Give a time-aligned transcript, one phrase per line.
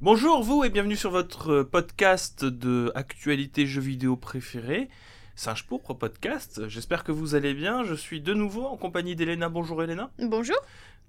[0.00, 4.88] Bonjour vous et bienvenue sur votre podcast de actualité jeux vidéo préféré,
[5.36, 6.68] Singe Pourpre Podcast.
[6.68, 7.82] J'espère que vous allez bien.
[7.84, 9.48] Je suis de nouveau en compagnie d'Elena.
[9.48, 10.10] Bonjour Elena.
[10.18, 10.56] Bonjour.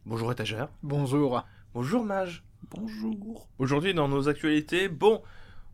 [0.05, 0.69] Bonjour étagère.
[0.83, 1.43] Bonjour.
[1.73, 2.43] Bonjour Mage.
[2.71, 3.47] Bonjour.
[3.59, 5.21] Aujourd'hui dans nos actualités, bon,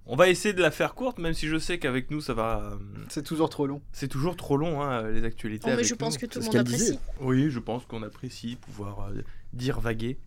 [0.07, 2.61] on va essayer de la faire courte, même si je sais qu'avec nous ça va.
[2.73, 2.77] euh,
[3.09, 3.81] C'est toujours trop long.
[3.91, 5.65] C'est toujours trop long hein, les actualités.
[5.65, 6.19] Oh, mais avec je pense nous.
[6.21, 6.99] que tout le monde apprécie.
[7.21, 9.21] Oui, je pense qu'on apprécie pouvoir euh,
[9.53, 10.17] dire vaguer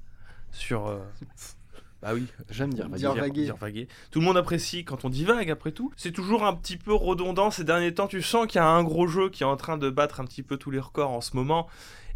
[0.53, 0.87] sur.
[0.87, 0.99] euh,
[2.03, 2.99] Bah oui, j'aime dire vaguer.
[3.01, 3.45] Dire vaguer.
[3.45, 3.89] dire vaguer.
[4.11, 5.93] Tout le monde apprécie quand on divague, après tout.
[5.97, 8.07] C'est toujours un petit peu redondant ces derniers temps.
[8.07, 10.25] Tu sens qu'il y a un gros jeu qui est en train de battre un
[10.25, 11.67] petit peu tous les records en ce moment.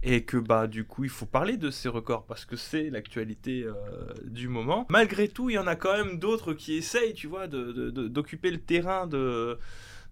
[0.02, 3.64] Et que bah du coup il faut parler de ces records parce que c'est l'actualité
[3.64, 3.74] euh,
[4.24, 4.86] du moment.
[4.88, 7.90] Malgré tout, il y en a quand même d'autres qui essayent, tu vois, de- de-
[7.90, 9.58] de- d'occuper le terrain de-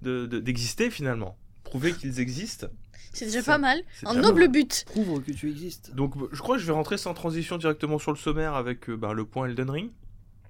[0.02, 1.36] d'exister finalement.
[1.68, 2.66] Prouver qu'ils existent.
[3.12, 3.80] C'est déjà pas mal.
[4.04, 4.84] Un noble but.
[4.86, 5.94] Prouve que tu existes.
[5.94, 8.96] Donc je crois que je vais rentrer sans transition directement sur le sommaire avec euh,
[8.96, 9.90] bah, le point Elden Ring.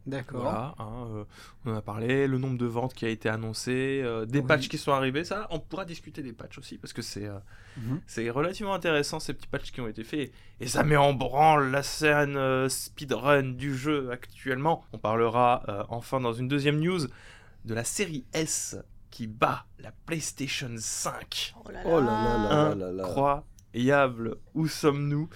[0.06, 0.40] D'accord.
[0.40, 1.24] Voilà, hein, euh,
[1.66, 4.46] on en a parlé, le nombre de ventes qui a été annoncé, euh, des Oui.
[4.46, 7.38] patchs qui sont arrivés, ça, on pourra discuter des patchs aussi parce que c'est euh,
[7.76, 8.00] Mhm.
[8.06, 11.70] c'est relativement intéressant ces petits patchs qui ont été faits et ça met en branle
[11.70, 14.82] la scène euh, speedrun du jeu actuellement.
[14.94, 17.00] On parlera euh, enfin dans une deuxième news
[17.66, 18.76] de la série S
[19.10, 21.54] qui bat la PlayStation 5.
[21.64, 21.90] Oh là là.
[21.90, 23.04] Oh là là là là là.
[23.04, 25.28] Incroyable, où sommes-nous?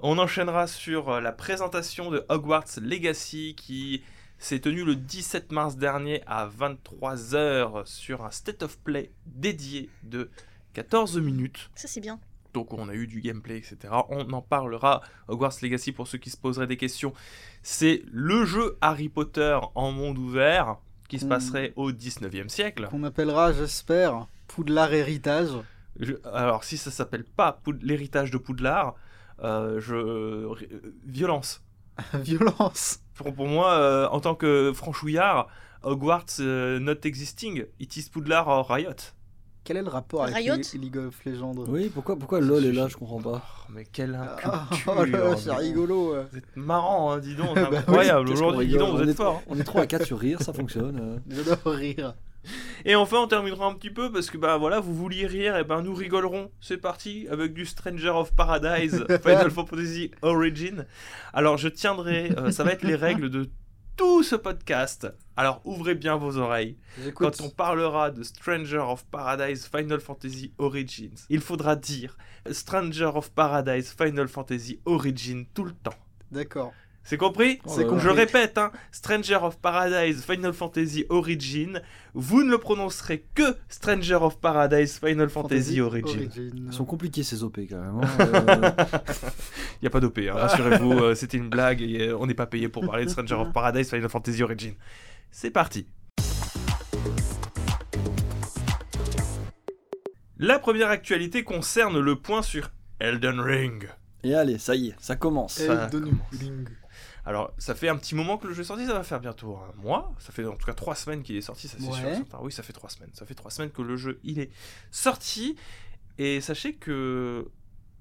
[0.00, 4.02] On enchaînera sur euh, la présentation de Hogwarts Legacy qui
[4.38, 10.30] s'est tenue le 17 mars dernier à 23h sur un State of Play dédié de
[10.72, 11.70] 14 minutes.
[11.76, 12.18] Ça, c'est bien.
[12.52, 13.94] Donc on a eu du gameplay, etc.
[14.08, 15.00] On en parlera.
[15.28, 17.12] Hogwarts Legacy, pour ceux qui se poseraient des questions,
[17.62, 20.78] c'est le jeu Harry Potter en monde ouvert
[21.12, 21.28] qui se Hmm.
[21.28, 22.88] passerait au 19e siècle.
[22.90, 25.50] Qu'on appellera, j'espère, Poudlard Héritage.
[26.00, 28.94] Je- alors, si ça s'appelle pas l'héritage de Poudlard,
[29.44, 29.94] euh, je...
[29.94, 31.62] euh, violence.
[32.14, 33.00] Violence.
[33.14, 35.48] Pour, pour moi, euh, en tant que franchouillard,
[35.82, 39.12] Hogwarts not existing, it is Poudlard or Riot.
[39.64, 41.54] Quel est le rapport avec Riot League of Legends?
[41.68, 43.42] Oui, pourquoi, pourquoi LOL est là, je comprends pas.
[43.44, 46.14] Oh, mais quelle Ah, oh là là, c'est rigolo.
[46.14, 46.24] ouais.
[46.32, 48.28] Vous êtes marrant, hein, dis donc, c'est Bah incroyable.
[48.30, 49.40] Aujourd'hui, dis donc, vous on êtes est- fort.
[49.48, 50.98] On est 3 à 4 sur rire, ça fonctionne.
[51.00, 51.18] euh.
[51.44, 52.14] J'adore rire.
[52.84, 55.62] Et enfin, on terminera un petit peu parce que bah voilà, vous vouliez rire, et
[55.62, 56.50] ben nous rigolerons.
[56.60, 60.86] C'est parti avec du Stranger of Paradise Final Fantasy Origin.
[61.32, 63.48] Alors je tiendrai, euh, ça va être les règles de
[63.96, 65.12] tout ce podcast.
[65.36, 66.76] Alors ouvrez bien vos oreilles.
[67.14, 72.16] Quand on parlera de Stranger of Paradise Final Fantasy Origins, il faudra dire
[72.50, 75.94] Stranger of Paradise Final Fantasy Origin tout le temps.
[76.30, 76.72] D'accord.
[77.04, 77.82] C'est compris Oh C'est.
[77.98, 81.82] Je répète, hein, Stranger of Paradise Final Fantasy Origin,
[82.14, 86.28] vous ne le prononcerez que Stranger of Paradise Final Fantasy, Origin.
[86.36, 88.00] Ils sont compliqués ces OP quand même.
[88.02, 88.08] hein.
[88.92, 89.30] Euh,
[89.80, 92.34] Il n'y a pas d'OP, hein, rassurez-vous, euh, c'était une blague et euh, on n'est
[92.34, 94.74] pas payé pour parler de Stranger of Paradise Final Fantasy Origin.
[95.32, 95.88] C'est parti.
[100.38, 102.70] La première actualité concerne le point sur
[103.00, 103.88] Elden Ring.
[104.24, 105.54] Et allez, ça y est, ça commence.
[105.54, 106.40] Ça Elden commence.
[106.40, 106.68] Ring.
[107.24, 109.56] Alors, ça fait un petit moment que le jeu est sorti, ça va faire bientôt
[109.56, 110.12] un mois.
[110.18, 111.92] Ça fait en tout cas trois semaines qu'il est sorti, ça c'est Ouais.
[111.92, 112.16] sûr.
[112.16, 112.38] certain.
[112.42, 113.10] Oui, ça fait trois semaines.
[113.12, 114.50] Ça fait trois semaines que le jeu il est
[114.90, 115.54] sorti.
[116.18, 117.48] Et sachez que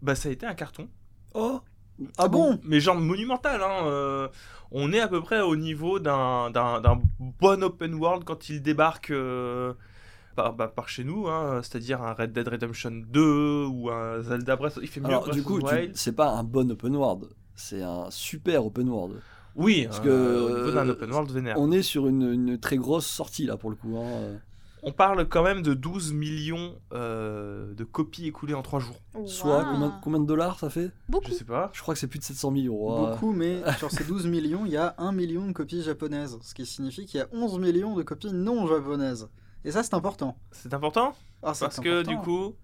[0.01, 0.89] bah, ça a été un carton.
[1.35, 1.61] Oh
[2.17, 3.61] Ah bon Mais genre monumental.
[3.61, 3.85] Hein.
[3.85, 4.27] euh,
[4.71, 6.49] on est à peu près au niveau d'un
[7.19, 9.73] bon open world quand il débarque euh,
[10.35, 11.27] par, bah, par chez nous.
[11.27, 14.79] hein, C'est-à-dire un Red Dead Redemption 2 ou un Zelda Breath.
[14.81, 15.59] Il fait mieux Alors du coup,
[15.93, 19.15] c'est pas un bon open world, c'est un super open world.
[19.55, 21.55] Oui, Parce euh, que, au niveau d'un open world vénère.
[21.59, 23.97] On est sur une, une très grosse sortie là pour le coup.
[23.97, 24.39] hein.
[24.83, 28.95] On parle quand même de 12 millions euh, de copies écoulées en 3 jours.
[29.27, 30.89] Soit combien, combien de dollars ça fait?
[31.07, 31.27] Beaucoup.
[31.29, 31.69] Je sais pas.
[31.73, 32.73] Je crois que c'est plus de 700 millions.
[33.03, 33.11] ouais.
[33.11, 36.39] Beaucoup, mais sur ces 12 millions, il y a 1 million de copies japonaises.
[36.41, 39.29] Ce qui signifie qu'il y a 11 millions de copies non japonaises.
[39.65, 40.35] Et ça, c'est important.
[40.51, 41.13] C'est important?
[41.43, 42.55] Ah, parce que du coup,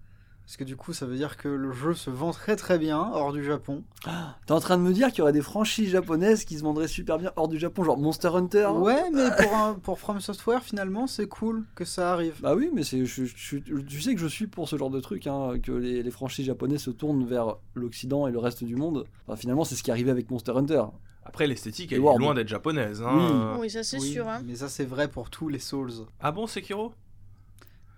[0.48, 2.96] Parce que du coup, ça veut dire que le jeu se vend très très bien
[3.12, 3.84] hors du Japon.
[4.46, 6.88] T'es en train de me dire qu'il y aurait des franchises japonaises qui se vendraient
[6.88, 10.20] super bien hors du Japon, genre Monster Hunter hein Ouais, mais pour, un, pour From
[10.22, 12.36] Software, finalement, c'est cool que ça arrive.
[12.40, 15.00] Bah oui, mais c'est, je, je- tu sais que je suis pour ce genre de
[15.00, 18.74] truc, hein, que les, les franchises japonaises se tournent vers l'Occident et le reste du
[18.74, 19.04] monde.
[19.26, 20.84] Enfin, finalement, c'est ce qui est arrivé avec Monster Hunter.
[21.26, 23.02] après l'esthétique elle est loin d'être japonaise.
[23.02, 23.52] hein.
[23.58, 23.60] Oui.
[23.60, 24.26] Oui, ça c'est Oui, sûr.
[24.26, 24.40] Hein.
[24.46, 25.92] Mais ça, c'est vrai pour tous les Souls.
[26.20, 26.94] Ah bon, Sekiro?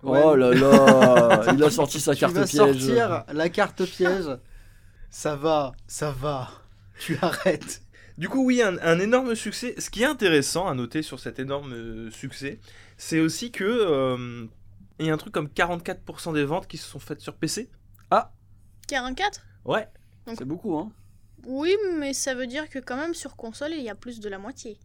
[0.02, 0.23] Ouais.
[0.25, 2.56] Oh là là, il a sorti sa tu carte vas piège.
[2.81, 4.38] sortir la carte piège.
[5.11, 6.49] ça va, ça va.
[6.99, 7.82] Tu arrêtes.
[8.19, 9.75] Du coup, oui, un, un énorme succès.
[9.79, 12.61] Ce qui est intéressant à noter sur cet énorme euh, succès,
[12.99, 14.47] c'est aussi que euh,
[14.99, 17.70] il y a un truc comme 44% des ventes qui se sont faites sur PC.
[18.88, 19.88] 44 Ouais.
[20.37, 20.91] C'est beaucoup, hein.
[21.47, 24.29] Oui, mais ça veut dire que quand même sur console, il y a plus de
[24.29, 24.79] la moitié.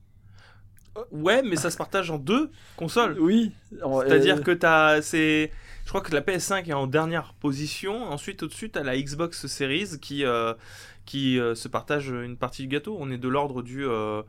[1.11, 3.17] Ouais, mais ça se partage en deux consoles.
[3.19, 3.51] Oui.
[3.71, 5.01] C'est-à-dire que t'as.
[5.01, 5.51] C'est.
[5.83, 8.03] Je crois que la PS5 est en dernière position.
[8.09, 10.53] Ensuite, au-dessus, t'as la Xbox Series qui, euh,
[11.05, 12.97] qui euh, se partage une partie du gâteau.
[12.99, 13.85] On est de l'ordre du.
[13.85, 14.23] euh,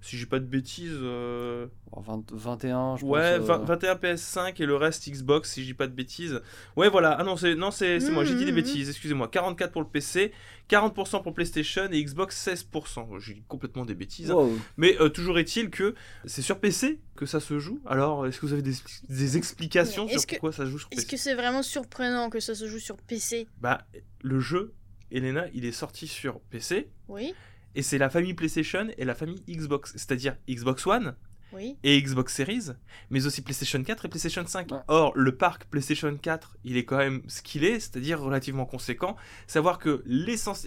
[0.00, 0.92] si j'ai pas de bêtises.
[0.94, 1.66] euh,
[1.96, 3.46] 20 21, je Ouais, pense.
[3.48, 6.40] 20 euh, 21 PS5 et le reste Xbox, si je dis pas de bêtises.
[6.76, 7.12] Ouais, voilà.
[7.18, 9.28] Ah non, c'est non, c'est c'est moi, j'ai dit des Mhm, bêtises, excusez-moi.
[9.28, 10.32] 44 pour le PC,
[10.68, 13.18] 40% pour PlayStation et Xbox 16%.
[13.18, 14.30] J'ai dit complètement des bêtises.
[14.30, 14.48] hein.
[14.76, 15.94] Mais euh, toujours est-il que
[16.26, 17.80] c'est sur PC que ça se joue.
[17.86, 18.74] Alors, est-ce que vous avez des,
[19.08, 21.62] des explications sur est-ce que- pourquoi ça se joue sur Est-ce PC que c'est vraiment
[21.62, 23.86] surprenant que ça se joue sur PC Bah,
[24.22, 24.74] le jeu,
[25.10, 26.90] Elena, il est sorti sur PC.
[27.08, 27.32] Oui,
[27.76, 31.14] Et c'est la famille PlayStation et la famille Xbox, c'est-à-dire Xbox One
[31.52, 31.76] oui.
[31.82, 32.70] et Xbox Series,
[33.10, 34.72] mais aussi PlayStation 4 et PlayStation 5.
[34.72, 34.78] Ouais.
[34.88, 39.14] Or, le parc PlayStation 4, il est quand même ce qu'il est, c'est-à-dire relativement conséquent.
[39.46, 40.02] Savoir que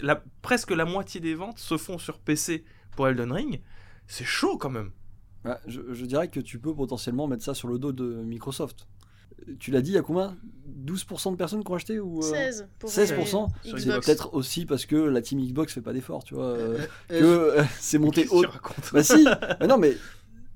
[0.03, 3.61] la, presque la moitié des ventes se font sur PC pour Elden Ring,
[4.05, 4.91] c'est chaud quand même.
[5.45, 8.87] Ouais, je, je dirais que tu peux potentiellement mettre ça sur le dos de Microsoft.
[9.59, 10.37] Tu l'as dit, il y a combien?
[10.85, 14.05] 12% de personnes qui ont acheté ou, euh, 16 pour 16% euh, Sur C'est Xbox.
[14.05, 16.45] peut-être aussi parce que la team Xbox fait pas d'effort, tu vois.
[16.45, 16.77] euh,
[17.11, 18.43] Euh, que euh, c'est monté haut.
[18.93, 19.25] Bah si
[19.59, 19.97] Mais non, mais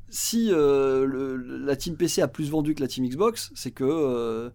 [0.10, 3.84] si euh, le- la team PC a plus vendu que la team Xbox, c'est que
[3.84, 4.50] euh,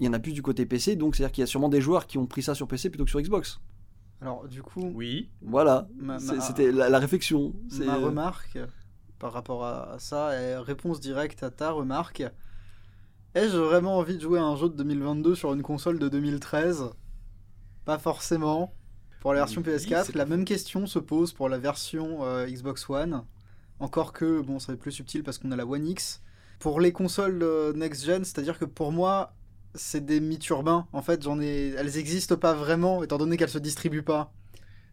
[0.00, 1.80] il y en a plus du côté PC, donc c'est-à-dire qu'il y a sûrement des
[1.80, 3.60] joueurs qui ont pris ça sur PC plutôt que sur Xbox.
[4.20, 5.30] Alors, du coup, Oui.
[5.42, 5.88] Voilà,
[6.40, 7.54] c'était la, la réflexion.
[7.78, 8.58] Ma remarque
[9.18, 12.22] par rapport à ça est réponse directe à ta remarque.
[13.34, 16.90] Ai-je vraiment envie de jouer à un jeu de 2022 sur une console de 2013
[17.84, 18.74] Pas forcément.
[19.20, 22.46] Pour la version Oui, PS4, c'est la même question se pose pour la version euh,
[22.46, 23.24] Xbox One.
[23.80, 26.22] Encore que, bon, ça va être plus subtil parce qu'on a la One X.
[26.58, 29.34] Pour les consoles euh, next-gen, c'est-à-dire que pour moi,
[29.74, 30.88] c'est des mythes urbains.
[30.92, 31.74] En fait, j'en ai...
[31.76, 34.32] elles n'existent pas vraiment, étant donné qu'elles se distribuent pas.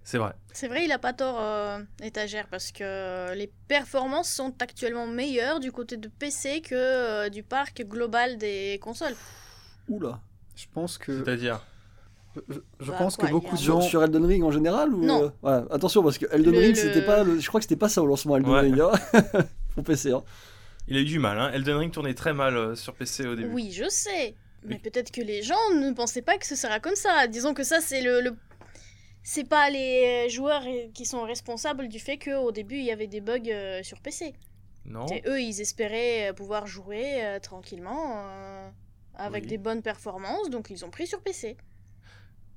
[0.08, 0.34] C'est vrai.
[0.54, 5.60] C'est vrai, il a pas tort, euh, étagère, parce que les performances sont actuellement meilleures
[5.60, 9.16] du côté de PC que euh, du parc global des consoles.
[9.90, 10.20] Oula.
[10.56, 11.24] Je pense que...
[11.24, 11.60] C'est-à-dire.
[12.48, 13.82] Je, je Bah, pense quoi, que beaucoup de gens...
[13.82, 15.34] Sur, sur Elden Ring en général ou Non.
[15.44, 17.64] euh, ouais, attention parce que Elden Le- Ring le- c'était pas le- je crois que
[17.64, 18.60] c'était pas ça au lancement Elden Ouais.
[18.62, 18.92] Ring hein.
[19.76, 20.24] pour PC hein.
[20.88, 21.50] Il a eu du mal, hein.
[21.52, 23.50] Elden Ring tournait très mal euh, sur PC au début.
[23.52, 24.36] Oui, je sais.
[24.64, 24.82] Mais Oui.
[24.84, 27.26] peut-être que les gens ne pensaient pas que ce sera comme ça.
[27.28, 28.22] Disons que ça, c'est le.
[28.22, 28.36] le-
[29.28, 33.08] C'est pas les joueurs euh, qui sont responsables du fait qu'au début, il y avait
[33.08, 34.36] des bugs euh, sur PC.
[34.86, 38.70] Non C'est eux, ils espéraient euh, pouvoir jouer euh, tranquillement euh,
[39.16, 39.48] avec Oui.
[39.48, 41.58] des bonnes performances, donc ils ont pris sur PC.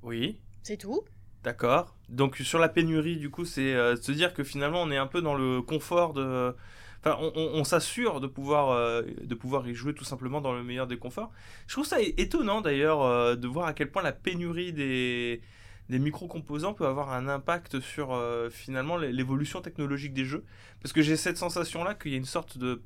[0.03, 0.41] Oui.
[0.63, 1.03] C'est tout.
[1.45, 1.97] D'accord.
[2.09, 5.07] Donc sur la pénurie, du coup, c'est euh, se dire que finalement on est un
[5.07, 6.55] peu dans le confort de.
[7.01, 10.53] Enfin, on, on- on s'assure de pouvoir euh, de pouvoir y jouer tout simplement dans
[10.53, 11.31] le meilleur des conforts.
[11.69, 15.41] Je trouve ça étonnant d'ailleurs euh, de voir à quel point la pénurie des
[15.89, 20.45] des micro-composants peut avoir un impact sur euh, finalement l'é- l'évolution technologique des jeux.
[20.83, 22.83] Parce que j'ai cette sensation-là qu'il y a une sorte de,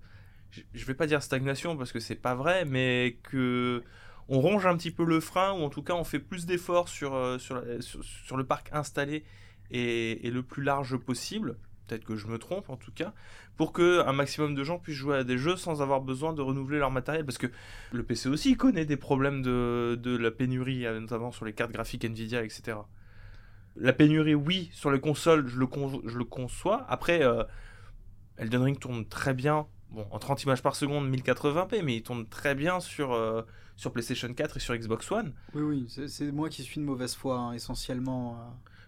[0.50, 3.82] je- vais pas dire stagnation parce que c'est pas vrai, mais que
[4.28, 6.88] on ronge un petit peu le frein, ou en tout cas on fait plus d'efforts
[6.88, 7.38] sur, euh,
[8.36, 9.24] le parc installé
[9.70, 11.56] et le plus large possible,
[11.86, 13.12] peut-être que je me trompe en tout cas,
[13.56, 16.42] pour que un maximum de gens puissent jouer à des jeux sans avoir besoin de
[16.42, 17.48] renouveler leur matériel, parce que
[17.92, 22.04] le PC aussi connaît des problèmes de, la pénurie, euh, notamment sur les cartes graphiques
[22.04, 22.78] Nvidia, etc.
[23.76, 25.66] La pénurie, oui, sur les consoles, je le,
[26.24, 26.84] conçois.
[26.88, 27.42] Après, euh,
[28.36, 29.66] Elden Ring tourne très bien,
[30.10, 33.42] en 30 images par seconde, 1080p, mais il tourne très bien sur, euh,
[33.92, 35.32] PlayStation 4 et sur Xbox One.
[35.54, 38.38] Oui, oui, c'est- moi qui suis de mauvaise foi, hein, essentiellement.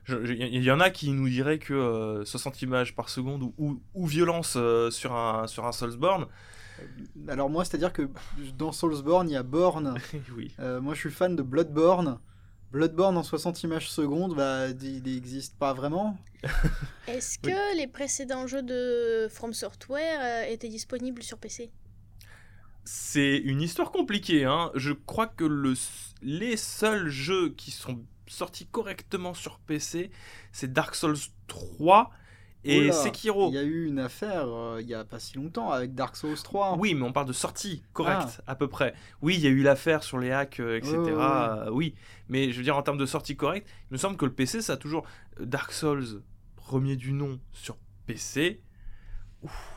[0.09, 3.81] Il y en a qui nous diraient que euh, 60 images par seconde ou, ou-
[3.95, 6.27] ou violence euh, sur un, sur un Soulsborne.
[7.29, 8.09] Alors moi, c'est-à-dire que
[8.59, 9.95] dans Soulsborne, il y a Born.
[10.37, 10.55] oui.
[10.61, 12.19] Euh, moi, je suis fan de Bloodborne.
[12.73, 16.19] Bloodborne en 60 images secondes, bah, il n'existe pas vraiment.
[17.07, 17.53] Est-ce Oui.
[17.53, 21.71] que les précédents jeux de From Software euh, étaient disponibles sur PC
[22.85, 24.45] C'est une histoire compliquée.
[24.45, 24.71] Hein.
[24.75, 25.75] Je crois que le,
[26.21, 30.11] les seuls jeux qui sont sortis correctement sur PC,
[30.53, 31.17] c'est Dark Souls
[31.47, 32.11] 3
[32.67, 33.51] et Sekiro.
[33.51, 36.17] Il y a eu une affaire euh, il y a pas si longtemps avec Dark
[36.17, 36.77] Souls 3.
[36.79, 38.53] Oui, mais on parle de sortie correcte, Ah.
[38.53, 38.95] à peu près.
[39.21, 40.97] Oui, il y a eu l'affaire sur les hacks, euh, etc.
[40.97, 41.95] Ouais, euh, oui,
[42.29, 44.63] mais je veux dire, en termes de sortie correcte, il me semble que le PC,
[44.63, 45.05] ça a toujours.
[45.39, 46.23] Dark Souls,
[46.57, 47.77] premier du nom sur
[48.07, 48.63] PC.
[49.43, 49.74] Ouf,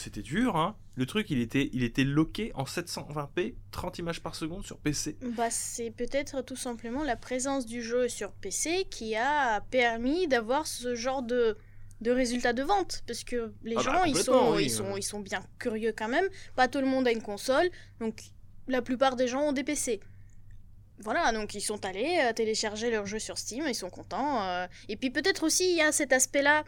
[0.00, 0.76] c'était dur, hein.
[0.94, 5.18] Le truc, il était, il était loqué en 720p, 30 images par seconde sur PC.
[5.36, 10.66] Bah, c'est peut-être tout simplement la présence du jeu sur PC qui a permis d'avoir
[10.66, 11.58] ce genre de,
[12.00, 13.02] de résultats de vente.
[13.06, 15.92] Parce que les Ah bah, gens, ils, sont, oui, ils, sont, ils sont bien curieux
[15.96, 16.26] quand même.
[16.54, 17.68] Pas tout le monde a une console,
[18.00, 18.22] donc
[18.68, 20.00] la plupart des gens ont des PC.
[21.00, 24.42] Voilà, donc ils sont allés euh, télécharger leur jeu sur Steam, ils sont contents.
[24.48, 24.66] euh.
[24.88, 26.64] Et puis peut-être aussi, il y a cet aspect-là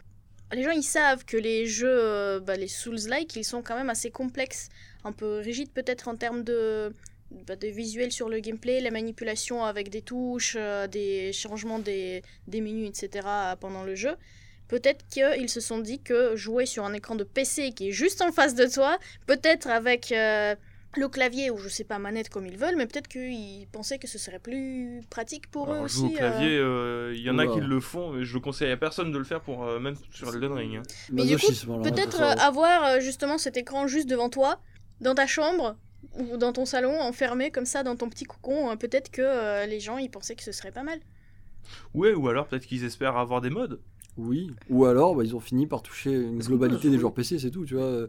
[0.51, 3.89] les gens ils savent que les jeux, euh, bah, les Souls-like, ils sont quand même
[3.89, 4.69] assez complexes,
[5.03, 6.93] un peu rigides peut-être en termes de,
[7.31, 12.61] bah, visuel sur le gameplay, la manipulation avec des touches, euh, des changements des, des
[12.61, 13.27] menus, etc.
[13.59, 14.15] pendant le jeu.
[14.67, 18.21] Peut-être qu'ils se sont dit que jouer sur un écran de PC qui est juste
[18.21, 20.55] en face de toi, peut-être avec euh,
[20.97, 24.07] le clavier ou je sais pas manette comme ils veulent, mais peut-être qu'ils pensaient que
[24.07, 26.01] ce serait plus pratique pour eux aussi.
[26.01, 26.17] au euh.
[26.17, 29.11] clavier, euh, il y en a qui le font, mais je le conseille à personne
[29.11, 30.77] de le faire pour euh, même sur Elden Ring.
[30.77, 30.83] hein.
[31.11, 31.51] Mais du coup,
[31.83, 34.59] Peut-être euh, avoir justement cet écran juste devant toi,
[35.01, 35.77] dans ta chambre
[36.17, 38.71] ou dans ton salon, enfermé comme ça dans ton petit cocon.
[38.71, 40.99] euh, peut-être que euh, les gens ils pensaient que ce serait pas mal.
[41.93, 43.79] Ouais, ou alors peut-être qu'ils espèrent avoir des modes.
[44.17, 44.49] Oui.
[44.69, 47.63] Ou alors, bah, ils ont fini par toucher une globalité des joueurs PC, c'est tout,
[47.65, 48.07] tu vois.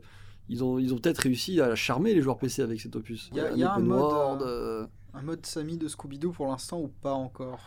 [0.52, 3.30] Ils ont, ils ont peut-être réussi à charmer les joueurs PC avec cet opus.
[3.32, 5.78] Il y a- Un il y a un mode, world, euh, euh, Un mode Samy
[5.78, 7.60] de Scooby-Doo pour l'instant ou pas encore?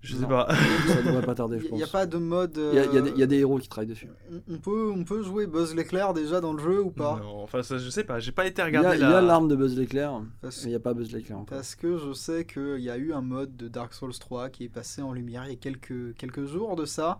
[0.00, 0.20] Je Non.
[0.22, 0.48] sais pas.
[0.88, 1.78] ça devrait pas tarder, je Il pense.
[1.78, 2.56] n'y a pas de mode.
[2.56, 3.88] Il y a- il y a des- il y a euh, des héros qui travaillent
[3.88, 4.08] dessus.
[4.30, 7.18] on, on peut, on peut jouer Buzz l'éclair déjà dans le jeu ou pas?
[7.22, 9.04] Non, enfin, ça, je sais pas, j'ai pas été Il y regarder a, il y
[9.04, 11.56] a l'arme de Buzz l'éclair, Parce, mais il n'y a pas Buzz l'éclair encore.
[11.56, 14.64] parce que je sais qu'il y a eu un mode de Dark Souls 3 qui
[14.64, 17.18] est passé en lumière il y a quelques, quelques jours de ça,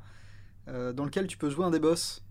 [0.69, 2.23] euh, dans lequel tu peux jouer un des boss.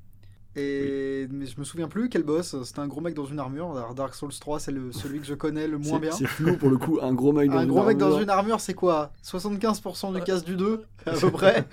[0.57, 2.55] Et mais je me souviens plus quel boss.
[2.63, 3.77] C'était un gros mec dans une armure.
[3.77, 6.11] Alors, Dark Souls 3, c'est le, celui que je connais le moins bien.
[6.11, 8.29] C'est flou pour le coup, un gros mec dans Un une gros mec dans une
[8.29, 9.11] armure, c'est quoi?
[9.23, 11.67] 75% du casse du 2 à peu près?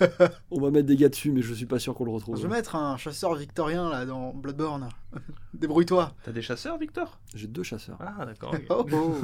[0.50, 2.36] On va mettre des gars dessus, mais je suis pas sûr qu'on le retrouve.
[2.36, 4.88] Je vais mettre un chasseur victorien là dans Bloodborne.
[5.54, 6.12] Débrouille-toi.
[6.22, 7.18] T'as des chasseurs, Victor?
[7.34, 7.98] J'ai deux chasseurs.
[8.00, 8.54] Ah, d'accord.
[8.68, 9.14] Oh, oh.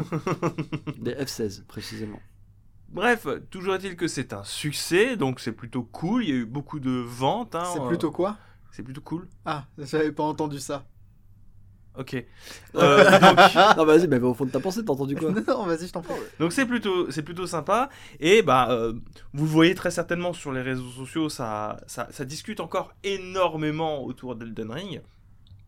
[0.99, 2.19] Des F16, précisément.
[2.89, 6.25] Bref, toujours est-il que c'est un succès, donc c'est plutôt cool.
[6.25, 7.55] Il y a eu beaucoup de ventes.
[7.55, 8.37] hein, C'est euh, plutôt quoi?
[8.73, 9.29] C'est plutôt cool.
[9.45, 10.85] Ah, j'avais pas entendu ça.
[11.99, 12.15] Ok.
[12.75, 13.39] Euh, donc,
[13.77, 15.93] non, vas-y, mais au fond de ta pensée, t'as entendu quoi non, non, vas-y, je
[15.93, 16.15] t'en prie.
[16.41, 17.91] donc c'est plutôt, c'est plutôt sympa.
[18.19, 18.95] Et bah, euh,
[19.35, 24.03] vous le voyez très certainement sur les réseaux sociaux, ça, ça, ça discute encore énormément
[24.05, 25.03] autour d'Elden Ring.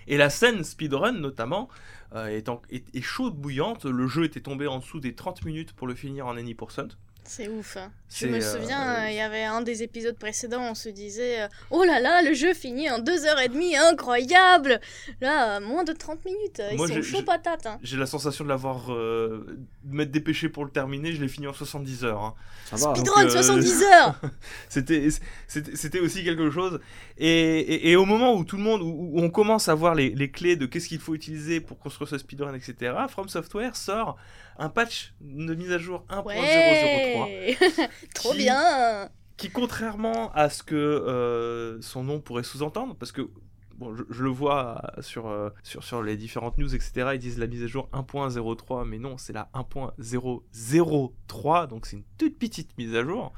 [0.07, 1.69] Et la scène speedrun notamment
[2.15, 3.85] euh, est, en- est, est chaude bouillante.
[3.85, 6.89] Le jeu était tombé en dessous des 30 minutes pour le finir en any%.
[7.27, 7.77] C'est ouf.
[7.77, 7.91] hein.
[8.15, 10.89] Je me euh, souviens, euh, euh, il y avait un des épisodes précédents, on se
[10.89, 14.81] disait euh, Oh là là, le jeu finit en 2h30, incroyable
[15.21, 17.67] Là, moins de 30 minutes, euh, ils Moi, sont j'ai- chauds patates.
[17.67, 17.79] hein.
[17.83, 19.47] J'ai la sensation de l'avoir euh,
[19.85, 21.13] de m'être dépêché pour le terminer.
[21.13, 22.21] Je l'ai fini en 70 heures.
[22.23, 22.35] hein.
[22.67, 22.89] Ça va.
[22.91, 22.95] hein.
[22.95, 24.21] Speedrun, euh, 70 heures
[24.69, 26.81] C'était, aussi quelque chose.
[27.19, 27.29] Et,
[27.59, 30.11] et- et au moment où tout le monde, où, où on commence à voir les,
[30.11, 34.17] les clés de qu'est-ce qu'il faut utiliser pour construire ce speedrun, etc., From Software sort
[34.59, 37.57] un patch de mise à jour 1.003 Ouais
[38.15, 43.29] Trop Qui- bien qui, contrairement à ce que euh, son nom pourrait sous-entendre, parce que
[43.77, 47.41] bon, je, je le vois sur, euh, sur, sur les différentes news, etc., ils disent
[47.41, 52.77] la mise à jour 1.03, mais non, c'est la 1.003, donc c'est une toute petite
[52.79, 53.33] mise à jour.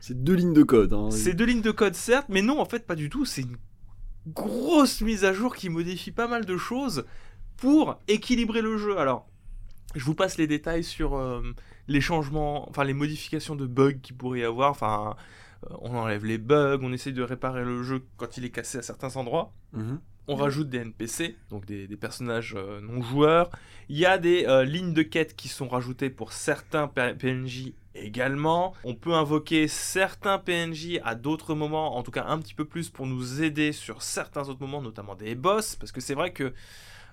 [0.00, 0.92] C'est deux lignes de code.
[0.92, 1.08] hein.
[1.10, 3.24] C'est deux lignes de code, certes, mais non, en fait, pas du tout.
[3.24, 3.56] C'est une
[4.26, 7.04] grosse mise à jour qui modifie pas mal de choses
[7.56, 8.98] pour équilibrer le jeu.
[8.98, 9.28] Alors,
[9.96, 11.42] je vous passe les détails sur euh,
[11.88, 14.70] les changements, enfin les modifications de bugs qu'il pourrait y avoir.
[14.70, 15.16] Enfin,
[15.64, 18.78] euh, on enlève les bugs, on essaye de réparer le jeu quand il est cassé
[18.78, 19.52] à certains endroits.
[19.72, 20.00] Mhm.
[20.28, 23.48] On rajoute des NPC, donc des, des personnages euh, non joueurs.
[23.88, 28.74] Il y a des euh, lignes de quête qui sont rajoutées pour certains PNJ également.
[28.82, 32.90] On peut invoquer certains PNJ à d'autres moments, en tout cas un petit peu plus
[32.90, 36.52] pour nous aider sur certains autres moments, notamment des boss, parce que c'est vrai que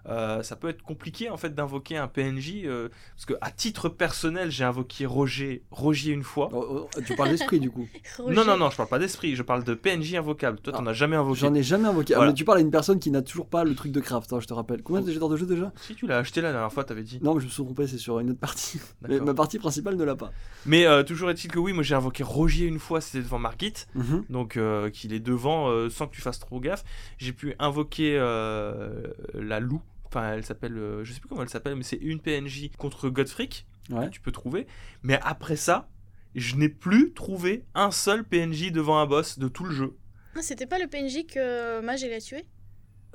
[0.08, 3.90] euh, ça peut être compliqué en fait d'invoquer un PNJ, euh, parce que à titre
[3.90, 6.50] personnel j'ai invoqué Roger, Roger une fois.
[6.54, 7.88] Oh, oh, tu parles d'esprit du coup.
[8.18, 8.36] Roger.
[8.36, 10.60] Non non non, je parle pas d'esprit, je parle de PNJ invocable.
[10.60, 11.40] Toi t'en Ah, as jamais invoqué.
[11.40, 12.14] J'en ai jamais invoqué.
[12.16, 14.34] Ah, mais tu parles à une personne qui n'a toujours pas le truc de craft,
[14.34, 14.84] hein, je te rappelle.
[14.84, 17.20] Combien j'ai d'heures de jeu déjà Si tu l'as acheté la dernière fois, t'avais dit.
[17.22, 18.80] Non, mais je me suis trompé, c'est sur une autre partie.
[19.08, 20.32] Mais ma partie principale ne l'a pas.
[20.66, 23.74] Mais euh, toujours est-il que oui, moi j'ai invoqué Rogier une fois, c'était devant Margit,
[23.96, 24.26] Mhm.
[24.30, 26.84] donc euh, qu'il est devant euh, sans que tu fasses trop gaffe.
[27.18, 29.82] J'ai pu invoquer euh, la loup,
[30.14, 33.10] enfin elle s'appelle, euh, je sais plus comment elle s'appelle, mais c'est une PNJ contre
[33.10, 34.06] Godfreak, Ouais.
[34.06, 34.68] que tu peux trouver.
[35.02, 35.90] Mais après ça,
[36.36, 39.98] je n'ai plus trouvé un seul PNJ devant un boss de tout le jeu.
[40.36, 42.46] Ah, C'était pas le PNJ que Mage a tué?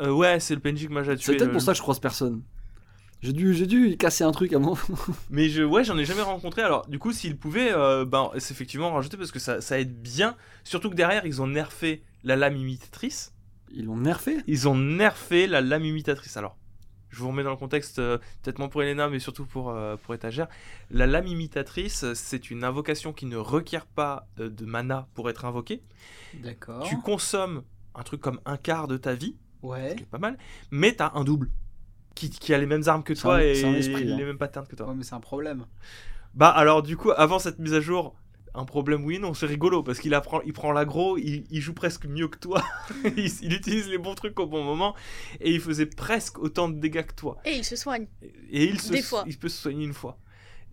[0.01, 1.33] Euh, ouais, c'est le PNJ que moi j'ai C'est tué.
[1.37, 2.43] peut-être le- pour ça que je croise personne.
[3.21, 4.77] J'ai dû, j'ai dû casser un truc à mon.
[5.31, 6.63] Mais je, ouais, j'en ai jamais rencontré.
[6.63, 10.01] Alors, du coup, s'ils pouvaient, euh, ben, c'est effectivement rajouter parce que ça, ça aide
[10.01, 10.37] bien.
[10.63, 13.33] Surtout que derrière, ils ont nerfé la lame imitatrice.
[13.73, 14.37] Ils l'ont nerfé?
[14.47, 16.37] Ils ont nerfé la lame imitatrice.
[16.37, 16.57] Alors,
[17.11, 19.97] je vous remets dans le contexte, euh, peut-être moins pour Elena, mais surtout pour, euh,
[19.97, 20.47] pour Étagère.
[20.91, 25.45] La lame imitatrice, c'est une invocation qui ne requiert pas euh, de mana pour être
[25.45, 25.83] invoquée.
[26.35, 26.83] D'accord.
[26.85, 27.63] Tu consommes
[27.95, 29.91] un truc comme un quart de ta vie, Ouais.
[29.91, 30.39] ce qui est pas mal,
[30.71, 31.51] mais t'as un double.
[32.15, 34.17] Qui, qui a les mêmes armes que toi un- et esprit, hein.
[34.17, 34.89] les mêmes patterns que toi.
[34.89, 35.67] Ouais, mais c'est un problème.
[36.35, 38.15] Bah alors du coup, avant cette mise à jour
[38.59, 41.75] un problème oui non c'est rigolo parce qu'il apprend il prend l'agro il, il joue
[41.75, 42.65] presque mieux que toi.
[43.17, 44.95] Il, il utilise les bons trucs au bon moment
[45.41, 47.39] et il faisait presque autant de dégâts que toi.
[47.45, 48.07] Et il se soigne.
[48.51, 49.25] et il se Des fois.
[49.27, 50.19] il peut se soigner une fois.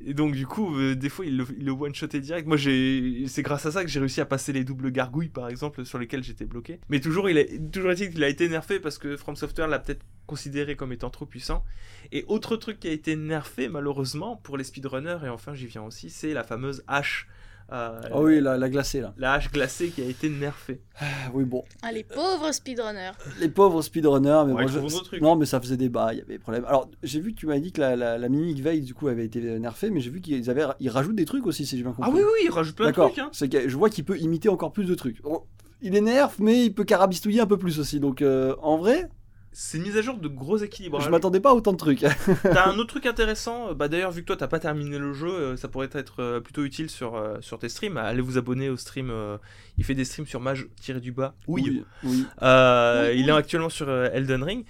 [0.03, 2.47] Et donc du coup euh, des fois il le, le one shotait direct.
[2.47, 5.47] Moi j'ai c'est grâce à ça que j'ai réussi à passer les doubles gargouilles par
[5.47, 6.79] exemple sur lesquelles j'étais bloqué.
[6.89, 9.79] Mais toujours il a toujours est-il qu'il a été nerfé parce que From Software l'a
[9.79, 11.63] peut-être considéré comme étant trop puissant.
[12.11, 15.83] Et autre truc qui a été nerfé malheureusement pour les speedrunners et enfin j'y viens
[15.83, 17.27] aussi c'est la fameuse hache
[17.71, 19.13] euh, Ah oui, la, la glacée là.
[19.17, 21.63] la hache glacée qui a été nerfée Ah oui, bon.
[21.81, 23.11] Ah, les pauvres speedrunners.
[23.39, 25.19] Les pauvres speedrunners, mais Ouais, ils je-.
[25.19, 26.65] Non, mais ça faisait débat, il y avait des problèmes.
[26.65, 29.07] Alors, j'ai vu que tu m'as dit que la, la, la mimic veille, du coup,
[29.07, 31.83] avait été nerfée, mais j'ai vu qu'ils avaient, ils rajoutent des trucs aussi, si j'ai
[31.83, 32.09] bien compris.
[32.11, 33.29] ah oui oui il rajoute plein de trucs hein.
[33.31, 35.21] C'est que je vois qu'il peut imiter encore plus de trucs.
[35.23, 35.41] Bon,
[35.81, 37.99] il est nerf, mais il peut carabistouiller un peu plus aussi.
[37.99, 39.09] Donc, euh, en vrai,
[39.57, 42.01] c'est une mise à jour de gros équilibrage je m'attendais pas à autant de trucs.
[42.43, 45.13] T'as un autre truc intéressant, euh, bah d'ailleurs vu que toi t'as pas terminé le
[45.13, 47.95] jeu, euh, ça pourrait être euh, plutôt utile sur, sur tes streams.
[47.95, 49.37] Allez vous abonner au stream, euh,
[49.77, 51.35] il fait des streams sur mage-du-bas.
[51.47, 51.63] Oui.
[51.65, 51.83] oui.
[52.03, 52.25] oui.
[52.41, 53.29] Euh, Oui, il oui.
[53.29, 54.65] est actuellement sur Elden Ring.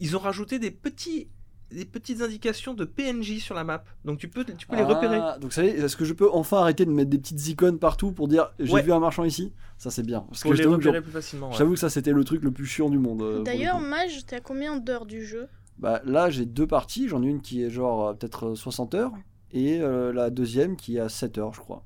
[0.00, 1.28] Ils ont rajouté des petits
[1.70, 4.86] des petites indications de PNJ sur la map, donc tu peux tu peux les Ah,
[4.86, 5.20] repérer.
[5.40, 8.28] Donc, savez, est-ce que je peux enfin arrêter de mettre des petites icônes partout pour
[8.28, 8.82] dire j'ai Ouais.
[8.82, 9.52] vu un marchand ici?
[9.78, 10.20] Ça, c'est bien.
[10.28, 11.50] Parce Pour que les repérer plus facilement.
[11.50, 11.56] ouais.
[11.56, 13.22] j'avoue que ça, c'était le truc le plus chiant du monde.
[13.22, 13.80] euh, D'ailleurs.
[13.80, 15.48] Mage, t'es à combien d'heures du jeu?
[15.78, 17.08] Bah, là, j'ai deux parties.
[17.08, 19.12] J'en ai une qui est genre euh, peut-être euh, 60 heures
[19.50, 21.84] et euh, la deuxième qui est à 7 heures, je crois.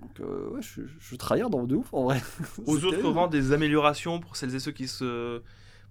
[0.00, 2.20] Donc, euh, ouais, je, je tryhard dans de ouf en vrai.
[2.66, 5.42] Aux autres rangs des améliorations pour celles et ceux qui se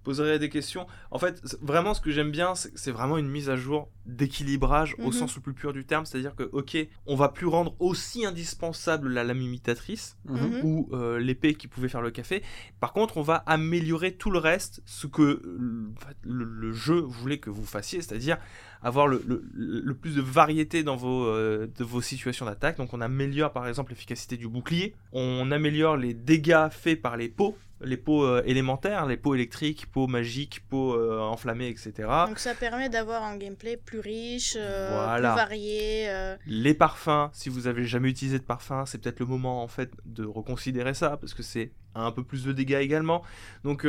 [0.04, 0.86] poseraient des questions.
[1.10, 5.06] En fait, vraiment, ce que j'aime bien, c'est vraiment une mise à jour d'équilibrage au
[5.06, 5.12] Mhm.
[5.12, 6.06] sens le plus pur du terme.
[6.06, 6.76] C'est-à-dire que, ok,
[7.06, 10.36] on va plus rendre aussi indispensable la lame imitatrice Mhm.
[10.38, 10.60] Mhm.
[10.64, 12.42] ou euh, l'épée qui pouvait faire le café.
[12.80, 15.90] Par contre, on va améliorer tout le reste, ce que euh,
[16.22, 18.38] le, le jeu voulait que vous fassiez, c'est-à-dire
[18.82, 22.76] avoir le, le- le plus de variété dans vos, euh, de vos situations d'attaque.
[22.78, 27.28] Donc on améliore par exemple l'efficacité du bouclier, on améliore les dégâts faits par les
[27.28, 31.92] pots, les pots euh, élémentaires, les pots électriques, pots magiques, pots euh, enflammés, etc.
[32.26, 35.32] Donc ça permet d'avoir un gameplay plus riche, euh, Voilà.
[35.32, 36.08] plus varié.
[36.08, 39.68] euh, Les parfums, si vous avez jamais utilisé de parfum, c'est peut-être le moment en
[39.68, 43.22] fait de reconsidérer ça parce que c'est un peu plus de dégâts également.
[43.64, 43.86] Donc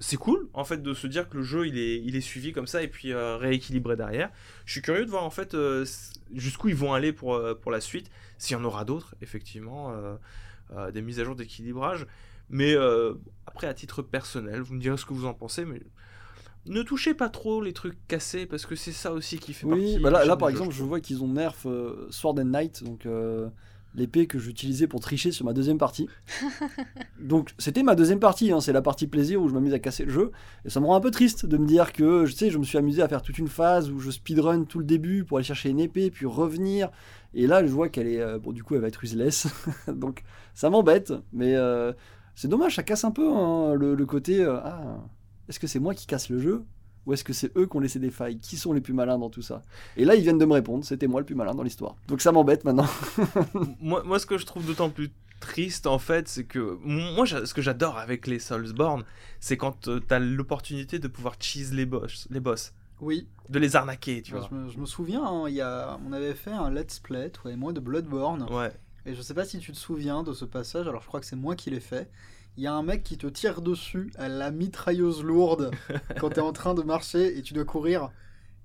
[0.00, 2.52] c'est cool en fait de se dire que le jeu il est, il est suivi
[2.52, 4.30] comme ça et puis euh, rééquilibré derrière.
[4.66, 5.86] Je suis curieux de voir en fait euh,
[6.34, 9.92] jusqu'où ils vont aller pour, euh, pour la suite, s'il y en aura d'autres effectivement,
[10.92, 12.06] des mises à jour d'équilibrage.
[12.50, 13.14] Mais euh,
[13.46, 15.80] après à titre personnel, vous me direz ce que vous en pensez, mais
[16.66, 19.92] ne touchez pas trop les trucs cassés parce que c'est ça aussi qui fait Oui,
[19.92, 19.98] partie.
[20.00, 23.04] bah là, par jeu, exemple, je vois qu'ils ont nerf euh, Sword and Knight, donc
[23.06, 23.48] euh,
[23.94, 26.08] l'épée que j'utilisais pour tricher sur ma deuxième partie.
[27.20, 30.04] donc c'était ma deuxième partie, hein, c'est la partie plaisir où je m'amuse à casser
[30.04, 30.32] le jeu.
[30.64, 32.64] Et ça me rend un peu triste de me dire que, je sais, je me
[32.64, 35.44] suis amusé à faire toute une phase où je speedrun tout le début pour aller
[35.44, 36.90] chercher une épée, puis revenir.
[37.34, 39.48] Et là, je vois qu'elle est, euh, bon, du coup, elle va être useless.
[39.88, 40.22] donc
[40.54, 41.92] ça m'embête, mais euh,
[42.34, 44.98] c'est dommage, ça casse un peu hein, le, le côté, euh, ah,
[45.48, 46.64] est-ce que c'est moi qui casse le jeu
[47.06, 48.38] ou est-ce que c'est eux qui ont laissé des failles?
[48.38, 49.60] Qui sont les plus malins dans tout ça?
[49.96, 51.96] Et là, ils viennent de me répondre, c'était moi le plus malin dans l'histoire.
[52.08, 52.86] Donc ça m'embête maintenant.
[53.80, 57.52] moi, moi, ce que je trouve d'autant plus triste, en fait, c'est que moi, ce
[57.52, 59.04] que j'adore avec les Soulsborne,
[59.38, 63.76] c'est quand euh, t'as l'opportunité de pouvoir cheese les boss, les boss, Oui, de les
[63.76, 64.48] arnaquer, tu vois.
[64.50, 67.28] je, me, je me souviens, hein, il y a, on avait fait un let's play,
[67.28, 68.46] toi et moi, de Bloodborne.
[68.50, 68.72] Ouais.
[69.06, 71.26] Et je sais pas si tu te souviens de ce passage, alors je crois que
[71.26, 72.10] c'est moi qui l'ai fait.
[72.56, 75.70] Il y a un mec qui te tire dessus à la mitrailleuse lourde
[76.20, 78.10] quand t'es en train de marcher et tu dois courir.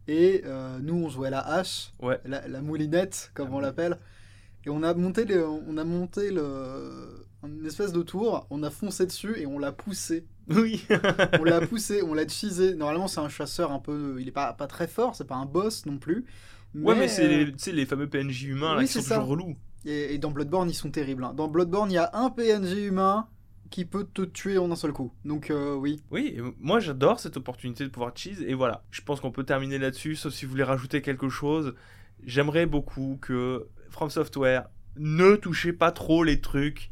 [0.08, 2.20] Et euh, nous, on jouait à la hache, Ouais.
[2.26, 3.98] la, la moulinette, comme on l'appelle.
[4.66, 9.06] Et on a monté, on a monté le, une espèce de tour, on a foncé
[9.06, 10.26] dessus et on l'a poussé.
[10.50, 10.84] Oui.
[11.40, 12.76] On l'a poussé, on l'a cheesé.
[12.76, 14.18] Normalement, c'est un chasseur un peu.
[14.20, 16.26] Il est pas, pas très fort, c'est pas un boss non plus.
[16.76, 19.16] ouais, mais c'est euh, les, les fameux PNJ humains là, oui, qui sont ça.
[19.16, 19.56] toujours relous.
[19.86, 21.24] Et, dans Bloodborne, ils sont terribles.
[21.24, 21.34] hein.
[21.34, 23.28] Dans Bloodborne, il y a un PNJ humain
[23.70, 25.14] qui peut te tuer en un seul coup.
[25.26, 26.02] Donc, euh, oui.
[26.12, 28.84] Oui, moi j'adore cette opportunité de pouvoir cheese, et voilà.
[28.90, 31.76] Je pense qu'on peut terminer là-dessus, sauf si vous voulez rajouter quelque chose.
[32.24, 36.92] J'aimerais beaucoup que From Software ne touchez pas trop les trucs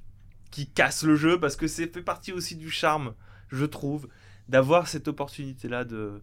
[0.52, 3.14] qui cassent le jeu, parce que c'est fait partie aussi du charme,
[3.50, 4.08] je trouve,
[4.48, 6.22] d'avoir cette opportunité-là de.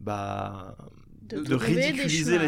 [0.00, 0.76] Bah.
[1.28, 2.38] De, ridiculiser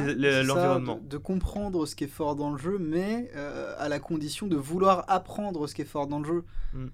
[0.43, 1.01] l'environnement.
[1.03, 4.47] de, de comprendre ce qui est fort dans le jeu, mais euh, à la condition
[4.47, 6.45] de vouloir apprendre ce qui est fort dans le jeu.
[6.73, 6.87] Mm.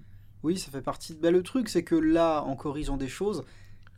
[0.43, 1.13] Oui, ça fait partie.
[1.21, 3.43] Bah, le truc, c'est que là, en corrigeant des choses,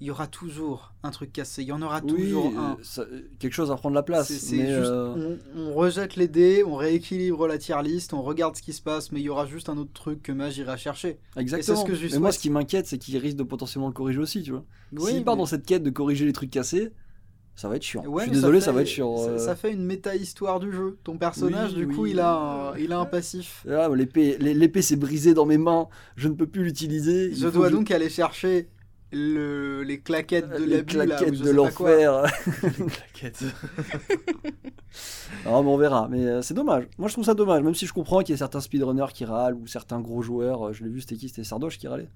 [0.02, 1.62] il y aura toujours un truc cassé.
[1.62, 2.78] Il y en aura oui, toujours euh, un.
[2.82, 3.06] ça-
[3.40, 4.30] quelque chose à prendre la place.
[4.52, 8.58] Mais, juste, euh, on, on rejette les dés, on rééquilibre la tier list, on regarde
[8.58, 10.76] ce qui se passe, mais il y aura juste un autre truc que Mage ira
[10.76, 11.20] chercher.
[11.38, 11.78] Exactement.
[11.82, 14.20] ce que je mais moi, ce qui m'inquiète, c'est qu'il risque de potentiellement le corriger
[14.20, 14.66] aussi, tu vois.
[14.92, 16.92] Oui, S'il part mais- dans cette quête de corriger les trucs cassés,
[17.56, 18.04] ça va être chiant.
[18.06, 19.16] Ouais, je suis désolé, fait- ça, va être chiant.
[19.18, 19.38] Ça, euh.
[19.38, 20.98] ça fait une méta-histoire du jeu.
[21.04, 22.12] Ton personnage, Oui, du coup, oui.
[22.12, 23.66] il a un, il a un passif.
[23.70, 27.28] Ah, l'épée, l'é- l'épée s'est brisée dans mes mains, je ne peux plus l'utiliser.
[27.28, 28.70] il Je dois donc aller chercher
[29.12, 32.24] le, les claquettes de les ou claquettes de l'enfer.
[33.14, 33.44] Claquette.
[35.46, 36.08] non, mais on verra.
[36.10, 36.86] Mais euh, c'est dommage.
[36.98, 37.62] Moi, je trouve ça dommage.
[37.64, 40.68] Même si je comprends qu'il y ait certains speedrunners qui râlent ou certains gros joueurs.
[40.70, 41.30] euh, Je l'ai vu, c'était qui?
[41.30, 42.10] C'était Sardoche qui râlait.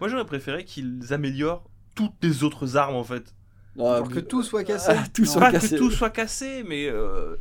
[0.00, 3.34] Moi j'aurais préféré qu'ils améliorent toutes les autres armes en fait.
[3.76, 4.92] Que tout soit cassé.
[4.94, 5.28] Ah, tout Non.
[5.28, 5.70] soit Pas cassé.
[5.76, 7.36] que tout soit cassé, mais euh,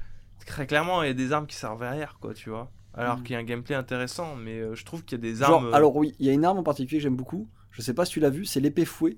[0.45, 2.71] très clairement il y a des armes qui servent à rien quoi, tu vois.
[2.95, 3.23] Alors Mm.
[3.23, 5.67] qu'il y a un gameplay intéressant, mais euh, je trouve qu'il y a des armes.
[5.67, 7.47] euh, alors oui, il y a une arme en particulier que j'aime beaucoup.
[7.71, 9.17] Je sais pas si tu l'as vu, c'est l'épée fouet.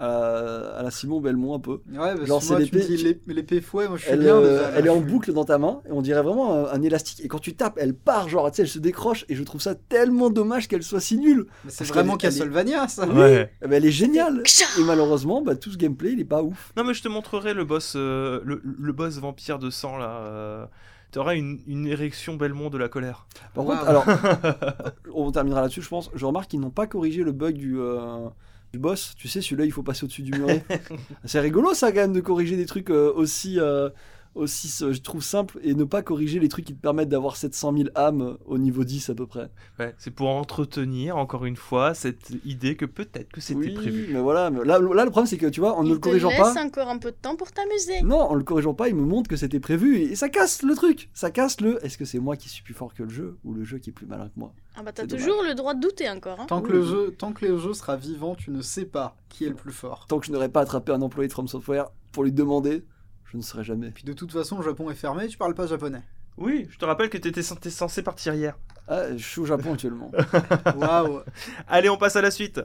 [0.00, 1.80] À, à la Simon Belmont un peu.
[1.90, 4.36] Ouais, parce Genre, tu me l'épée- dis l'ép- l'épée fouet, moi je suis Elle, bien.
[4.36, 6.72] euh, déjà, là, elle est en boucle dans ta main et on dirait vraiment un,
[6.72, 7.24] un élastique.
[7.24, 9.24] Et quand tu tapes, elle part, genre, tu sais, elle se décroche.
[9.28, 11.46] Et je trouve ça tellement dommage qu'elle soit si nulle.
[11.64, 13.08] Mais c'est vraiment elle Castlevania, ça.
[13.08, 13.50] Ouais.
[13.60, 14.42] Eh ben, elle est géniale.
[14.78, 16.72] Et malheureusement, bah, tout ce gameplay, il est pas ouf.
[16.76, 20.10] Non mais je te montrerai le boss, euh, le, le boss vampire de sang là.
[20.26, 20.66] euh,
[21.10, 23.26] T'auras une, une érection Belmont de la colère.
[23.54, 23.78] Par Waouh.
[23.78, 24.04] contre, alors,
[25.14, 26.10] on terminera là-dessus, je pense.
[26.14, 28.28] Je remarque qu'ils n'ont pas corrigé le bug du, euh,
[28.72, 29.14] du boss.
[29.16, 30.64] Tu sais, celui-là, il faut passer au-dessus du muret.
[31.24, 33.90] c'est rigolo, ça, quand même, de corriger des trucs euh, aussi, euh,
[34.38, 37.74] aussi, je trouve, simples et ne pas corriger les trucs qui te permettent d'avoir 700
[37.76, 39.50] 000 âmes au niveau 10 à peu près.
[39.78, 44.08] Ouais, c'est pour entretenir encore une fois cette idée que peut-être que c'était oui, prévu.
[44.12, 44.50] mais voilà.
[44.50, 46.30] Mais là, là, le problème, c'est que tu vois, en ne Il le te corrigeant
[46.30, 46.64] laisse pas.
[46.64, 48.02] encore un peu de temps pour t'amuser.
[48.02, 50.74] Non, en le corrigeant pas, il me montre que c'était prévu et ça casse le
[50.74, 51.10] truc.
[51.12, 51.84] Ça casse le.
[51.84, 53.90] Est-ce que c'est moi qui suis plus fort que le jeu ou le jeu qui
[53.90, 54.52] est plus malin que moi?
[54.76, 56.38] Ah bah t'as toujours le droit de douter encore.
[56.40, 56.46] Hein.
[56.46, 59.16] Tant que, Oui, le jeu, tant que le jeu sera vivant, tu ne sais pas
[59.28, 60.06] qui est le plus fort.
[60.08, 62.84] Tant que je n'aurais pas attrapé un employé de From Software pour lui demander,
[63.30, 63.90] je ne serai jamais.
[63.90, 66.02] Puis de toute façon, le Japon est fermé, tu parles pas japonais.
[66.38, 68.56] Oui, je te rappelle que t'étais t'es censé partir hier.
[68.86, 70.10] Ah, je suis au Japon actuellement.
[70.76, 71.20] Waouh.
[71.66, 72.60] Allez, on passe à la suite.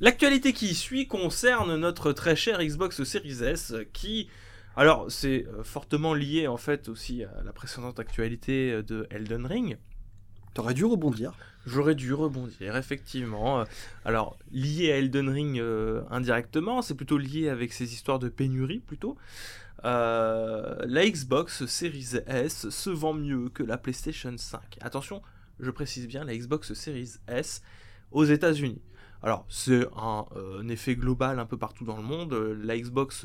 [0.00, 4.28] L'actualité qui suit concerne notre très cher Xbox Series S qui
[4.76, 9.46] alors c'est euh, fortement lié en fait aussi à la précédente actualité euh, de Elden
[9.46, 9.78] Ring.
[10.52, 11.32] T'aurais dû rebondir.
[11.66, 13.60] J'aurais dû rebondir, effectivement.
[13.60, 13.64] Euh,
[14.04, 18.80] Alors, lié à Elden Ring euh, indirectement, c'est plutôt lié avec ces histoires de pénurie,
[18.80, 19.16] plutôt.
[19.84, 24.60] Euh, la Xbox Series S se vend mieux que la PlayStation 5.
[24.80, 25.22] Attention,
[25.58, 27.62] je précise bien, la Xbox Series S
[28.12, 28.82] aux États-Unis.
[29.22, 32.34] Alors, c'est un, effet global un peu partout dans le monde.
[32.62, 33.24] La Xbox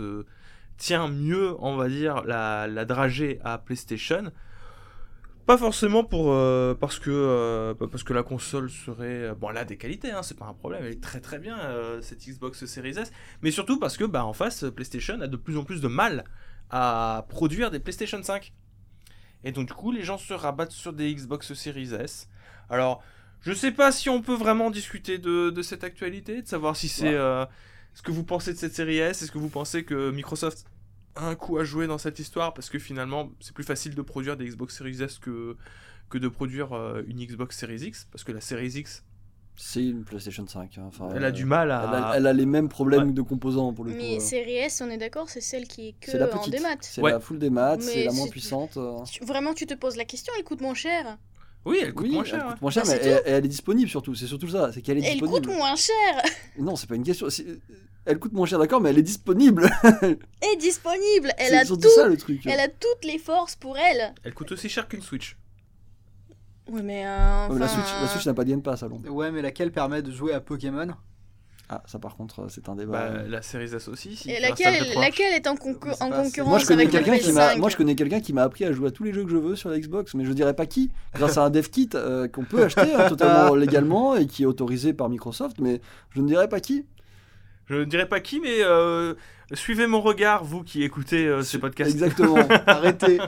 [0.78, 4.32] tient mieux, on va dire, la, la dragée à PlayStation.
[5.50, 9.66] Pas forcément pour euh, parce que euh, parce que la console serait bon elle a
[9.66, 12.64] des qualités hein, c'est pas un problème elle est très très bien euh, cette Xbox
[12.68, 15.82] Series S mais surtout parce que bah en face PlayStation a de plus en plus
[15.82, 16.24] de mal
[16.70, 18.54] à produire des PlayStation 5
[19.44, 22.30] et donc du coup les gens se rabattent sur des Xbox Series S
[22.70, 23.02] alors
[23.42, 26.90] je sais pas si on peut vraiment discuter de, de cette actualité de savoir si
[26.90, 27.16] c'est Ouais.
[27.16, 27.46] euh,
[27.96, 30.68] ce que vous pensez de cette série S est-ce que vous pensez que Microsoft
[31.15, 34.38] un coup à jouer dans cette histoire parce que finalement c'est plus facile de produire
[34.38, 35.58] des Xbox Series S que,
[36.10, 39.04] que de produire euh, une Xbox Series X parce que la Series X
[39.56, 40.78] C'est une PlayStation 5.
[40.78, 42.08] hein, enfin, elle a euh, du mal Elle à.
[42.12, 43.13] a, elle a les mêmes problèmes Ouais.
[43.13, 43.98] de composants pour le coup.
[43.98, 44.19] Mais euh.
[44.19, 46.78] série S, on est d'accord, c'est celle qui est que C'est la en démat.
[46.82, 47.12] C'est Ouais.
[47.12, 48.78] la full des maths, c'est la moins puissante.
[48.78, 48.98] euh.
[49.22, 51.17] Vraiment, tu te poses la question, elle coûte moins cher.
[51.65, 52.39] Oui, elle coûte oui, moins elle cher.
[52.43, 52.58] coûte ouais.
[52.62, 54.15] moins cher, Bah, mais elle, elle est disponible surtout.
[54.15, 55.48] C'est surtout ça, c'est qu'elle est Elle disponible.
[55.48, 56.22] coûte moins cher
[56.58, 57.28] Non, c'est pas une question.
[58.06, 59.69] Elle coûte moins cher, d'accord, mais elle est disponible.
[60.41, 61.32] est disponible.
[61.38, 61.80] Elle c'est a tout.
[61.89, 62.41] ça le truc.
[62.45, 64.13] Elle a toutes les forces pour elle.
[64.24, 65.38] Elle coûte aussi cher qu'une Switch.
[66.72, 69.02] Oui, mais euh, La enfin, Switch, la Switch n'a pas de Game Pass, allons.
[69.08, 70.88] Ouais, mais laquelle permet de jouer à Pokémon?
[71.71, 73.10] Ah, ça par contre, euh, c'est un débat.
[73.12, 74.15] Bah, la Series S aussi.
[74.15, 77.53] Si Et laquelle, est en, concur- concurrence Moi je connais avec la quelqu'un qui m'a,
[77.53, 79.29] PS5 moi je connais quelqu'un qui m'a appris à jouer à tous les jeux que
[79.29, 81.88] je veux sur la Xbox, mais je dirais pas qui, grâce à un dev kit
[81.93, 85.79] euh, qu'on peut acheter hein, totalement légalement et qui est autorisé par Microsoft, mais
[86.10, 86.86] je ne dirais pas qui.
[87.67, 89.13] Je ne dirais pas qui, mais euh,
[89.53, 91.91] suivez mon regard, vous qui écoutez euh, ces podcasts.
[91.91, 92.38] Exactement.
[92.65, 93.19] Arrêtez.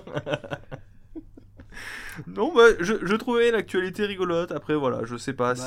[2.26, 4.52] Non, bah, je, je trouvais l'actualité rigolote.
[4.52, 5.62] Après, voilà, je sais pas si.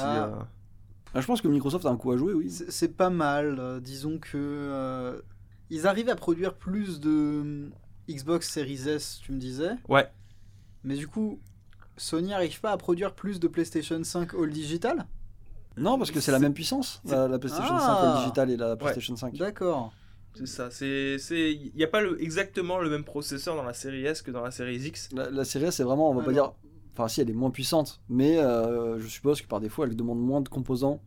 [1.15, 1.19] Bah.
[1.19, 2.51] Ah, je pense que Microsoft a un coup à jouer, oui.
[2.51, 3.57] C'est pas mal.
[3.59, 5.21] euh, disons que euh,
[5.71, 7.71] ils arrivent à produire plus de hum,
[8.11, 9.71] Xbox Series S, tu me disais.
[9.89, 10.09] Ouais.
[10.83, 11.39] Mais du coup,
[11.97, 15.07] Sony arrive pas à produire plus de PlayStation 5 All Digital?
[15.77, 17.99] Non, parce que c'est la même puissance, la, la PlayStation Ah.
[18.03, 19.35] 5 le digital et la PlayStation 5.
[19.37, 19.93] D'accord.
[20.37, 20.69] C'est ça.
[20.71, 24.21] C'est, c'est, il n'y a pas le, exactement le même processeur dans la série S
[24.23, 25.09] que dans la série X.
[25.13, 26.35] La, la série S, c'est vraiment, on va Ah pas non.
[26.35, 26.53] dire.
[26.95, 30.21] Enfin, si, elle est moins puissante, mais euh, je suppose que par défaut, elle demande
[30.21, 31.03] moins de composants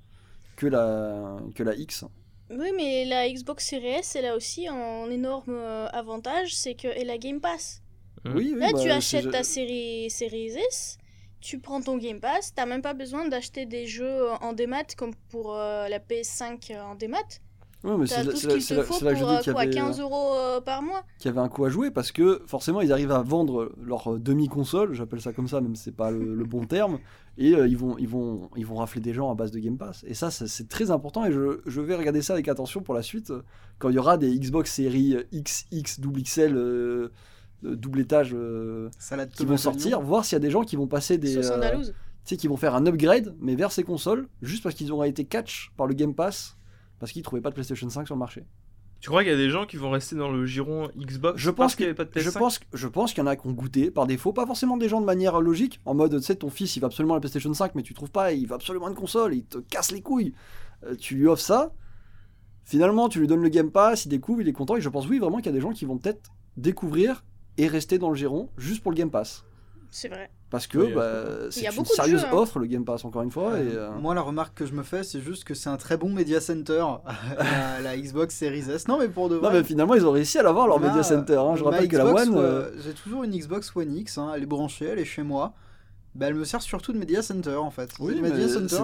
[0.58, 2.04] que la, que la X.
[2.50, 7.10] Oui, mais la Xbox Series S, elle a aussi un énorme euh, avantage, c'est qu'elle
[7.10, 7.82] a Game Pass.
[8.26, 8.36] Mm.
[8.36, 8.60] Oui, oui.
[8.60, 10.98] Là, bah, tu achètes ta série Series S,
[11.40, 15.14] tu prends ton Game Pass, t'as même pas besoin d'acheter des jeux en démat comme
[15.30, 17.40] pour euh, la PS5 en démat.
[17.84, 19.62] Ouais, mais c'est là- tout ce qu'il te faut pour dis euh, qu'il y quoi,
[19.62, 21.04] avait, 15 euros euh, par mois?
[21.20, 24.14] qu'il y avait un coup à jouer parce que forcément ils arrivent à vendre leur
[24.14, 26.98] euh, demi-console, j'appelle ça comme ça, même si c'est pas le, le bon terme,
[27.38, 29.78] et euh, ils, vont, ils, vont, ils vont rafler des gens à base de Game
[29.78, 30.04] Pass.
[30.08, 32.96] Et ça, ça, c'est très important et je, je vais regarder ça avec attention pour
[32.96, 33.44] la suite euh,
[33.78, 37.12] quand il y aura des Xbox série XX, double XL, euh,
[37.64, 38.90] euh, double étage euh,
[39.36, 41.38] qui vont sortir, voir s'il y a des gens qui vont passer des.
[41.38, 41.84] Euh,
[42.26, 45.72] qui vont faire un upgrade, mais vers ces consoles, juste parce qu'ils auraient été catch
[45.78, 46.57] par le Game Pass,
[47.00, 48.44] parce qu'ils trouvaient pas de PlayStation 5 sur le marché.
[49.00, 51.52] Tu crois qu'il y a des gens qui vont rester dans le giron Xbox Je
[51.52, 53.28] pense qu'il n'y avait pas de Je PS5 pense, que- je pense qu'il y en
[53.28, 56.18] a qui ont goûté par défaut, pas forcément des gens de manière logique, en mode,
[56.18, 58.48] tu sais, ton fils il veut absolument la PlayStation 5, mais tu trouves pas, il
[58.48, 60.34] veut absolument une console, il te casse les couilles.
[60.84, 61.72] Euh, tu lui offres ça,
[62.64, 65.08] finalement tu lui donnes le Game Pass, il découvre, il est content, et je pense,
[65.08, 67.24] oui, vraiment qu'il y a des gens qui vont peut-être découvrir
[67.58, 69.46] et rester dans le giron juste pour le Game Pass.
[69.92, 70.30] C'est vrai.
[70.50, 72.34] Parce que Oui, bah, c'est une sérieuse jeux, hein.
[72.34, 73.60] offre, le Game Pass, encore une fois.
[73.60, 75.98] Et, euh, Moi, la remarque que je me fais, c'est juste que c'est un très
[75.98, 76.86] bon Media Center,
[77.38, 78.88] la, la Xbox Series S.
[78.88, 79.54] Non, mais pour de Non, vrai.
[79.54, 81.36] mais finalement, ils ont réussi à l'avoir, leur Ma- Media Center.
[81.38, 81.56] hein.
[81.56, 82.30] Je rappelle que la One.
[82.30, 85.24] ouais, euh, J'ai toujours une Xbox One X, hein, elle est branchée, elle est chez
[85.24, 85.54] moi.
[86.16, 87.92] Bah, elle me sert surtout de Media Center en fait.
[88.00, 88.16] Oui,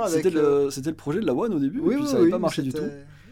[0.07, 2.25] c'était euh, le, projet de la One au début, Oui, et puis oui, ça n'avait
[2.25, 2.83] oui, pas marché du tout.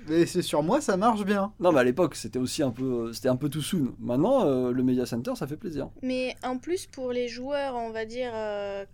[0.07, 1.53] Mais c'est sur moi, ça marche bien.
[1.59, 3.95] Non, mais à l'époque, c'était aussi un peu, c'était un peu too soon.
[3.99, 5.89] Maintenant, euh, le Media Center, ça fait plaisir.
[6.01, 8.85] Mais en plus, pour les joueurs, on va dire euh,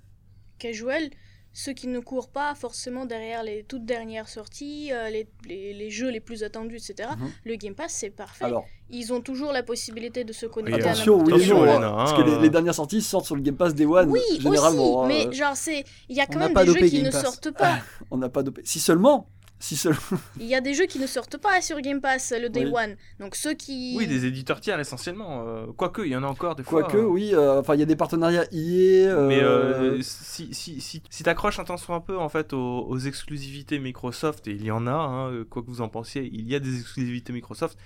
[0.59, 1.09] casual,
[1.53, 5.89] ceux qui ne courent pas forcément derrière les toutes dernières sorties, euh, les, les- les
[5.89, 7.29] jeux les plus attendus, etc., Mhm.
[7.45, 8.45] le Game Pass, c'est parfait.
[8.45, 11.65] Alors, Ils ont toujours la possibilité de se connecter à attention, oui, Attention, non.
[11.65, 12.41] Elena, parce hein, que les, euh.
[12.41, 15.03] les dernières sorties sortent sur le Game Pass Day One, Oui, généralement.
[15.03, 15.83] aussi, hein, mais genre, c'est...
[16.09, 17.21] il y a quand même pas des jeux qui Game ne Pass.
[17.23, 17.79] sortent pas.
[18.11, 18.61] On n'a pas dopé.
[18.63, 19.27] Si seulement,
[19.59, 19.99] si seulement.
[20.39, 22.71] Il y a des jeux qui ne sortent pas sur Game Pass le Day Oui.
[22.73, 22.95] One.
[23.19, 23.95] Donc ceux qui...
[23.97, 25.43] Oui, des éditeurs tiers essentiellement.
[25.47, 26.83] euh, Quoique, il y en a encore des fois.
[26.83, 30.79] Quoique, euh, oui, euh, enfin, il y a des partenariats euh, Mais euh, si, si,
[30.79, 34.51] si, si t'accroches un temps soit un peu en fait aux, aux exclusivités Microsoft, et
[34.51, 37.33] il y en a, hein, quoi que vous en pensiez, il y a des exclusivités
[37.33, 37.77] Microsoft,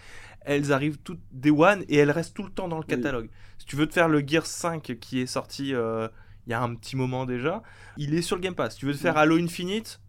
[0.41, 2.95] elles arrivent toutes Day One et elles restent tout le temps dans le Oui.
[2.95, 3.29] catalogue.
[3.59, 6.07] Si tu veux te faire le Gear 5 qui est sorti euh,
[6.47, 7.61] il y a un petit moment déjà,
[7.95, 8.73] il est sur le Game Pass.
[8.73, 10.00] Si tu veux te faire Halo Infinite,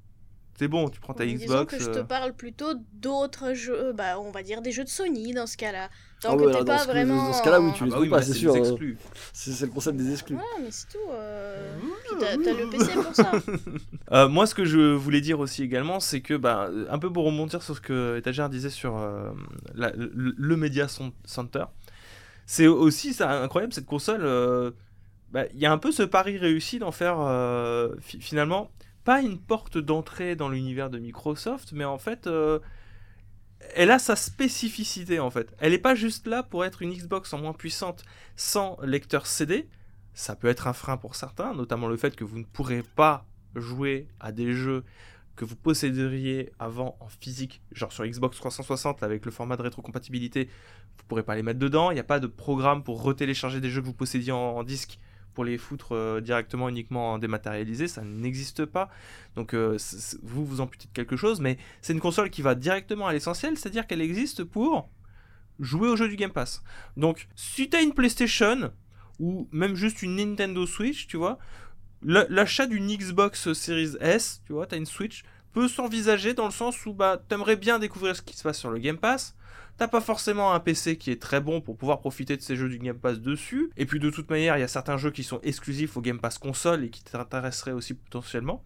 [0.63, 1.77] c'est bon, tu prends ta Disons Xbox.
[1.77, 4.89] que je te euh, parle plutôt d'autres jeux, bah, on va dire des jeux de
[4.89, 5.89] Sony dans ce cas-là.
[6.21, 7.27] Tant Ah que ouais, t'es dans pas ce- vraiment...
[7.27, 8.95] dans ce cas-là, oui, tu ah les bah trouves oui, pas, mais c'est sûr, euh.
[9.33, 10.37] C'est le concept des exclus.
[10.37, 10.99] Ouais, mais c'est tout.
[11.11, 13.33] euh, puis T'as le PC pour ça.
[14.13, 17.25] Euh, moi, ce que je voulais dire aussi également, c'est que, bah, un peu pour
[17.25, 19.31] rebondir sur ce que Etagère disait sur euh,
[19.75, 20.87] la- le, le Media
[21.25, 21.65] Center,
[22.47, 24.21] c'est aussi ça, incroyable cette console.
[24.23, 24.71] euh,
[25.33, 28.71] bah, Il y a un peu ce pari réussi d'en faire euh, fi- finalement
[29.05, 32.59] pas une porte d'entrée dans l'univers de Microsoft, mais en fait, euh,
[33.75, 35.55] elle a sa spécificité en fait.
[35.59, 38.05] Elle n'est pas juste là pour être une Xbox en moins puissante
[38.37, 39.69] sans lecteur CD.
[40.15, 43.27] Ça peut être un frein pour certains, notamment le fait que vous ne pourrez pas
[43.55, 44.85] jouer à des jeux
[45.37, 50.51] que vous posséderiez avant en physique, genre sur Xbox 360 avec le format de rétrocompatibilité,
[50.99, 51.91] vous pourrez pas les mettre dedans.
[51.91, 54.99] Il n'y a pas de programme pour retélécharger des jeux que vous possédiez en disque
[55.35, 58.91] pour les foutre euh, directement uniquement en dématérialisé, ça n'existe pas.
[59.37, 59.79] Donc euh,
[60.23, 63.57] vous vous amputez de quelque chose, mais c'est une console qui va directement à l'essentiel,
[63.57, 64.89] c'est-à-dire qu'elle existe pour
[65.59, 66.63] jouer aux jeux du Game Pass.
[66.97, 68.73] Donc si tu as une PlayStation
[69.19, 71.39] ou même juste une Nintendo Switch, tu vois,
[72.03, 76.51] la- l'achat d'une Xbox Series S, tu vois, t'as une Switch, peut s'envisager dans le
[76.51, 79.37] sens où bah t'aimerais bien découvrir ce qui se passe sur le Game Pass.
[79.83, 82.69] T'as pas forcément un PC qui est très bon pour pouvoir profiter de ces jeux
[82.69, 83.73] du Game Pass dessus.
[83.77, 86.21] Et puis de toute manière, il y a certains jeux qui sont exclusifs au Game
[86.21, 88.63] Pass console et qui t'intéresseraient aussi potentiellement.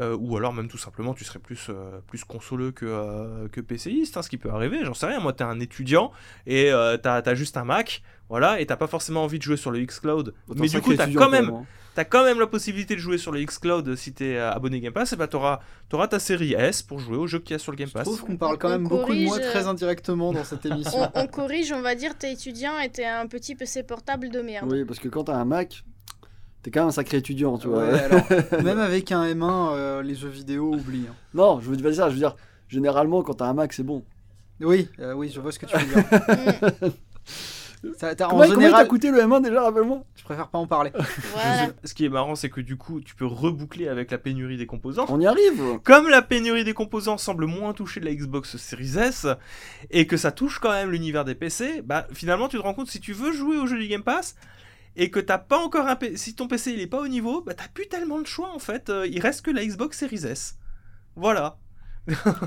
[0.00, 3.60] Euh, ou alors même tout simplement tu serais plus, euh, plus consoleux que, euh, que
[3.60, 6.10] PCiste, hein, ce qui peut arriver, j'en sais rien, moi t'es un étudiant
[6.48, 9.56] et euh, t'as as juste un Mac, voilà, et t'as pas forcément envie de jouer
[9.56, 11.64] sur le Xcloud, Autant mais du coup t'as quand même, hein.
[11.94, 14.92] t'as quand même la possibilité de jouer sur le Xcloud si t'es euh, abonné Game
[14.92, 15.60] Pass, et bah t'auras
[15.92, 17.92] auras ta série S pour jouer aux jeux qu'il y a sur le Game Je
[17.92, 18.02] Pass.
[18.02, 21.08] trouve qu'on parle quand On même beaucoup de moi très euh, indirectement dans cette émission.
[21.14, 24.40] On, on corrige, on va dire, t'es étudiant et t'es un petit PC portable de
[24.40, 24.68] merde.
[24.72, 25.84] Oui, parce que quand t'as un Mac,
[26.64, 27.84] t'es quand même un sacré étudiant, tu vois.
[27.86, 28.24] Ouais, alors,
[28.64, 31.06] même avec un M1, euh, les jeux vidéo oublient.
[31.08, 31.14] hein.
[31.34, 32.34] Non, je veux dire ça, je veux dire,
[32.68, 34.02] généralement, quand t'as un Mac, c'est bon.
[34.60, 36.90] Oui, euh, oui, je vois ce que tu veux dire.
[37.98, 40.04] Ça- t'as- en général, t'a coûté le M1 déjà, rappelle-moi?
[40.16, 40.90] Je préfère pas en parler.
[41.34, 41.68] voilà.
[41.84, 44.64] Ce qui est marrant, c'est que du coup, tu peux reboucler avec la pénurie des
[44.64, 45.04] composants.
[45.10, 49.26] On y arrive Comme la pénurie des composants semble moins toucher la Xbox Series S
[49.90, 52.88] et que ça touche quand même l'univers des PC, bah finalement tu te rends compte
[52.88, 54.34] si tu veux jouer au jeu du Game Pass
[54.96, 57.42] et que t'as pas encore un PC, si ton PC il est pas au niveau,
[57.42, 58.90] bah t'as plus tellement de choix en fait.
[58.90, 60.56] Euh, il reste que la Xbox Series S.
[61.16, 61.58] Voilà.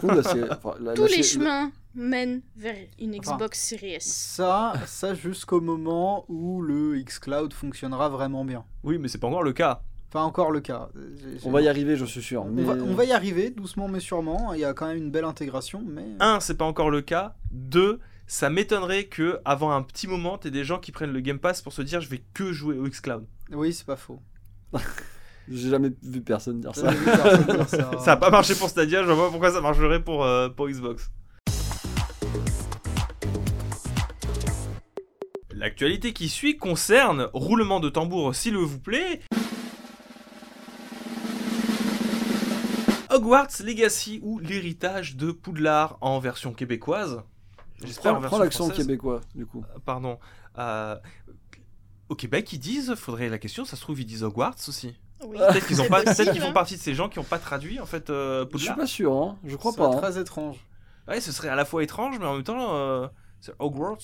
[0.04, 3.94] Ouh, là, c'est- enfin, là- Tous là, les chemins mènent vers une Enfin, Xbox Series
[3.96, 4.06] S.
[4.06, 8.66] Ça, ça jusqu'au moment où le xCloud fonctionnera vraiment bien.
[8.84, 9.82] Oui, mais c'est pas encore le cas.
[10.10, 10.90] Enfin, encore le cas.
[10.96, 12.46] J'ai- On va y arriver, je suis sûr.
[12.46, 14.54] On, va, on va y arriver, doucement mais sûrement.
[14.54, 16.06] Il y a quand même une belle intégration, mais.
[16.22, 17.36] Un, c'est pas encore le cas.
[17.52, 21.40] Deux, ça m'étonnerait que avant un petit moment, t'aies des gens qui prennent le Game
[21.40, 23.26] Pass pour se dire je vais que jouer au xCloud.
[23.52, 24.22] Oui, c'est pas faux.
[25.50, 26.92] J'ai jamais vu personne dire J'ai ça.
[26.92, 27.92] vu personne dire ça.
[28.04, 30.68] Ça a pas marché pour Stadia, je vois pas pourquoi ça marcherait pour, euh, pour
[30.68, 31.10] Xbox.
[35.52, 39.22] L'actualité qui suit concerne, roulement de tambour s'il vous plaît,
[43.10, 47.24] Hogwarts Legacy ou l'héritage de Poudlard en version québécoise.
[47.84, 48.86] J'espère en Prends, l'accent française.
[48.86, 49.64] québécois, du coup.
[49.76, 50.18] Euh, Pardon.
[50.58, 50.96] Euh,
[52.10, 54.96] au Québec, ils disent, faudrait la question, ça se trouve, ils disent Hogwarts aussi.
[55.26, 55.38] Oui.
[55.38, 57.26] Peut-être qu'ils ont C'est pas, peut-être possible, qu'ils font partie de ces gens qui n'ont
[57.26, 59.38] pas traduit en fait euh, Je suis pas sûr, hein.
[59.44, 59.88] Je crois C'est pas.
[59.90, 59.98] hein.
[59.98, 60.58] très étrange.
[61.08, 63.08] Ouais, ce serait à la fois étrange, mais en même temps, euh,
[63.42, 63.98] c'est Hogwarts,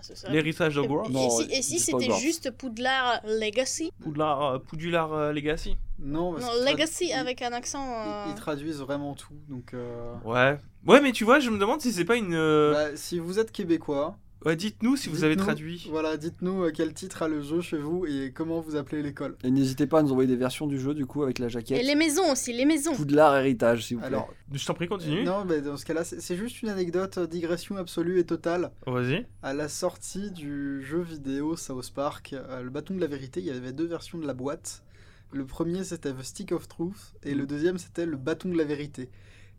[0.00, 0.30] c'est ça.
[0.30, 1.08] l'héritage Et, d'Hogwarts.
[1.08, 3.92] et Non, si, et c'était juste Poudlard Legacy?
[4.02, 5.76] Poudlard, euh, Poudulard euh, Legacy.
[5.98, 7.84] Non, parce Non, Legacy avec un accent.
[7.84, 9.34] Ils, euh, ils traduisent vraiment tout.
[9.48, 10.58] Donc, euh, Ouais.
[10.86, 12.32] Ouais, mais tu vois, je me demande si c'est pas une.
[12.72, 15.86] bah, si vous êtes québécois, Ouais, dites-nous si vous avez traduit.
[15.90, 19.36] Voilà, dites-nous euh, quel titre a le jeu chez vous et comment vous appelez l'école.
[19.44, 21.50] Et n'hésitez pas à nous envoyer des versions du jeu, du coup, avec la Et
[21.50, 21.84] jaquette.
[21.86, 22.94] les maisons aussi, les maisons.
[22.94, 24.08] Poudlard héritage, s'il vous plaît.
[24.08, 25.24] Alors, Je t'en prie, continue.
[25.24, 28.72] non, mais dans ce cas-là, c'est c'est juste une anecdote, euh, digression absolue et totale.
[28.86, 29.26] Oh, Vas-y.
[29.42, 33.46] À la sortie du jeu vidéo South Park, euh, le bâton de la vérité, il
[33.46, 34.82] y avait deux versions de la boîte.
[35.30, 38.64] Le premier c'était The Stick of Truth et le deuxième c'était le bâton de la
[38.64, 39.08] vérité.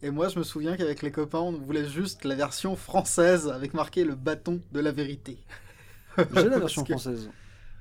[0.03, 3.73] Et moi je me souviens qu'avec les copains on voulait juste la version française avec
[3.73, 5.37] marqué le bâton de la vérité.
[6.17, 7.29] J'ai la version française.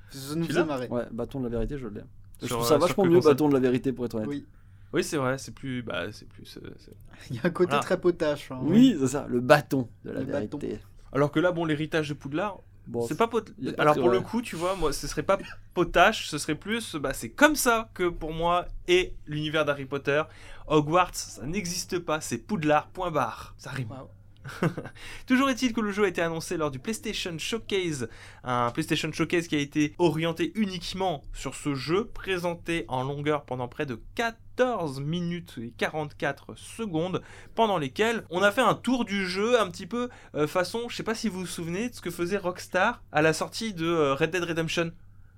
[0.09, 0.87] Ça nous l'as marrer.
[0.87, 2.01] Ouais, bâton de la vérité, je l'ai.
[2.41, 4.27] Je trouve euh, ça sur vachement mieux, bâton de la vérité, pour être honnête.
[4.29, 4.45] Oui, Oui,
[4.93, 5.81] Oui, c'est vrai, c'est plus.
[5.81, 6.57] Bah, c'est plus.
[6.63, 6.91] euh, c'est-
[7.29, 7.83] il y a un côté Voilà.
[7.83, 8.51] très potache.
[8.51, 8.59] hein.
[8.99, 10.57] c'est ça, le bâton de la Le bâton.
[10.59, 10.79] vérité.
[11.11, 13.53] Alors que là, bon, l'héritage de Poudlard, Bon, c'est pas pot...
[13.77, 15.37] Alors pour le coup, tu vois, moi, ce serait pas
[15.73, 20.23] potache, ce serait plus, bah, c'est comme ça que pour moi est l'univers d'Harry Potter.
[20.67, 22.87] Hogwarts, ça n'existe pas, c'est Poudlard.
[22.87, 23.53] Point barre.
[23.57, 23.89] Ça rime.
[23.89, 24.09] Wow.
[25.27, 28.07] Toujours est-il que le jeu a été annoncé lors du PlayStation Showcase,
[28.43, 33.67] un PlayStation Showcase qui a été orienté uniquement sur ce jeu, présenté en longueur pendant
[33.67, 37.21] près de 14 minutes et 44 secondes,
[37.55, 40.95] pendant lesquelles on a fait un tour du jeu un petit peu euh, façon, je
[40.95, 43.87] sais pas si vous vous souvenez de ce que faisait Rockstar à la sortie de
[43.87, 44.91] euh, Red Dead Redemption.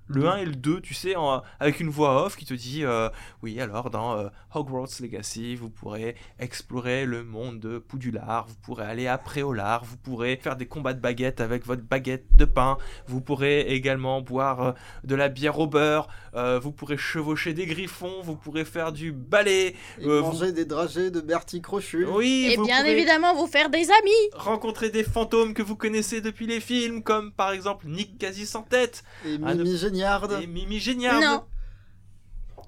[0.08, 0.26] Le Mhm.
[0.28, 3.08] 1 et le 2, tu sais, en- avec une voix off qui te dit euh,
[3.42, 8.84] Oui, alors dans euh, Hogwarts Legacy, vous pourrez explorer le monde de Poudulard, vous pourrez
[8.84, 12.78] aller à Préolard, vous pourrez faire des combats de baguettes avec votre baguette de pain,
[13.06, 14.72] vous pourrez également boire euh,
[15.04, 19.12] de la bière au beurre, euh, vous pourrez chevaucher des griffons, vous pourrez faire du
[19.12, 22.06] ballet, Et Euh, manger des dragées de Bertie Crochu.
[22.06, 24.30] oui, Et vous bien évidemment, vous faire des amis.
[24.34, 28.62] rencontrer des fantômes que vous connaissez depuis les films, comme par exemple Nick quasi sans
[28.62, 30.40] tête Et Ah, Mimi Géniard.
[30.42, 31.20] et Mimi Géniard.
[31.20, 31.42] Non,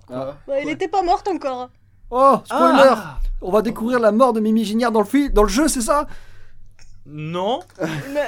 [0.07, 1.71] Quoi bah, elle était pas morte encore.
[2.11, 5.43] Oh, spoiler Ah On va découvrir la mort de Mimi Gignard dans le, fi- dans
[5.43, 6.07] le jeu, c'est ça
[7.05, 7.61] Non,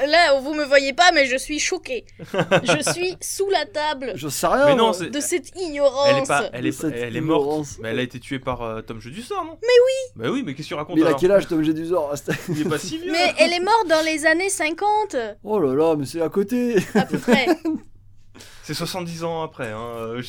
[0.07, 2.05] Là, vous me voyez pas, mais je suis choquée.
[2.19, 4.67] je suis sous la table Je sais rien.
[4.67, 6.07] mais non, de cette ignorance.
[6.11, 7.69] Elle est pas, elle De est, cette elle est morte.
[7.81, 10.23] Mais elle a été tuée par euh, Tom Jeu du sort, non Mais oui.
[10.23, 11.73] Bah oui, mais qu'est-ce que tu racontes Mais il a quel âge, Tom G.
[11.73, 12.13] Duzor
[12.51, 13.13] Il est pas si vieux.
[13.13, 16.77] Mais elle est morte dans les années 50, Oh là là, mais c'est à côté
[16.95, 17.47] à peu près.
[18.63, 19.73] C'est 70 ans après.
[19.73, 19.81] Hein.
[19.81, 20.23] euh,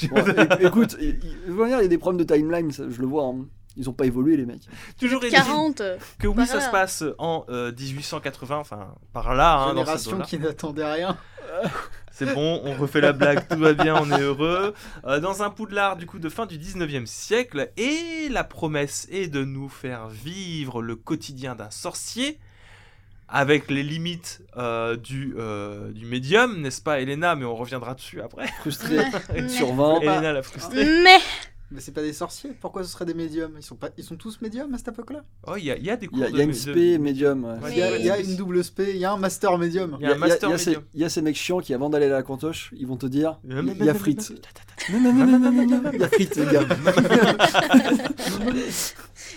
[0.59, 3.25] Écoute, il il- y a des problèmes de timeline, ça, je le vois.
[3.25, 3.45] hein.
[3.77, 4.63] Ils ont pas évolué, les mecs.
[4.99, 5.81] Toujours est-il 40.
[6.19, 10.83] que oui, ça se passe en euh, 1880, enfin par là, hein, Génération qui n'attendait
[10.83, 11.17] rien.
[12.11, 14.73] C'est bon, on refait la blague, tout va bien, on est heureux.
[15.05, 19.27] Euh, dans un Poudlard du coup de fin du 19e siècle, et la promesse est
[19.29, 22.39] de nous faire vivre le quotidien d'un sorcier,
[23.31, 27.35] avec les limites euh, du, euh, du médium, n'est-ce pas Elena?
[27.35, 28.47] Mais on reviendra dessus après.
[28.59, 28.97] Frustré
[29.33, 30.01] Mais- sur 20.
[30.01, 30.85] Elena la frustrée.
[31.03, 31.17] Mais
[31.73, 32.51] Mais c'est pas des sorciers.
[32.59, 33.53] Pourquoi ce seraient des médiums?
[33.57, 35.23] Ils sont pas, ils sont tous médiums à cette époque-là?
[35.47, 36.43] Oh, il y, a- y a des cours Il y a, il de y a
[36.43, 37.45] une de- spé médium.
[37.45, 37.51] ouais.
[37.63, 39.97] Ouais, Il y, a, y une double spé, il y a un master médium.
[40.01, 40.83] Il y a un master médium.
[40.93, 43.05] il y a ces mecs chiants qui, avant d'aller à la cantoche, ils vont te
[43.05, 44.33] dire il y a frites.
[44.91, 46.65] Non, non, non, non, non, non, non, il y a frites, les gars.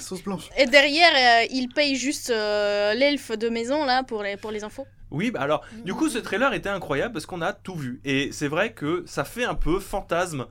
[0.01, 0.51] Sauce blanche.
[0.59, 4.65] et derrière, euh, il paye juste euh, l'elfe de maison là pour les, pour les
[4.65, 4.87] infos.
[5.11, 8.01] Oui, bah alors, du coup, ce trailer était incroyable parce qu'on a tout vu.
[8.05, 10.47] Et c'est vrai que ça fait un peu fantasme.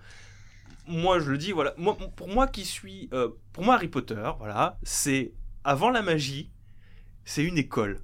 [0.88, 1.74] Moi, je le dis, voilà.
[1.78, 3.10] Moi, pour moi qui suis.
[3.14, 5.34] euh, pour moi, Harry Potter, voilà, c'est.
[5.64, 6.52] Avant la magie,
[7.24, 8.02] c'est une école.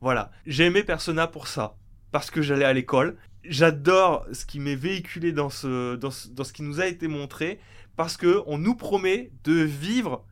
[0.00, 0.30] Voilà.
[0.46, 1.76] J'ai aimé Persona pour ça.
[2.10, 3.16] Parce que j'allais à l'école.
[3.44, 7.08] J'adore ce qui m'est véhiculé dans ce, dans, ce, dans ce qui nous a été
[7.08, 7.60] montré.
[7.96, 10.24] Parce que on nous promet de vivre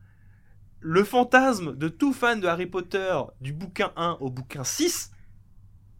[0.79, 5.11] le fantasme de tout fan de Harry Potter du bouquin 1 au bouquin 6.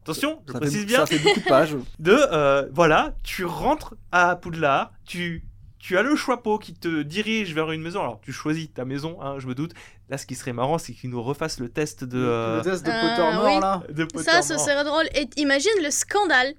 [0.03, 1.75] Attention, je Ça précise fait, bien ça fait beaucoup de pages.
[1.99, 5.45] de euh, voilà, tu rentres à Poudlard, tu
[5.82, 8.01] tu as le choixpeau qui te dirige vers une maison.
[8.01, 9.73] Alors, tu choisis ta maison, hein, je me doute.
[10.09, 12.86] Là, ce qui serait marrant, c'est qu'il nous refasse le test de, euh, Le test
[12.86, 13.59] de Ah, Pottermore, oui.
[13.59, 13.84] là.
[13.89, 15.05] de Ça, ce serait drôle.
[15.15, 16.53] Et imagine le scandale.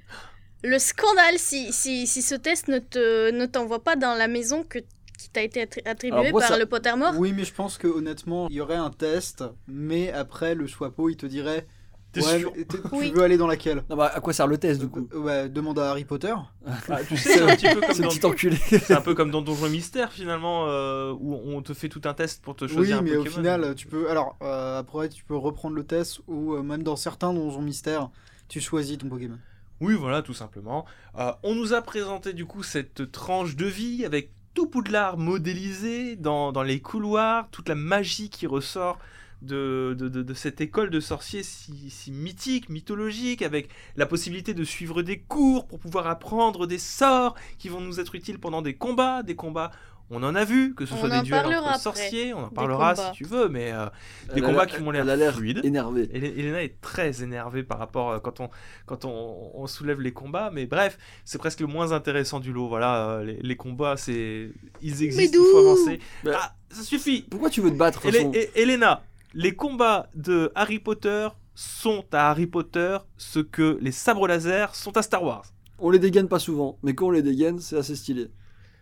[0.64, 4.62] Le scandale si, si, si ce test ne te ne t'envoie pas dans la maison
[4.64, 4.78] que,
[5.18, 7.14] qui t'a été attri- attribuée moi, par ça- le Pottermore.
[7.18, 11.08] Oui, mais je pense que honnêtement, il y aurait un test, mais après, le choixpeau,
[11.10, 11.66] il te dirait
[12.12, 13.10] T'es Ouais, sûr mais t'es- tu Oui.
[13.14, 15.48] veux aller dans laquelle Non, bah, à quoi sert le test du coup Euh, Ouais,
[15.48, 16.34] demande à Harry Potter.
[16.90, 18.56] Ah, Tu sais, c'est un petit peu comme Ce dans, petit enculé.
[18.68, 22.12] c'est un peu comme dans Donjon Mystère finalement, euh, où on te fait tout un
[22.14, 24.10] test pour te Oui, choisir un mais au final, tu peux.
[24.10, 28.10] Alors, euh, après, tu peux reprendre le test ou euh, même dans certains donjons mystères,
[28.48, 29.38] tu choisis ton Pokémon.
[29.80, 30.84] Oui, voilà, tout simplement.
[31.18, 36.14] Euh, on nous a présenté du coup cette tranche de vie avec tout Poudlard modélisé
[36.16, 38.98] dans, dans les couloirs, toute la magie qui ressort
[39.42, 44.54] de, de, de- de cette école de sorciers si, si mythique, mythologique, avec la possibilité
[44.54, 48.62] de suivre des cours pour pouvoir apprendre des sorts qui vont nous être utiles pendant
[48.62, 49.70] des combats, des combats.
[50.14, 52.48] On en a vu, que ce On soit des duels entre après, sorciers, on en
[52.50, 53.12] parlera si combats.
[53.14, 53.86] tu veux, mais euh,
[54.34, 55.64] Des combats l'air- qui m'ont l'air elle a l'air fluides.
[55.64, 56.06] énervée.
[56.12, 58.50] Elena est très énervée par rapport euh, quand on
[58.84, 62.68] quand on, on soulève les combats, mais bref, c'est presque le moins intéressant du lot.
[62.68, 64.50] Voilà, euh, les, les combats, c'est
[64.82, 65.98] ils existent, il faut avancer.
[66.24, 67.22] Bah- Ah, ça suffit.
[67.22, 68.32] Pourquoi tu veux te battre façon?
[68.54, 69.02] Elena,
[69.34, 74.96] les combats de Harry Potter sont à Harry Potter ce que les sabres laser sont
[74.96, 75.44] à Star Wars.
[75.78, 78.28] On les dégaine pas souvent, mais quand on les dégaine, c'est assez stylé.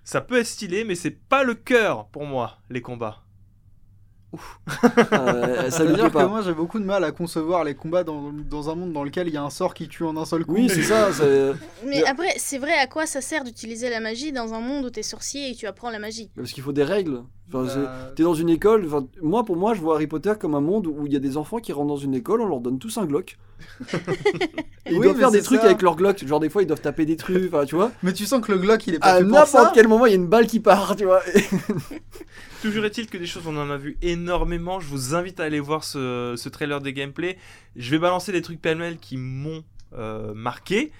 [0.05, 3.23] Ça peut être stylé, mais c'est pas le cœur pour moi les combats.
[4.33, 4.61] Ouf.
[5.13, 6.29] Euh, ça veut dire que pas.
[6.29, 9.27] moi, j'ai beaucoup de mal à concevoir les combats dans, dans un monde dans lequel
[9.27, 10.55] il y a un sort qui tue en un seul coup.
[10.55, 11.09] Oui, c'est ça.
[11.85, 14.91] Mais- après, c'est vrai, à quoi ça sert d'utiliser la magie dans un monde où
[14.91, 16.31] t'es sorcier et tu apprends la magie?
[16.37, 17.23] Parce qu'il faut des règles.
[17.53, 20.55] Enfin, Bah, T'es dans une école, enfin, moi pour moi je vois Harry Potter comme
[20.55, 22.61] un monde où il y a des enfants qui rentrent dans une école, on leur
[22.61, 23.39] donne tous un Glock.
[23.91, 23.95] Et
[24.93, 25.67] ils Oui, doivent faire des trucs ça.
[25.67, 27.93] avec leur Glock, genre des fois ils doivent taper des trucs, enfin tu vois.
[28.03, 29.59] Mais tu sens que le Glock, il est pas À fait pour ça.
[29.59, 31.21] n'importe quel moment il y a une balle qui part, tu vois.
[32.63, 34.81] Toujours est-il que des choses, on en a vu énormément.
[34.81, 37.39] Je vous invite à aller voir ce, ce trailer des gameplays.
[37.77, 39.63] Je vais balancer des trucs pêle-mêle qui m'ont
[39.97, 40.93] euh, marqué.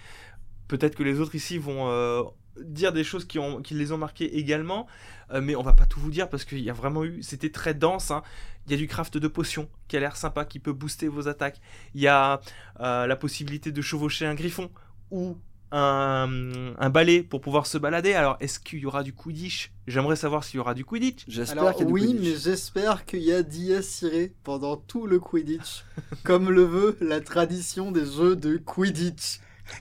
[0.69, 2.23] Peut-être que les autres ici vont euh,
[2.59, 4.87] dire des choses qui, ont, qui les ont marqués également.
[5.33, 7.23] Euh, mais on va pas tout vous dire parce qu'il y a vraiment eu.
[7.23, 8.11] C'était très dense.
[8.11, 8.23] hein.
[8.67, 11.29] Il y a du craft de potions qui a l'air sympa, qui peut booster vos
[11.29, 11.61] attaques.
[11.95, 12.41] Il y a
[12.81, 14.71] euh, la possibilité de chevaucher un griffon
[15.11, 15.39] ou
[15.73, 18.13] un, un balai pour pouvoir se balader.
[18.13, 19.71] Alors, est-ce qu'il y aura du Quidditch?
[19.87, 21.25] J'aimerais savoir s'il y aura du Quidditch.
[21.29, 22.21] J'espère qu'il y a du oui, Quidditch.
[22.21, 25.85] mais j'espère qu'il y a Diaz ciré pendant tout le Quidditch,
[26.25, 29.41] comme le veut la tradition des jeux de Quidditch.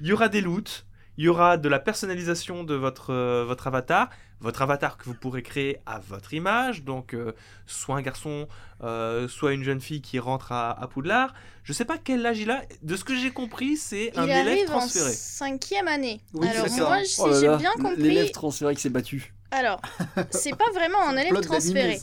[0.00, 0.84] Il y aura des loots,
[1.20, 4.08] il y aura de la personnalisation de votre, euh, votre avatar,
[4.40, 7.32] votre avatar que vous pourrez créer à votre image, donc euh,
[7.66, 8.48] soit un garçon,
[8.82, 11.34] euh, soit une jeune fille qui rentre à, à Poudlard.
[11.62, 14.30] Je sais pas quel âge il a, de ce que j'ai compris, c'est un Il
[14.30, 15.12] élève arrive en transféré.
[15.12, 16.22] cinquième année.
[16.32, 19.34] Oui, Alors c'est moi, Oh si j'ai là, bien compris, L'élève transféré qui s'est battu.
[19.50, 19.82] alors
[20.30, 22.00] c'est pas vraiment un élève transféré.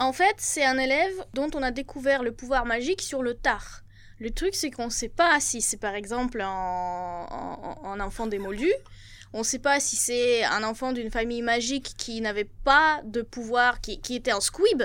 [0.00, 3.82] En fait, c'est un élève dont on a découvert le pouvoir magique sur le tard.
[4.18, 8.74] Le truc, c'est qu'on ne sait pas si c'est par exemple un, enfant des moldus.
[9.32, 13.22] On ne sait pas si c'est un enfant d'une famille magique qui n'avait pas de
[13.22, 14.82] pouvoir, qui, qui était un squib,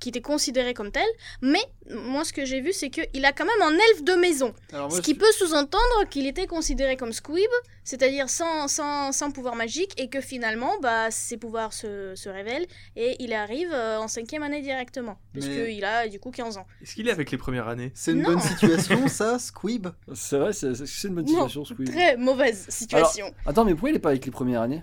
[0.00, 1.06] qui était considéré comme tel.
[1.42, 4.54] Mais moi, ce que j'ai vu, c'est qu'il a quand même un elfe de maison.
[4.72, 7.50] Alors moi, Ce qui je- peut sous-entendre qu'il était considéré comme squib,
[7.84, 12.66] c'est-à-dire sans, sans, sans pouvoir magique, et que finalement, bah, ses pouvoirs se, se révèlent,
[12.96, 16.66] et il arrive euh, en cinquième année directement, Mais- puisqu'il a du coup 15 ans.
[16.82, 17.90] Est-ce qu'il est avec les premières années?
[17.94, 18.30] C'est une Non.
[18.30, 19.88] bonne situation, ça, Squib?
[20.14, 20.68] C'est vrai, c'est
[21.04, 21.90] une bonne Non, situation, Squid.
[21.90, 23.32] Très mauvaise situation.
[23.46, 24.82] Attends, mais pourquoi il est pas avec les premières années?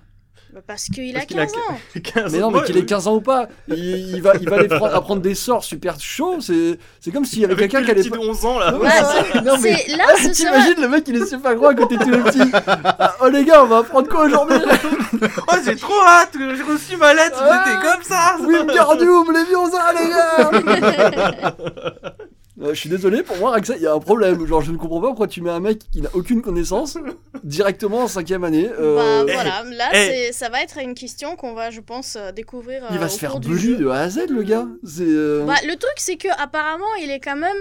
[0.54, 1.78] Bah, parce qu'il a qu'il a 15 ans.
[2.14, 2.86] 15 Mais non, mais qu'il ait oui.
[2.86, 3.76] 15 ans ou pas, il,
[4.16, 6.40] il va, il va aller prendre- apprendre des sorts super chauds.
[6.40, 8.02] C'est c'est comme s'il y avait quelqu'un qui allait.
[8.02, 8.74] petit de 11 ans là.
[8.76, 8.90] Ouais,
[9.44, 10.52] non, mais- C'est là, Ah, ce sera...
[10.52, 12.52] T'imagines le mec il est super gros à côté de tous les petits.
[12.66, 14.58] Ah, oh les gars, on va apprendre quoi aujourd'hui?
[15.50, 17.64] Oh, j'ai trop hâte j'ai reçu ma lettre, Ah.
[17.66, 21.52] j'étais comme ça Wingardium, Léviosa les gars
[22.62, 24.46] Euh, Je suis désolé, pour moi, il y a un problème.
[24.48, 26.98] Genre, je ne comprends pas pourquoi tu mets un mec qui n'a aucune connaissance
[27.44, 28.68] directement en cinquième année.
[28.80, 28.96] euh,
[29.26, 29.96] Bah Eh, voilà, là eh.
[29.96, 32.84] c'est- ça va être une question qu'on va, je pense, euh, découvrir.
[32.92, 34.66] il va au se faire bully de A à Z, le gars.
[34.84, 35.04] C'est.
[35.06, 37.58] euh, Bah, le truc, c'est que apparemment, il est quand même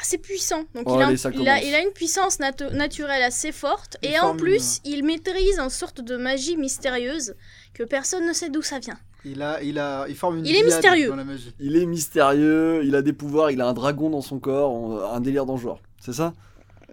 [0.00, 0.64] assez puissant.
[0.74, 1.68] Donc, Oh, il, a, allez, ça il, a, commence.
[1.68, 3.98] il a une puissance natu- naturelle assez forte.
[4.02, 7.34] Il et en plus, il maîtrise une sorte de magie mystérieuse
[7.74, 8.98] que personne ne sait d'où ça vient.
[9.24, 11.08] Il, a, il, a, il forme une Il est mystérieux.
[11.08, 11.52] dans la magie.
[11.60, 15.20] Il est mystérieux, il a des pouvoirs, il a un dragon dans son corps, un
[15.20, 15.80] délire dans le genre.
[16.00, 16.32] C'est ça?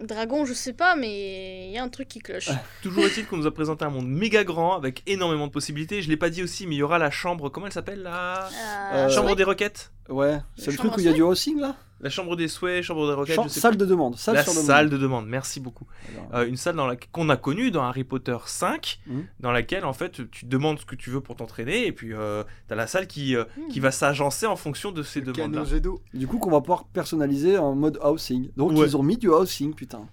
[0.02, 2.48] Dragon, je sais pas, mais il y a un truc qui cloche.
[2.82, 6.00] Toujours est-il qu'on nous a présenté un monde méga grand avec énormément de possibilités.
[6.00, 8.48] Je l'ai pas dit aussi, mais il y aura la chambre, comment elle s'appelle là?
[8.94, 9.92] Euh, Euh, Chambre des requêtes?
[10.08, 10.38] Ouais.
[10.56, 11.76] C'est le truc où il y a du housing là?
[12.02, 13.84] La chambre des souhaits, chambre des requêtes, Champ- je sais salle plus.
[13.84, 14.16] de demande.
[14.16, 14.66] Salle La sur demande.
[14.66, 15.86] salle de demande, merci beaucoup.
[16.16, 16.96] Alors, Euh, une salle dans la...
[16.96, 19.26] qu'on a connue dans Harry Potter 5, Mhm.
[19.40, 22.42] dans laquelle en fait tu demandes ce que tu veux pour t'entraîner et puis euh,
[22.68, 25.64] t'as la salle qui, euh, qui va s'agencer en fonction de ces demandes-là.
[25.80, 26.00] D'eau.
[26.14, 28.50] Du coup, qu'on va pouvoir personnaliser en mode housing.
[28.56, 28.86] Donc, Ouais.
[28.86, 30.08] ils ont mis du housing, putain.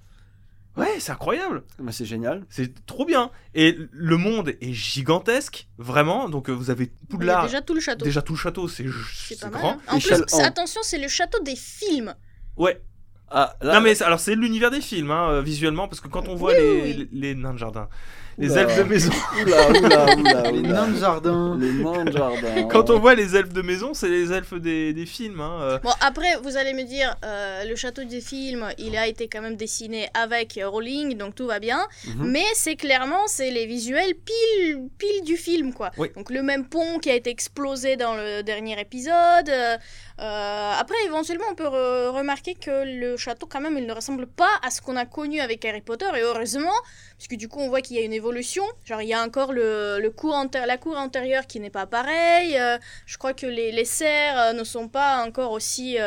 [0.78, 2.46] Ouais, c'est incroyable, Bah, c'est génial.
[2.50, 3.32] c'est trop bien.
[3.56, 6.30] Et le monde est gigantesque, vraiment.
[6.30, 8.06] Donc euh, vous avez Poudlard, déjà tout le château.
[8.06, 9.52] déjà tout le château, c'est mal.
[9.52, 9.72] grand.
[9.72, 9.80] hein.
[9.88, 10.14] En plus,
[10.44, 12.14] attention, c'est le château des films.
[12.58, 12.82] Ouais.
[13.30, 16.28] Ah, là, Non mais alors c'est l'univers des films, hein, euh, visuellement, parce que quand
[16.30, 17.90] on voit Oui, les, oui, les, les nains de jardin,
[18.38, 18.62] les Oula.
[18.62, 19.12] elfes de maison,
[19.42, 21.58] Oula, oula, oula, Les nains de jardin.
[21.60, 22.64] Les nains de jardin.
[22.70, 25.42] quand on voit les elfes de maison, c'est les elfes des, des films.
[25.42, 25.80] Hein, euh.
[25.80, 29.42] Bon, après, vous allez me dire, euh, le château des films, il a été quand
[29.42, 31.80] même dessiné avec Rowling, donc tout va bien.
[32.06, 32.28] Mhm.
[32.32, 35.92] Mais c'est clairement, c'est les visuels pile, pile du film, quoi.
[35.98, 36.10] Oui.
[36.16, 39.50] Donc le même pont qui a été explosé dans le dernier épisode.
[39.50, 39.78] euh,
[40.20, 44.26] euh, après, éventuellement, on peut re- remarquer que le château, quand même, il ne ressemble
[44.28, 46.78] pas à ce qu'on a connu avec Harry Potter, et heureusement,
[47.18, 48.64] parce que du coup, on voit qu'il y a une évolution.
[48.86, 52.58] Genre, il y a encore la cour intérieure qui n'est pas pareille.
[52.58, 55.98] euh, je crois que les, les serres euh, ne sont pas encore aussi,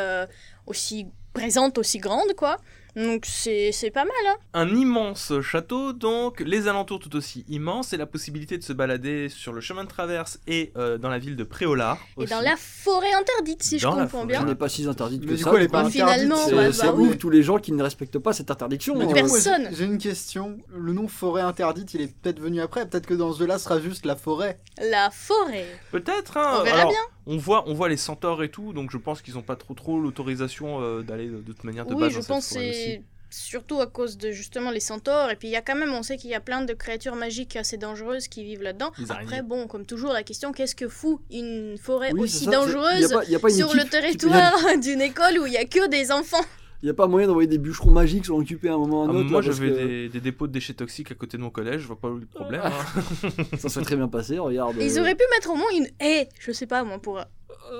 [0.67, 2.57] aussi présentes, aussi grandes, quoi.
[2.97, 4.35] Donc c'est c'est pas mal, hein.
[4.53, 9.29] Un immense château, donc les alentours tout aussi immenses, et la possibilité de se balader
[9.29, 11.99] sur le chemin de traverse et euh, dans la ville de Préolard.
[12.21, 14.43] Et dans la forêt interdite, si Dans je la comprends bien.
[14.45, 15.51] n'est pas si interdite que Mais du ça.
[15.51, 16.15] coup, elle est pas Bah, interdite.
[16.25, 17.17] finalement, C'est ouais, c'est bah oui.
[17.17, 18.97] tous les gens qui ne respectent pas cette interdiction.
[18.97, 19.69] Mais du euh, Personne.
[19.71, 20.59] J'ai une question.
[20.77, 22.89] Le nom forêt interdite, il est peut-être venu après.
[22.89, 24.59] Peut-être que dans ce jeu-là, ce sera juste la forêt.
[24.91, 25.67] La forêt.
[25.93, 26.57] Peut-être, hein.
[26.59, 27.01] On verra Alors, bien.
[27.27, 29.75] On voit, on voit les centaures et tout, donc je pense qu'ils n'ont pas trop
[29.75, 33.03] trop l'autorisation euh, d'aller de toute manière de Oui, base je dans cette pense c'est
[33.33, 35.31] surtout à cause de justement les centaures.
[35.31, 37.15] Et puis il y a quand même, on sait qu'il y a plein de créatures
[37.15, 38.91] magiques assez dangereuses qui vivent là-dedans.
[39.09, 42.51] Après, bon, comme toujours, la question qu'est-ce que fout une forêt oui, aussi c'est ça,
[42.51, 44.53] c'est- y a dangereuse pas- y a pas une sur le territoire
[44.83, 46.45] d'une école où il y a que des enfants?
[46.83, 49.07] Il n'y a pas moyen d'envoyer des bûcherons magiques s'en occuper à un moment ou
[49.07, 49.31] à un Ah, autre.
[49.31, 51.87] moi j'avais que des, des dépôts de déchets toxiques à côté de mon collège, je
[51.87, 52.63] vois pas le problème.
[52.65, 53.31] hein.
[53.59, 54.75] Ça serait très bien passé, regarde.
[54.81, 57.21] Ils euh, auraient pu mettre au moins une haie, je sais pas moi, pour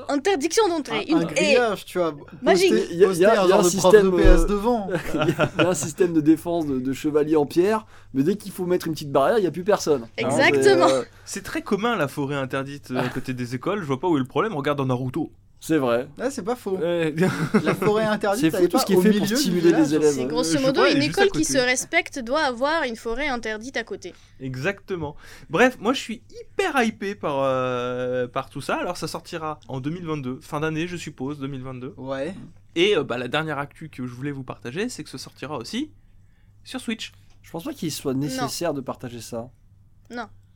[0.09, 1.07] interdiction Un, d'entrée.
[1.11, 2.15] un Une grillage, tu vois.
[2.43, 2.73] Magique.
[2.91, 4.89] Il y a- y un y a un de système, PS euh, devant.
[5.15, 7.87] Il y, a- il y a un système de défense de, de chevalier en pierre,
[8.15, 10.03] mais dès qu'il faut mettre une petite barrière, il n'y a plus personne.
[10.05, 10.89] Hein, Exactement.
[10.89, 13.99] c'est, euh, C'est très commun la forêt interdite euh, à côté des écoles, je vois
[14.01, 15.31] pas où est le problème, regarde dans Naruto.
[15.61, 16.09] C'est vrai.
[16.19, 16.79] Ah, c'est pas faux.
[16.81, 20.15] La forêt interdite, C'est fou tout ce qui est fait pour stimuler les élèves.
[20.15, 23.77] C'est Euh, grosso modo pas, une école qui se respecte doit avoir une forêt interdite
[23.77, 24.15] à côté.
[24.41, 25.17] Exactement.
[25.51, 28.77] Bref, moi je suis hyper hypé par, euh, par tout ça.
[28.77, 31.95] Alors ça sortira en 2022, fin d'année je suppose, 2022.
[31.99, 32.35] Ouais.
[32.75, 35.59] Et euh, bah, la dernière actu que je voulais vous partager, c'est que ce sortira
[35.59, 35.91] aussi
[36.65, 37.13] sur Switch.
[37.43, 39.51] Je pense pas qu'il soit nécessaire de partager ça.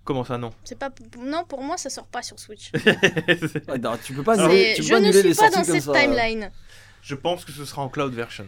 [0.05, 2.70] Comment ça non C'est pas non pour moi ça sort pas sur Switch.
[3.82, 5.92] Non, tu peux pas C'est- annuler, tu peux je pas ne suis pas dans cette
[5.92, 6.50] timeline.
[7.02, 8.46] Je pense que ce sera en cloud version.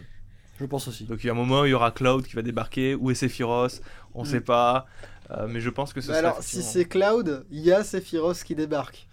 [0.59, 1.03] Je pense aussi.
[1.05, 3.15] Donc il y a un moment, il y aura Cloud qui va débarquer, où est
[3.15, 3.81] Sephiroth,
[4.15, 4.25] on Mm.
[4.25, 4.87] sait pas.
[5.31, 7.83] Euh, mais je pense que ce Bah sera alors, si c'est Cloud, il y a
[7.83, 9.06] Sephiroth qui débarque.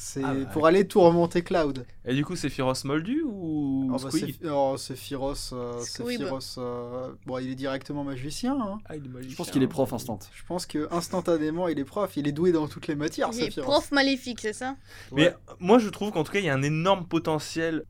[0.00, 1.84] C'est Ah bah, pour aller tout remonter Cloud.
[2.04, 4.10] Et du coup, Sephiroth moldu ou Oh, bah,
[4.52, 6.06] oh, Sephiroth, euh, Squib.
[6.20, 8.56] Sephiroth, euh, bon, il est directement magicien.
[8.60, 8.78] hein.
[8.84, 9.32] Ah, il est magicien.
[9.32, 10.20] Je pense qu'il est prof instant.
[10.32, 12.16] Je pense que instantanément, il est prof.
[12.16, 14.76] Il est doué dans toutes les matières, Il est prof maléfique, c'est ça?
[15.10, 17.82] Mais moi, je trouve qu'en tout cas, il y a un énorme potentiel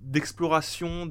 [0.00, 1.06] d'exploration,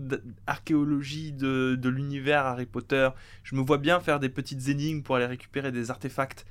[0.48, 3.10] d'archéologie de, de l'univers Harry Potter.
[3.44, 6.46] Je me vois bien faire des petites énigmes pour aller récupérer des artefacts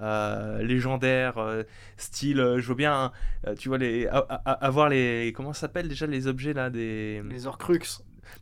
[0.00, 1.62] euh, légendaires, euh,
[1.96, 3.12] style, euh, je vois bien,
[3.46, 6.70] euh, tu vois, les, a- a- avoir les, comment ça s'appelle déjà les objets là,
[6.70, 7.22] des...
[7.30, 7.80] Les Horcrux.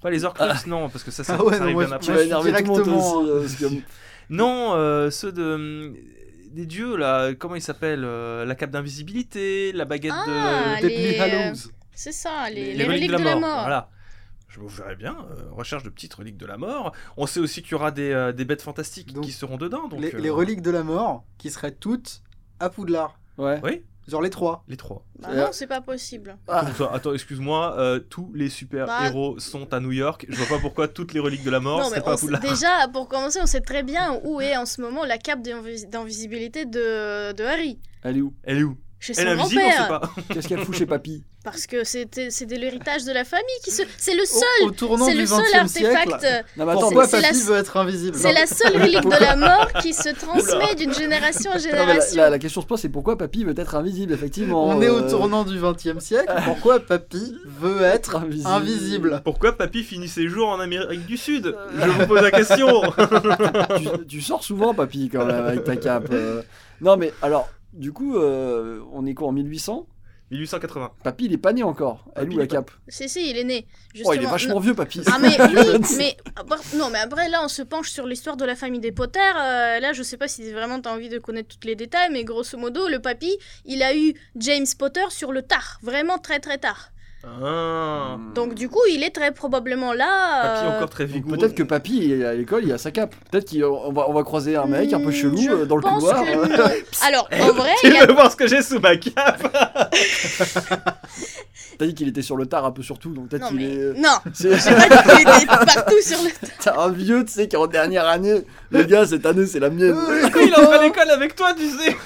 [0.01, 1.99] Pas les Horcrux, non, parce que ça, ça, Ah ouais, ça non, arrive moi, bien
[2.01, 2.13] je- Tu après.
[2.13, 3.31] vas je suis énerver tout le monde directement, aussi.
[3.31, 3.81] euh, parce que-
[4.31, 5.93] Non, euh, ceux de...
[6.53, 10.89] Des dieux là, comment ils s'appellent euh, La cape d'invisibilité, la baguette Ah, de...
[10.89, 11.55] les- Hallows.
[11.93, 13.61] C'est ça, les, les, les reliques de la mort.
[13.61, 13.89] Voilà.
[14.51, 16.93] Je vous verrai bien, euh, recherche de petites reliques de la mort.
[17.17, 19.87] On sait aussi qu'il y aura des, euh, des bêtes fantastiques Donc, qui seront dedans.
[19.89, 22.23] Donc, les, euh, les reliques de la mort qui seraient toutes
[22.59, 23.19] à Poudlard.
[23.39, 23.61] Ouais.
[23.63, 24.65] Oui, Genre les trois.
[24.67, 25.05] les trois.
[25.21, 26.37] Bah Euh, non, c'est pas possible.
[26.49, 26.91] Ah, ça?
[26.93, 30.27] Attends, excuse-moi, euh, tous les super-héros sont à New York.
[30.29, 32.41] Je vois pas pourquoi toutes les reliques de la mort mais pas à Poudlard.
[32.41, 35.87] déjà, pour commencer, on sait très bien où est en ce moment la cape d'invis-
[35.89, 37.79] d'invisibilité de, de Harry.
[38.03, 38.35] elle est où?
[38.43, 38.77] Elle est où?
[39.01, 39.89] Chez son grand-père.
[39.89, 40.01] pas.
[40.35, 43.71] Qu'est-ce qu'elle fout chez Papy Parce que c'était c'est de l'héritage de la famille qui
[43.71, 43.83] se.
[43.97, 45.97] C'est le seul au tournant C'est du le seul 20 siècle.
[46.13, 46.45] artefact.
[46.59, 49.37] Non, mais attends, Pourquoi Papy la- veut être invisible C'est la seule relique de la
[49.37, 52.17] mort qui se transmet d'une génération en Non, mais la, génération.
[52.19, 54.67] la- la question se pose, c'est pourquoi Papy veut être invisible, effectivement.
[54.69, 56.33] On est au euh, tournant du 20 e siècle.
[56.45, 58.49] Pourquoi Papy veut être invisible.
[58.51, 61.57] invisible Pourquoi Papy finit ses jours en Amérique du Sud?
[61.75, 62.83] Je vous pose la question.
[63.79, 66.09] tu, tu sors souvent, Papy, quand même, avec ta cape.
[66.13, 66.43] euh.
[66.83, 69.87] Non, mais alors, du coup, euh, on est quoi en 1800
[70.33, 70.93] 1880.
[71.03, 72.05] Papy, il est pas né encore.
[72.15, 72.71] Elle Papy, où il la cape?
[72.87, 73.67] Si, si, il est né.
[74.05, 74.61] Oh, il est vachement Non.
[74.61, 75.01] vieux, Papy.
[75.13, 78.45] Ah mais oui, mais après- non mais après là on se penche sur l'histoire de
[78.45, 79.19] la famille des Potter.
[79.19, 82.23] euh, là je sais pas si vraiment t'as envie de connaître tous les détails, mais
[82.23, 86.59] grosso modo le papy il a eu James Potter sur le tard, vraiment très très
[86.59, 86.91] tard.
[87.23, 88.17] Ah.
[88.35, 90.43] Donc du coup il est très probablement là.
[90.55, 91.37] Papy euh, encore très vigoureux.
[91.37, 93.15] Peut-être que Papy, il est à l'école, il a sa cape.
[93.31, 95.77] Peut-être qu'on va, on va croiser un mec un peu hmm, chelou je euh, dans
[95.77, 96.25] le pense couloir.
[96.25, 96.81] que euh.
[97.07, 99.55] Alors en vrai, Tu il y a- veux voir ce que j'ai sous ma cape
[101.79, 103.57] T'as dit qu'il était sur le tard un peu sur tout, donc peut-être non qu'il
[103.59, 103.93] mais est.
[103.99, 106.29] non, C'est j'ai pas dit qu'il était partout sur le.
[106.63, 108.45] T'as un vieux, tu sais, qui est en dernière année.
[108.71, 109.97] Le gars, cette année, c'est la mienne.
[110.25, 111.97] Du coup, il est en à l'école avec toi, tu sais.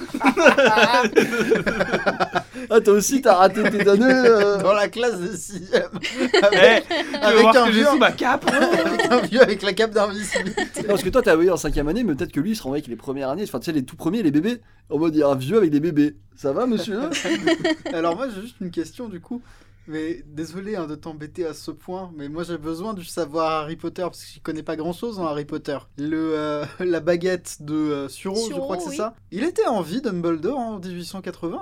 [2.71, 4.05] Ah, toi aussi, t'as raté tes années.
[4.09, 4.63] euh.
[4.63, 9.63] Dans la classe de 6 Eh, avec, un vieux, ma cape avec un vieux avec
[9.63, 10.83] la cape d'invisibilité.
[10.83, 12.69] Non, parce que toi, t'as envoyé en cinquième année, mais peut-être que lui, il sera
[12.69, 13.45] envoyé avec les premières années.
[13.45, 14.61] Enfin, tu sais, les tout premiers, les bébés.
[14.91, 16.17] En mode, il y a un vieux avec des bébés.
[16.37, 17.01] Ça va, monsieur?
[17.93, 19.41] Alors moi j'ai juste une question du coup.
[19.87, 23.77] Mais désolé hein, de t'embêter à ce point, mais moi j'ai besoin du savoir Harry
[23.77, 25.77] Potter parce que je connais pas grand chose en Harry Potter.
[25.99, 28.97] Le euh, la baguette de euh, Suro, je crois que c'est oui.
[28.97, 29.15] ça?
[29.31, 31.61] Il était en vie Dumbledore en 1880.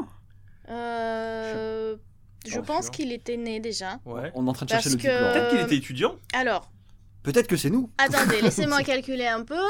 [0.72, 1.96] Euh,
[2.46, 3.98] je Oh, pense qu'il était né déjà.
[4.04, 4.32] Ouais.
[4.34, 5.32] On est en train de Parce chercher le que- diplôme.
[5.32, 6.16] Peut-être qu'il était étudiant.
[6.34, 6.68] Alors.
[7.22, 7.88] Peut-être que c'est nous.
[7.98, 9.60] Attendez, laissez-moi calculer un peu.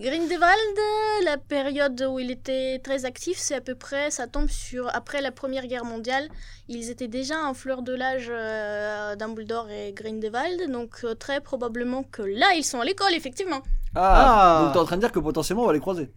[0.00, 0.78] Grindelwald,
[1.24, 5.20] la période où il était très actif, c'est à peu près, ça tombe sur après
[5.20, 6.28] la Première Guerre mondiale.
[6.68, 12.04] Ils étaient déjà en fleur de l'âge, euh, Dumbledore et Grindelwald, donc euh, très probablement
[12.04, 13.60] que là, ils sont à l'école, effectivement.
[13.94, 14.64] Ah, Ah.
[14.64, 16.10] Donc t'es en train de dire que potentiellement, on va les croiser.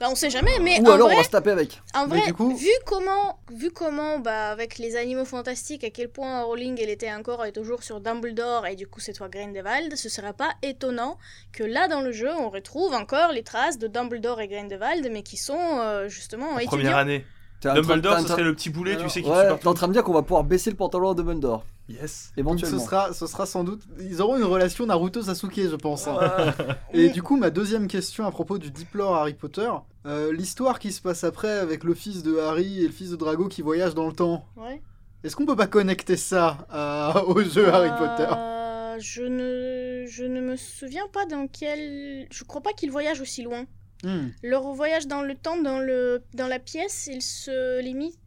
[0.00, 1.80] Bah, on sait jamais, mais Ou en alors, vrai, on va se taper avec.
[1.94, 5.90] en Mais vrai du coup- vu comment, vu comment, bah, avec les animaux fantastiques, à
[5.90, 9.28] quel point Rowling, elle était encore et toujours sur Dumbledore et du coup cette fois
[9.28, 11.18] Grindelwald, ce serait pas étonnant
[11.52, 15.22] que là dans le jeu, on retrouve encore les traces de Dumbledore et Grindelwald, mais
[15.22, 16.70] qui sont euh, justement En étudiants.
[16.78, 17.26] première année.
[17.62, 20.02] Dumbledore, ce serait le petit boulet, tu sais, qui Ouais, t'es en train de dire
[20.02, 21.66] qu'on va pouvoir baisser le pantalon à Dumbledore.
[21.90, 22.32] Yes.
[22.36, 22.78] Donc Éventuellement.
[22.78, 23.82] ce sera, ce sera sans doute.
[24.00, 26.06] Ils auront une relation Naruto-Sasuke, je pense.
[26.06, 26.18] hein.
[26.92, 27.12] Et Mm.
[27.12, 29.70] du coup, ma deuxième question à propos du diplôme Harry Potter,
[30.06, 33.16] euh, l'histoire qui se passe après avec le fils de Harry et le fils de
[33.16, 34.44] Drago qui voyagent dans le temps.
[34.56, 34.80] Ouais.
[35.24, 40.24] Est-ce qu'on peut pas connecter ça à- au jeu Harry Potter Euh, je ne, je
[40.24, 42.26] ne me souviens pas dans quel.
[42.30, 43.64] Je crois pas qu'ils voyagent aussi loin.
[44.02, 44.28] Hmm.
[44.42, 48.18] Leur voyage dans le temps, dans, le, dans la pièce, il se limite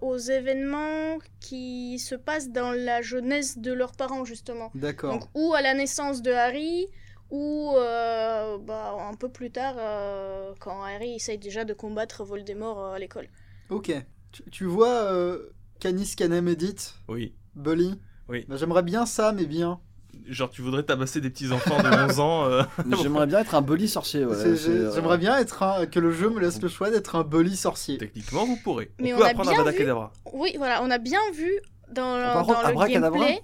[0.00, 4.70] aux événements qui se passent dans la jeunesse de leurs parents, justement.
[4.74, 5.12] D'accord.
[5.12, 6.88] Donc, ou à la naissance de Harry,
[7.30, 12.78] ou euh, bah, un peu plus tard, euh, quand Harry essaye déjà de combattre Voldemort
[12.82, 13.28] euh, à l'école.
[13.68, 13.92] Ok.
[14.32, 15.50] Tu, tu vois euh,
[15.80, 17.34] Canis Canem Edith, Oui.
[17.54, 17.98] Bully?
[18.28, 18.44] Oui.
[18.48, 19.80] Bah, J'aimerais bien ça, mais bien.
[20.28, 22.44] Genre, tu voudrais tabasser des petits enfants de 11 ans.
[22.46, 22.62] euh,
[23.02, 24.24] J'aimerais bien être un bully sorcier.
[24.24, 27.22] ouais, euh, J'aimerais bien être un- que le jeu me laisse le choix d'être un
[27.24, 27.98] Bully sorcier.
[27.98, 28.90] Techniquement, vous pourrez.
[29.00, 30.12] Mais on on peut a apprendre bien Avada vu- Kedavra.
[30.32, 31.52] Oui, voilà, on a bien vu
[31.92, 33.40] dans, Par dans le gameplay.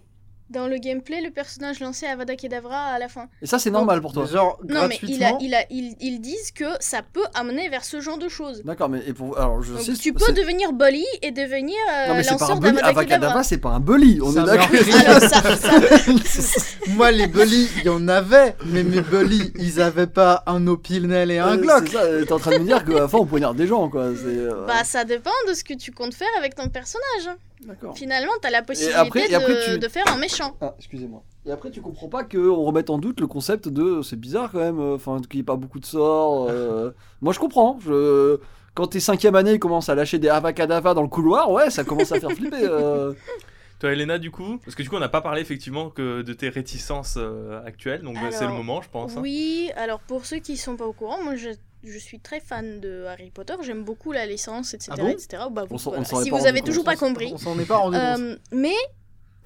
[0.53, 3.26] Dans le gameplay, le personnage lancé Avada Kedavra à la fin.
[3.40, 4.26] Et ça, c'est normal pour toi.
[4.26, 5.38] Genre, Non, mais il a, gratuitement.
[5.40, 8.62] il a, ils, ils disent que ça peut amener vers ce genre de choses.
[8.64, 9.92] D'accord, mais et pour alors je Donc, sais.
[9.94, 12.76] tu peux devenir bully et devenir euh, Non mais lanceur bully.
[12.76, 13.42] d'Avada Kedavra.
[13.42, 14.20] c'est pas un bully.
[14.22, 14.68] On Ça est d'accord.
[14.70, 15.00] rien.
[15.07, 15.70] Alors ça, ça-
[16.88, 21.30] Moi, les Bully, il y en avait, mais mes Bully, ils avaient pas un opinel
[21.30, 21.84] et un Euh, Glock.
[21.86, 22.24] C'est ça.
[22.26, 24.09] T'es en train de me dire qu'à la fin on poignarde des gens quoi.
[24.16, 24.26] C'est.
[24.26, 27.36] euh, bah, ça dépend de ce que tu comptes faire avec ton personnage.
[27.66, 27.96] D'accord.
[27.96, 30.56] Finalement, t'as la possibilité après- et après, de, tu- de faire un méchant.
[30.60, 31.22] Ah, excusez-moi.
[31.46, 34.02] Et après, tu comprends pas qu'on remette en doute le concept de.
[34.02, 36.48] C'est bizarre quand même, euh, enfin, qu'il n'y ait pas beaucoup de sorts.
[36.50, 36.90] euh.
[37.20, 37.78] Moi, je comprends.
[37.80, 38.38] Je...
[38.74, 41.84] Quand t'es cinquième année, ils commencent à lâcher des avacadavas dans le couloir, ouais, ça
[41.84, 42.62] commence à faire flipper.
[42.62, 43.12] euh.
[43.80, 46.32] Toi, Elena, du coup Parce que du coup, on n'a pas parlé effectivement que de
[46.32, 49.16] tes réticences euh, actuelles, donc bah, c'est le moment, je pense.
[49.16, 49.20] hein.
[49.20, 51.48] Oui, alors pour ceux qui sont pas au courant, moi je,
[51.85, 54.93] je suis très fan de Harry Potter, j'aime beaucoup la licence, etc.
[54.95, 55.43] Ah bon etc.
[55.51, 56.05] Bah, vous, voilà.
[56.05, 57.30] Si vous avez toujours pas compris.
[57.33, 58.20] On s'en est pas rendu compte.
[58.20, 58.74] Euh, mais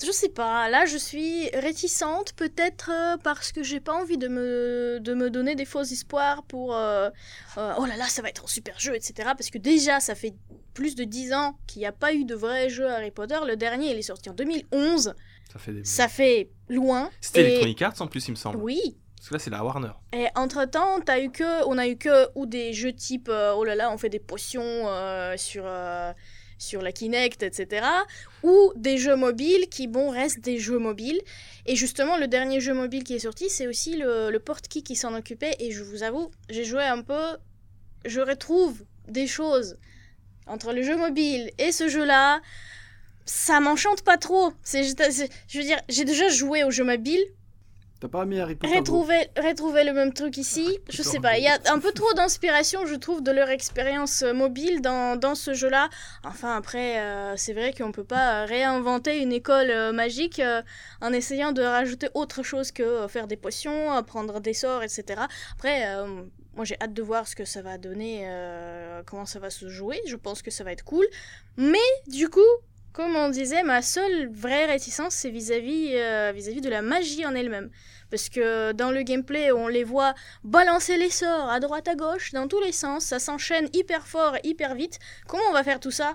[0.04, 4.28] je sais pas, là je suis réticente peut-être euh, parce que j'ai pas envie de
[4.28, 7.08] me, de me donner des faux espoirs pour euh,
[7.56, 9.14] euh, oh là là ça va être un super jeu etc.
[9.36, 10.34] Parce que déjà ça fait
[10.74, 13.38] plus de 10 ans qu'il n'y a pas eu de vrai jeu Harry Potter.
[13.46, 15.14] Le dernier il est sorti en 2011,
[15.50, 15.84] Ça fait des.
[15.84, 17.08] ça fait loin.
[17.22, 18.58] C'était Et- Electronic Arts en plus, il me semble.
[18.58, 19.90] Oui, Parce que là, c'est la Warner.
[20.12, 23.54] et entre temps, t'as eu que, on a eu que ou des jeux type euh,
[23.56, 26.12] oh là là, on fait des potions euh, sur euh,
[26.58, 27.84] sur la Kinect, etc.
[28.44, 31.20] Ou des jeux mobiles qui bon restent des jeux mobiles.
[31.66, 34.94] Et justement, le dernier jeu mobile qui est sorti, c'est aussi le, le portkey qui
[34.94, 35.56] s'en occupait.
[35.58, 37.36] Et je vous avoue, j'ai joué un peu,
[38.04, 39.76] je retrouve des choses
[40.46, 42.40] entre le jeu mobile et ce jeu-là.
[43.24, 44.52] Ça m'enchante pas trop.
[44.62, 47.26] C'est, je veux dire, j'ai déjà joué aux jeux mobiles
[47.98, 51.38] T'as pas mis Harry Potter retrouver, retrouver le même truc ici, je sais pas.
[51.38, 55.16] Il y a un peu trop d'inspiration, je trouve, de leur expérience euh, mobile dans,
[55.18, 55.88] dans ce jeu-là.
[56.22, 60.60] Enfin, après, euh, c'est vrai qu'on peut pas réinventer une école euh, magique euh,
[61.00, 65.22] en essayant de rajouter autre chose que euh, faire des potions, apprendre des sorts, etc.
[65.54, 66.22] Après, euh,
[66.54, 69.70] moi j'ai hâte de voir ce que ça va donner, euh, comment ça va se
[69.70, 70.00] jouer.
[70.06, 71.06] Je pense que ça va être cool.
[71.56, 71.78] Mais
[72.08, 72.40] du coup,
[72.96, 77.34] comme on disait, ma seule vraie réticence, c'est vis-à-vis euh, vis-à-vis de la magie en
[77.34, 77.68] elle-même.
[78.10, 82.32] Parce que dans le gameplay, on les voit balancer les sorts à droite à gauche,
[82.32, 84.98] dans tous les sens, ça s'enchaîne hyper fort, hyper vite.
[85.28, 86.14] Comment on va faire tout ça?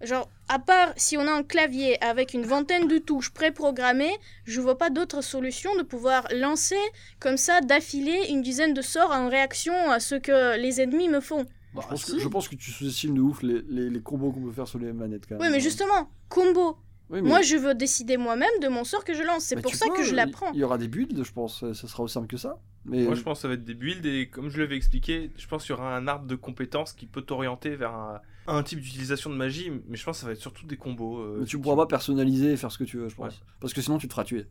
[0.00, 4.16] Genre, à part si on a un clavier avec une vingtaine de touches préprogrammées,
[4.46, 6.80] je vois pas d'autre solution de pouvoir lancer
[7.20, 11.20] comme ça d'affilée une dizaine de sorts en réaction à ce que les ennemis me
[11.20, 11.44] font.
[11.82, 14.40] Je, pense que, je pense que tu sous-estimes de ouf les, les, les combos qu'on
[14.42, 15.42] peut faire sur les manettes quand même.
[15.46, 16.78] Oui, mais justement, combo.
[17.10, 19.44] Oui, mais- Moi, je veux décider moi-même de mon sort que je lance.
[19.44, 20.50] C'est mais pour ça peux, que je l'apprends.
[20.52, 22.58] Il y aura des builds, je pense, ça sera aussi simple que ça.
[22.86, 25.30] Mais Moi, je pense que ça va être des builds et comme je l'avais expliqué,
[25.36, 28.62] je pense qu'il y aura un arbre de compétences qui peut t'orienter vers un, un
[28.62, 31.18] type d'utilisation de magie, mais je pense que ça va être surtout des combos.
[31.18, 33.32] euh, mais tu pourras pas personnaliser et faire ce que tu veux, je pense.
[33.34, 33.40] Ouais.
[33.60, 34.46] Parce que sinon, tu te feras tuer.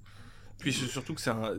[0.60, 1.58] Puis c'est surtout que c'est un-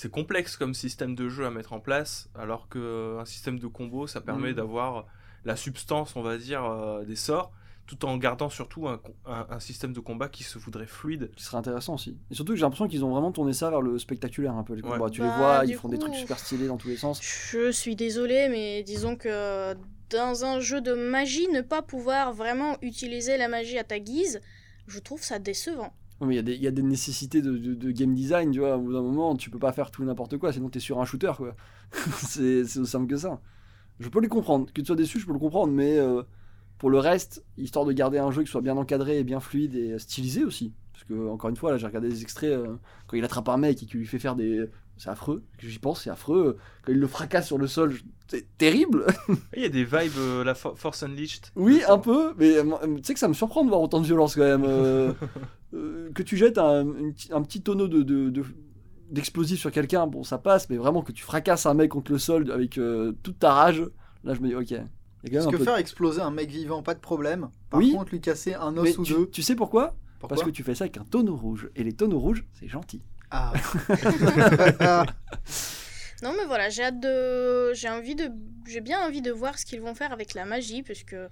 [0.00, 4.06] c'est complexe comme système de jeu à mettre en place, alors qu'un système de combo,
[4.06, 4.54] ça permet Mhm.
[4.54, 5.06] d'avoir
[5.44, 7.50] la substance, on va dire, euh, des sorts,
[7.84, 11.32] tout en gardant surtout un, un- un système de combat qui se voudrait fluide.
[11.34, 12.16] Qui serait intéressant aussi.
[12.30, 14.74] Et surtout que j'ai l'impression qu'ils ont vraiment tourné ça vers le spectaculaire un peu,
[14.74, 14.90] les Ouais.
[14.90, 15.10] combats.
[15.10, 17.20] Tu Bah, les vois, du ils font des trucs super stylés dans tous les sens.
[17.20, 19.74] Je suis désolée, mais disons que
[20.10, 24.40] dans un jeu de magie, ne pas pouvoir vraiment utiliser la magie à ta guise,
[24.86, 25.92] je trouve ça décevant.
[26.20, 28.50] Mais il y a des- il y, a des nécessités de, de- de game design,
[28.50, 28.76] tu vois.
[28.76, 31.04] Au bout d'un moment, tu peux pas faire tout n'importe quoi, sinon t'es sur un
[31.04, 31.54] shooter, quoi.
[32.16, 33.40] c'est aussi simple que ça.
[34.00, 34.66] Je peux les comprendre.
[34.72, 36.22] Que tu sois déçu, je peux le comprendre, mais euh,
[36.78, 39.74] pour le reste, histoire de garder un jeu qui soit bien encadré et bien fluide
[39.76, 40.72] et stylisé aussi.
[40.92, 43.56] Parce que, encore une fois, là, j'ai regardé des extraits euh, quand il attrape un
[43.56, 44.64] mec et qu'il lui fait faire des.
[44.96, 46.56] C'est affreux, j'y pense, c'est affreux.
[46.84, 49.06] Quand il le fracasse sur le sol, je- c'est terrible.
[49.56, 51.46] Il y a des vibes, euh, la Fo- Force Unleashed.
[51.54, 52.56] Oui, un peu, mais
[52.96, 54.64] tu sais que ça me surprend de voir autant de violence quand même.
[55.74, 58.44] euh, que tu jettes un, une petit- un petit tonneau de, de- de-
[59.10, 62.18] d'explosif sur quelqu'un, bon ça passe, mais vraiment que tu fracasses un mec contre le
[62.18, 63.82] sol avec euh, toute ta rage,
[64.24, 64.68] là je me dis ok.
[64.68, 67.48] Quand même Parce un que peu faire exploser un mec vivant, pas de problème.
[67.70, 67.92] Par Oui.
[67.92, 69.28] contre, lui casser un os Mais ou tu, deux.
[69.30, 69.96] tu sais pourquoi?
[70.20, 70.36] Pourquoi?
[70.36, 73.02] Parce que tu fais ça avec un tonneau rouge, et les tonneaux rouges c'est gentil.
[73.30, 73.52] Ah.
[76.22, 77.72] Non, mais voilà, j'ai hâte de.
[77.74, 78.28] J'ai envie de.
[78.66, 81.28] J'ai bien envie de voir ce qu'ils vont faire avec la magie, parce que.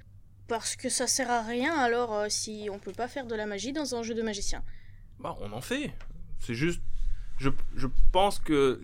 [0.49, 3.47] Parce que ça sert à rien alors euh, si on peut pas faire de la
[3.47, 4.63] magie dans un jeu de magicien.
[5.19, 5.93] Bah, on en fait.
[6.39, 6.81] C'est juste.
[7.39, 8.81] Je, je pense que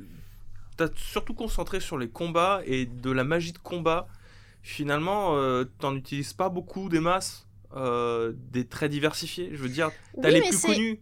[0.76, 4.08] t'as surtout concentré sur les combats et de la magie de combat.
[4.62, 9.50] Finalement, euh, t'en utilises pas beaucoup des masses, euh, des très diversifiés.
[9.52, 9.90] Je veux dire,
[10.20, 11.00] t'as Oui, les plus connus.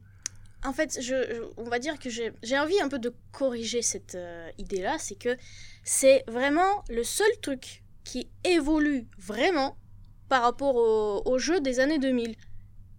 [0.65, 3.81] En fait, je, je- on va dire que j'ai j'ai envie un peu de corriger
[3.83, 5.37] cette euh, idée-là, c'est que
[5.85, 9.77] c'est vraiment le seul truc qui évolue vraiment
[10.31, 12.35] par rapport au, au jeu des années 2000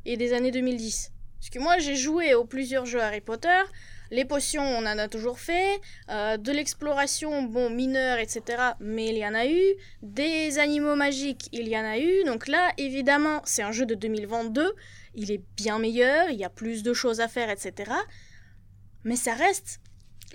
[0.06, 1.12] et des années 2010.
[1.40, 3.64] Parce que moi, j'ai joué aux plusieurs jeux Harry Potter,
[4.12, 5.80] les potions, on en a toujours fait,
[6.10, 9.64] euh, de l'exploration, bon, mineure, etc., mais il y en a eu,
[10.04, 13.96] des animaux magiques, il y en a eu, donc là, évidemment, c'est un jeu de
[13.96, 14.76] 2022,
[15.16, 17.92] il est bien meilleur, il y a plus de choses à faire, etc.
[19.04, 19.80] Mais ça reste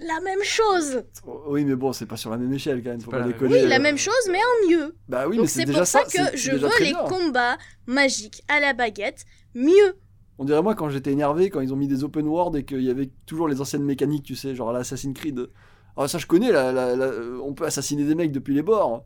[0.01, 1.03] la même chose.
[1.47, 3.29] Oui mais bon c'est pas sur la même échelle quand même, faut pas pas la
[3.29, 3.63] même déconner.
[3.63, 3.81] Oui, la euh.
[3.81, 4.97] même chose, mais en mieux.
[5.09, 7.05] Bah oui Donc mais c'est pour ça, c'est- que je veux les bien.
[7.05, 9.25] combats magiques à la baguette
[9.55, 9.97] mieux.
[10.39, 12.83] On dirait moi quand j'étais énervé quand ils ont mis des open world et qu'il
[12.83, 15.49] y avait toujours les anciennes mécaniques, tu sais, genre à l'Assassin's Creed.
[15.97, 17.11] Alors ça je connais, la- la- la-
[17.43, 19.05] on peut assassiner des mecs depuis les bords.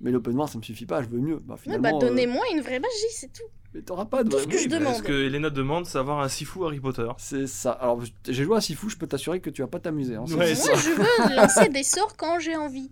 [0.00, 1.36] Mais l'open world ça me suffit pas, je veux mieux.
[1.44, 3.42] Bah Ouais, finalement, bah, euh, donnez-moi une vraie magie, c'est tout.
[3.74, 4.94] Mais t'auras pas de tout ce que je Oui, demande.
[4.96, 7.08] Ce que Elena demande, c'est avoir un Sifu Harry Potter.
[7.18, 7.72] C'est ça.
[7.72, 10.16] Alors j'ai joué à Sifu, je peux t'assurer que tu vas pas t'amuser.
[10.16, 10.24] hein.
[10.28, 10.90] Ouais, Moi, je
[11.30, 12.90] veux lancer des sorts quand j'ai envie.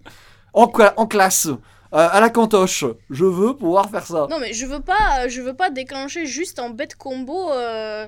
[0.54, 1.56] En, en classe, euh,
[1.90, 4.26] à la cantoche, je veux pouvoir faire ça.
[4.30, 7.50] Non, mais je veux pas, je veux pas déclencher juste en bête combo.
[7.52, 8.06] euh,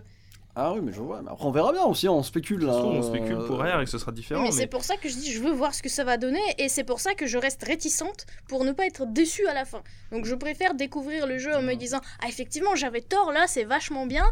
[0.56, 1.22] Ah oui, mais je vois.
[1.22, 2.62] Mais après on verra bien aussi, on spécule.
[2.62, 4.42] Ça se trouve, hein, on spécule pour rien et que ce sera différent.
[4.42, 6.16] mais, Mais, c'est pour ça que je dis, je veux voir ce que ça va
[6.16, 9.54] donner, et c'est pour ça que je reste réticente pour ne pas être déçue à
[9.54, 9.82] la fin.
[10.10, 13.64] Donc je préfère découvrir le jeu en me disant, ah effectivement j'avais tort là, c'est
[13.64, 14.24] vachement bien,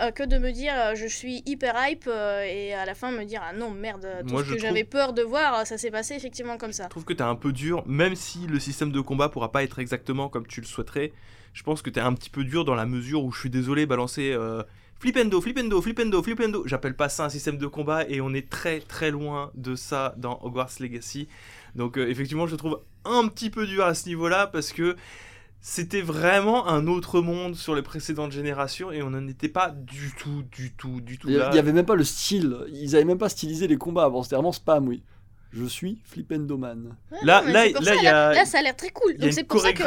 [0.00, 3.10] euh, que de me dire euh, je suis hyper hype euh, et à la fin
[3.10, 5.76] me dire ah non merde, tout Moi, ce que trouve- j'avais peur de voir, ça
[5.76, 6.84] s'est passé effectivement comme ça.
[6.84, 9.64] Je trouve que t'es un peu dur, même si le système de combat pourra pas
[9.64, 11.12] être exactement comme tu le souhaiterais.
[11.52, 13.86] Je pense que t'es un petit peu dur dans la mesure où je suis désolé,
[13.86, 14.62] balancer euh,
[15.04, 16.62] flipendo, flipendo, flipendo, flipendo.
[16.66, 20.14] J'appelle pas ça un système de combat et on est très très loin de ça
[20.16, 21.28] dans Hogwarts Legacy.
[21.74, 24.96] Donc euh, effectivement, je le trouve un petit peu dur à ce niveau-là parce que
[25.60, 30.14] c'était vraiment un autre monde sur les précédentes générations et on n'en était pas du
[30.18, 31.50] tout, du tout, du tout Il y là.
[31.52, 32.56] il y avait même pas le style.
[32.72, 34.22] Ils avaient même pas stylisé les combats avant.
[34.22, 35.02] C'était vraiment spam, oui.
[35.52, 36.96] Je suis Flippendoman.
[37.12, 39.12] Ouais, Là- non, là- là, ça, y a- là, ça a l'air très cool.
[39.12, 39.82] Il y a Donc une c'est pour ça que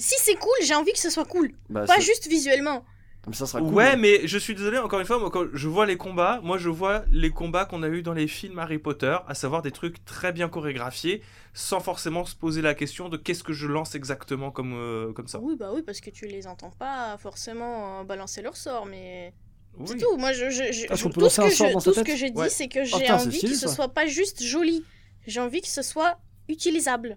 [0.00, 1.52] c'est cool, j'ai envie que ce soit cool.
[1.68, 2.84] Bah, Pas juste visuellement.
[3.28, 3.72] Mais ça sera cool.
[3.72, 6.58] Ouais, mais je suis désolé, encore une fois, moi, quand je vois les combats, moi
[6.58, 9.70] je vois les combats qu'on a eu dans les films Harry Potter, à savoir des
[9.70, 11.22] trucs très bien chorégraphiés,
[11.54, 15.28] sans forcément se poser la question de qu'est-ce que je lance exactement comme, euh, comme
[15.28, 15.38] ça.
[15.38, 19.32] Oui, bah oui, parce que tu les entends pas forcément euh, balancer leur sort, mais
[19.78, 19.84] Oui.
[19.86, 20.16] c'est tout.
[20.16, 22.00] Moi, je, je, je- je- qu'on peut tout, ce lancer un que, je, tout ce
[22.00, 22.48] que dit, Ouais.
[22.48, 23.68] c'est que j'ai c'est envie que ce ça.
[23.68, 24.84] soit pas juste joli.
[25.28, 26.18] J'ai envie que ce soit
[26.48, 27.16] utilisable.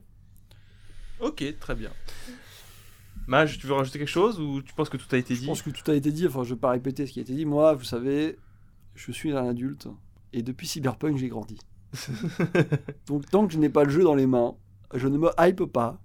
[1.20, 1.90] Ok, très bien.
[3.28, 5.46] Mage, tu veux rajouter quelque chose ou tu penses que tout a été Je dit
[5.48, 6.28] pense que tout a été dit.
[6.28, 7.46] Enfin, je vais pas répéter ce qui a été dit.
[7.46, 8.38] Moi, vous savez,
[8.94, 9.88] je suis un adulte.
[10.34, 11.58] Et depuis Cyberpunk, j'ai grandi.
[13.08, 14.56] Donc, tant que je n'ai pas le jeu dans les mains,
[14.94, 16.00] je ne me hype pas.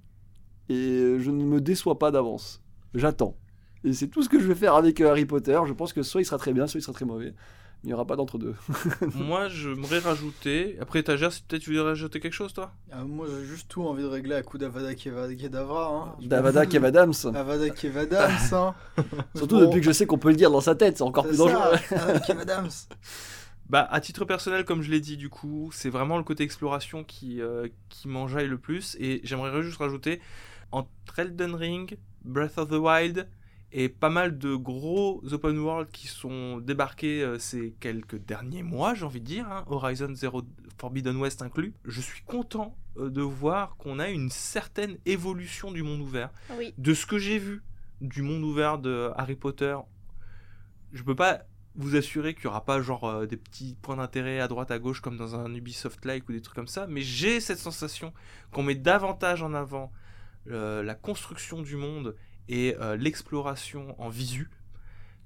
[0.68, 2.62] Et je ne me déçois pas d'avance.
[2.95, 3.37] J'attends.
[3.85, 5.59] Et c'est tout ce que je vais faire avec euh, Harry Potter.
[5.66, 7.35] Je pense que soit il sera très bien, soit il sera très mauvais.
[7.83, 8.55] Il n'y aura pas d'entre-deux.
[9.14, 10.76] Moi, j'aimerais rajouter.
[10.81, 12.72] Après, étagère, si peut-être tu veux rajouter quelque chose, toi?
[12.93, 15.87] Ah, moi, j'ai juste tout envie de régler à coup d'Avada Kedavra.
[15.89, 16.16] Hein.
[16.20, 16.87] Davada m'en Kev fous.
[16.87, 17.14] Adams.
[17.35, 18.74] Avada Kedavra, hein.
[19.35, 21.26] Surtout Bon, depuis que je sais qu'on peut le dire dans sa tête, c'est encore
[21.26, 21.78] plus ça, dangereux.
[21.93, 22.68] Avada Kedavra.
[23.70, 27.03] Bah, à titre personnel, comme je l'ai dit, du coup, c'est vraiment le côté exploration
[27.03, 28.95] qui, euh, qui m'enjaille le plus.
[29.01, 30.20] Et j'aimerais juste rajouter,
[30.70, 33.26] entre Elden Ring, Breath of the Wild,
[33.73, 38.95] et pas mal de gros open world qui sont débarqués euh, ces quelques derniers mois,
[38.95, 40.43] j'ai envie de dire, hein, Horizon Zero
[40.79, 45.83] Forbidden West inclus, je suis content euh, de voir qu'on a une certaine évolution du
[45.83, 46.31] monde ouvert.
[46.59, 46.75] Oui.
[46.79, 47.62] de ce que j'ai vu
[48.01, 49.77] du monde ouvert de Harry Potter,
[50.93, 51.43] je peux pas
[51.77, 54.81] vous assurer qu'il y aura pas genre euh, des petits points d'intérêt à droite à
[54.81, 58.12] gauche comme dans un Ubisoft like ou des trucs comme ça, mais j'ai cette sensation
[58.51, 59.93] qu'on met davantage en avant
[60.47, 62.16] la construction du monde
[62.51, 64.51] euh, l'exploration en visu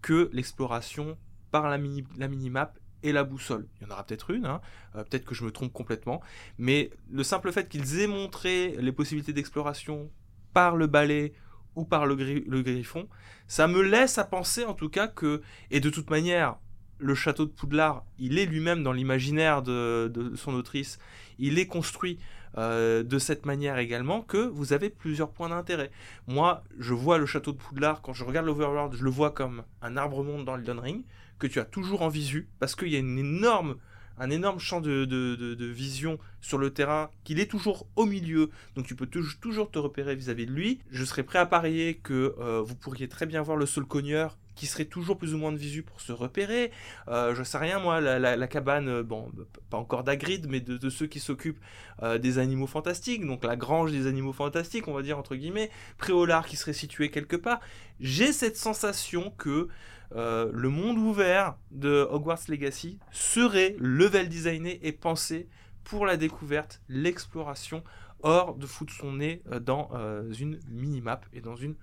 [0.03, 1.17] que l'exploration
[1.51, 3.67] par la mini la minimap et la boussole.
[3.77, 4.61] Il y en aura peut-être une, hein,
[4.97, 6.23] euh, peut-être que je me trompe complètement,
[6.59, 10.11] mais le simple fait qu'ils aient montré les possibilités d'exploration
[10.53, 11.35] par le balai
[11.75, 13.09] ou par le, gri- le griffon,
[13.47, 16.57] ça me laisse à penser en tout cas que, et de toute manière,
[16.99, 20.99] le château de Poudlard, il est lui-même dans l'imaginaire de son autrice,
[21.39, 22.19] il est construit
[22.57, 25.91] euh, de cette manière également que vous avez plusieurs points d'intérêt.
[26.27, 29.65] Moi, je vois le château de Poudlard, quand je regarde l'Overworld, je le vois comme
[29.83, 31.05] un arbre-monde dans Elden Ring,
[31.39, 33.77] que tu as toujours en visu, parce qu'il y a une énorme,
[34.19, 38.95] un énorme champ de, vision sur le terrain, qu'il est toujours au milieu, donc tu
[38.95, 40.81] peux tou- toujours te repérer vis-à-vis de lui.
[40.91, 44.39] Je serais prêt à parier que euh, vous pourriez très bien voir le sol cogneur
[44.55, 46.71] qui serait toujours plus ou moins de visu pour se repérer.
[47.09, 49.31] Euh, je sais rien moi, la, cabane, euh, bon,
[49.71, 51.61] pas encore d'Agrid, mais de, ceux qui s'occupent
[52.03, 55.71] euh, des animaux fantastiques, donc la grange des animaux fantastiques, on va dire entre guillemets,
[55.99, 57.61] Préolard qui serait situé quelque part.
[58.01, 59.69] J'ai cette sensation que
[60.17, 65.49] le monde ouvert de Hogwarts Legacy serait level designé et pensé
[65.83, 67.83] pour la découverte, l'exploration,
[68.23, 69.91] hors de foutre son nez dans
[70.39, 71.75] une minimap et dans une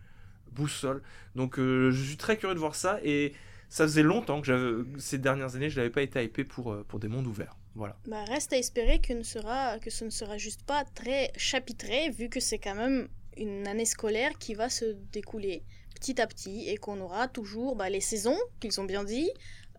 [0.51, 1.01] boussole.
[1.35, 3.33] Donc euh, je suis très curieux de voir ça et
[3.69, 6.99] ça faisait longtemps que ces dernières années je n'avais pas été hypé pour, euh, pour
[6.99, 7.55] des mondes ouverts.
[7.75, 7.95] Voilà.
[8.07, 12.09] Bah, reste à espérer que, ne sera, que ce ne sera juste pas très chapitré,
[12.09, 15.63] vu que c'est quand même une année scolaire qui va se découler
[15.95, 19.29] petit à petit et qu'on aura toujours bah, les saisons, qu'ils ont bien dit,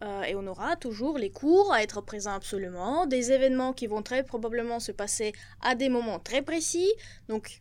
[0.03, 4.03] euh, et on aura toujours les cours à être présents absolument, des événements qui vont
[4.03, 6.91] très probablement se passer à des moments très précis.
[7.29, 7.61] Donc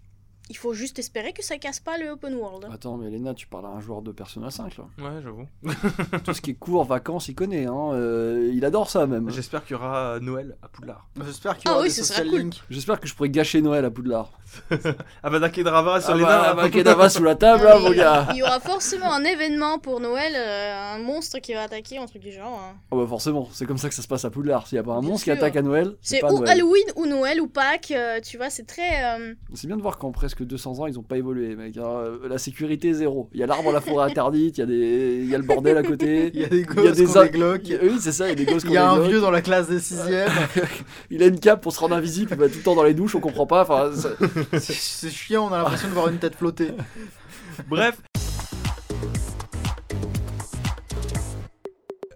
[0.51, 2.67] il faut juste espérer que ça casse pas le open world.
[2.71, 4.83] Attends, mais Elena, tu parles à un joueur de Persona 5 là.
[4.99, 5.47] Ouais, j'avoue.
[6.25, 7.65] Tout ce qui est cours, vacances, il connaît.
[7.65, 7.91] Hein.
[7.93, 9.29] euh, il adore ça même.
[9.29, 11.07] J'espère qu'il y aura Noël à Poudlard.
[11.25, 12.49] J'espère qu'il y Ah aura oui, des ce cool.
[12.69, 14.31] J'espère que je pourrais gâcher Noël à Poudlard.
[15.23, 17.09] Avada Kedavra sur Ah les bah, nains.
[17.09, 18.27] sous la table, là, Ah, mon gars.
[18.31, 22.05] Il y aura forcément un événement pour Noël, euh, un monstre qui va attaquer, un
[22.05, 22.59] truc du genre.
[22.59, 22.75] hein.
[22.91, 24.67] Oh bah forcément, c'est comme ça que ça se passe à Poudlard.
[24.67, 25.33] S'il n'y a pas un Bien monstre sûr.
[25.33, 26.49] qui attaque à Noël, c'est ou Noël.
[26.49, 29.03] Halloween ou Noël ou Pâques, euh, tu vois, c'est très.
[29.19, 31.77] euh, C'est bien de voir qu'en presque 200 ans, ils ont pas évolué, mec.
[31.77, 32.03] hein.
[32.29, 33.29] La sécurité, zéro.
[33.33, 35.19] Il y a l'arbre à la forêt interdite, il y a, des...
[35.23, 36.31] il y a le bordel à côté.
[36.33, 37.23] Il y a des gosses des a-
[37.83, 39.41] Oui, c'est ça, il y a des gosses Il y a un vieux dans la
[39.41, 40.29] classe des sixièmes.
[41.11, 42.93] Il a une cape pour se rendre invisible, il va tout le temps dans les
[42.93, 43.61] douches, on comprend pas.
[43.63, 44.09] Enfin, ça-
[44.59, 46.71] C'est- chiant, on a l'impression de voir une tête flotter.
[47.69, 48.01] Bref.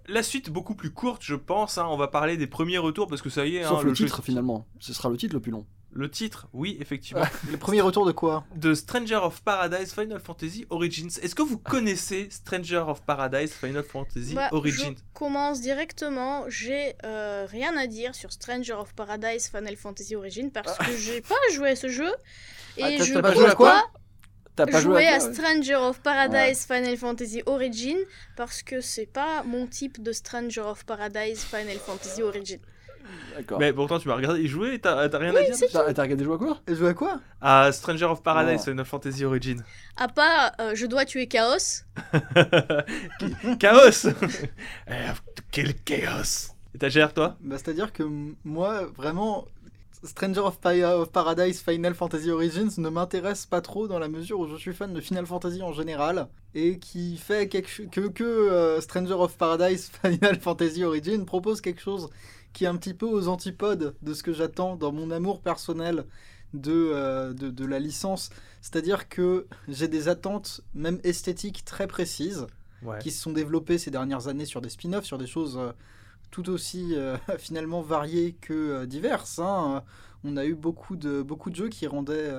[0.08, 1.78] La suite beaucoup plus courte, je pense.
[1.78, 1.88] hein.
[1.90, 3.64] On va parler des premiers retours parce que ça y est.
[3.64, 4.66] Sauf hein, le, titre finalement.
[4.80, 5.66] Ce sera le titre le plus long.
[5.98, 7.24] Le titre, oui, effectivement.
[7.50, 11.08] Le premier retour de quoi de Stranger of Paradise Final Fantasy Origins.
[11.22, 14.94] Est-ce que vous connaissez Stranger of Paradise Final Fantasy bah, Origins?
[14.98, 16.44] Je commence directement.
[16.50, 21.22] J'ai euh, rien à dire sur Stranger of Paradise Final Fantasy Origin parce que j'ai
[21.22, 22.12] pas joué à ce jeu.
[22.76, 23.72] Et Ah, t'as- je pas joué à quoi?
[23.72, 23.92] pas-
[24.58, 27.98] T'as pas joué jouer à Stranger of Paradise Final Fantasy Origin
[28.36, 32.60] parce que c'est pas mon type de Stranger of Paradise Final Fantasy Origin.
[33.36, 33.60] D'accord.
[33.60, 36.24] Mais pourtant, tu m'as regardé jouer et t'as t'as rien à dire T'as t'as regardé
[36.24, 36.58] jouer à quoi?
[36.68, 37.20] Et jouer à quoi?
[37.42, 38.64] À Stranger of Paradise.
[38.64, 39.64] Final Fantasy Origin.
[39.98, 41.84] À part euh, je dois tuer Chaos,
[43.60, 44.06] chaos
[44.88, 46.52] I have to kill chaos.
[46.74, 47.38] Et ta GR, toi?
[47.42, 49.46] Bah, C'est-à-dire que m- moi, vraiment,
[50.04, 54.40] Stranger of, Pi- of Paradise Final Fantasy Origins ne m'intéresse pas trop dans la mesure
[54.40, 58.08] où je suis fan de Final Fantasy en général et qui fait quelque cho- que,
[58.10, 62.10] que euh, Stranger of Paradise Final Fantasy Origins propose quelque chose
[62.56, 66.06] qui est un petit peu aux antipodes de ce que j'attends dans mon amour personnel
[66.56, 68.32] de, euh, de, de la licence.
[68.62, 72.48] C'est-à-dire que j'ai des attentes, même esthétiques, très précises
[72.82, 73.00] Ouais.
[73.00, 75.72] qui se sont développés ces dernières années sur des spin-offs, sur des choses euh,
[76.32, 79.40] tout aussi euh, finalement variées que diverses.
[79.40, 79.84] hein.
[80.24, 82.32] On a eu beaucoup de, beaucoup de jeux qui rendaient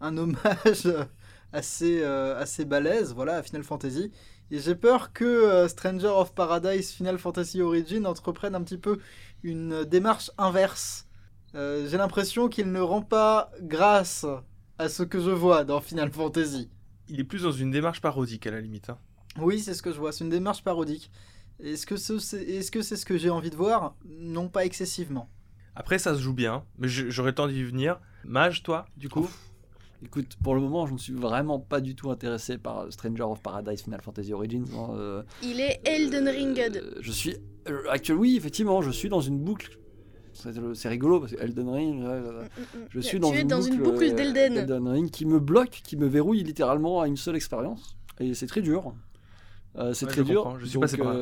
[0.00, 0.88] un hommage
[1.52, 4.12] assez, assez balèze voilà, à Final Fantasy.
[4.50, 8.98] Et j'ai peur que euh, Stranger of Paradise Final Fantasy Origin entreprenne un petit peu
[9.42, 11.06] une démarche inverse.
[11.54, 14.24] Euh, j'ai l'impression qu'il ne rend pas grâce
[14.78, 16.70] à ce que je vois dans Final Fantasy.
[17.08, 18.90] Il est plus dans une démarche parodique à la limite.
[18.90, 18.98] hein.
[19.38, 20.12] Oui, c'est ce que je vois.
[20.12, 21.10] C'est une démarche parodique.
[21.62, 23.96] Est-ce que ce- c'est est -ce que j'ai envie de voir?
[24.06, 25.28] Non, pas excessivement.
[25.74, 28.00] Après, ça se joue bien, mais j'aurais temps d'y venir.
[28.24, 29.28] Mage, toi, du coup?
[30.04, 33.40] Écoute, pour le moment, je ne suis vraiment pas du tout intéressé par Stranger of
[33.42, 34.64] Paradise Final Fantasy Origins.
[34.74, 36.76] hein, euh, il est Elden Ringed.
[36.76, 37.36] euh, je suis.
[37.68, 39.76] euh, actuellement, oui, effectivement, je suis dans une boucle.
[40.74, 42.02] C'est rigolo parce que Elden Ring.
[42.04, 42.20] ouais.
[42.20, 42.86] Mm, mm.
[42.90, 44.56] Je suis tu dans, es une, dans boucle, une boucle euh, d'Elden.
[44.58, 47.96] Elden Ring qui me bloque, qui me verrouille littéralement à une seule expérience.
[48.20, 48.94] Et c'est très dur.
[49.76, 50.44] Euh, c'est Ouais, très je dur.
[50.44, 51.18] comprends, je suis Donc, passé par là.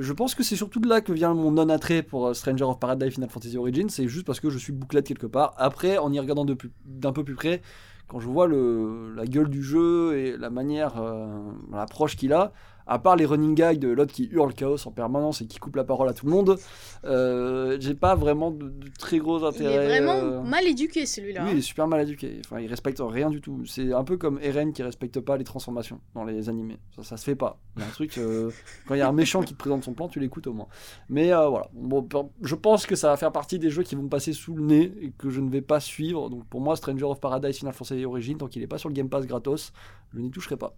[0.00, 2.78] Je pense que c'est surtout de là que vient mon non-attrait pour euh, Stranger of
[2.78, 3.88] Paradise Final Fantasy Origins.
[3.90, 5.52] C'est juste parce que je suis bouclette quelque part.
[5.58, 7.60] Après, en y regardant d'un peu plus près,
[8.08, 12.52] quand je vois la gueule du jeu et la manière, euh, l'approche qu'il a,
[12.86, 15.76] à part les running gags de l'autre qui hurle chaos en permanence et qui coupe
[15.76, 16.58] la parole à tout le monde,
[17.04, 19.74] euh, j'ai pas vraiment de, de très gros Il intérêt.
[19.74, 21.44] est vraiment euh, mal éduqué celui-là.
[21.44, 22.40] oui, il est super mal éduqué.
[22.44, 23.62] Enfin, il respecte rien du tout.
[23.66, 26.78] C'est un peu comme Eren qui respecte pas les transformations dans les animés.
[26.96, 27.58] Ça, ça se fait pas.
[27.76, 28.18] Il y a un truc.
[28.18, 28.50] euh,
[28.86, 30.68] quand il y a un méchant qui te présente son plan, tu l'écoutes au moins.
[31.08, 31.68] Mais voilà.
[31.72, 34.32] Bon, per- je pense que ça va faire partie des jeux qui vont me passer
[34.32, 36.28] sous le nez et que je ne vais pas suivre.
[36.30, 38.94] Donc pour moi, Stranger of Paradise Final Fantasy Origin, tant qu'il est pas sur le
[38.94, 39.72] Game Pass gratos,
[40.14, 40.74] je n'y toucherai pas.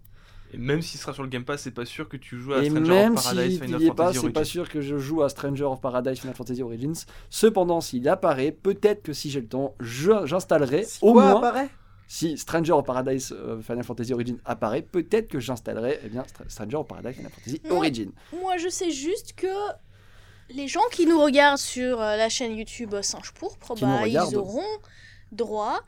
[0.53, 2.61] Et même s'il sera sur le Game Pass, c'est pas sûr que tu joues à
[2.63, 4.51] Et Stranger même of Paradise s'il Final n'y est pas, Fantasy c'est pas Origins.
[4.51, 7.05] sûr que je joue à Stranger of Paradise Final Fantasy Origins.
[7.29, 11.37] Cependant, s'il apparaît, peut-être que si j'ai le temps, je- j'installerai Si au quoi moins
[11.37, 11.69] apparaît?
[12.07, 16.47] si Stranger of Paradise euh, Final Fantasy Origin apparaît, peut-être que j'installerai eh bien, Stra-
[16.47, 17.61] Stranger of Paradise Final Fantasy.
[17.71, 18.11] Origin.
[18.39, 19.47] Moi, je sais juste que
[20.49, 24.61] les gens qui nous regardent sur euh, la chaîne YouTube Singe Pourpre, bah, ils auront
[25.31, 25.79] droit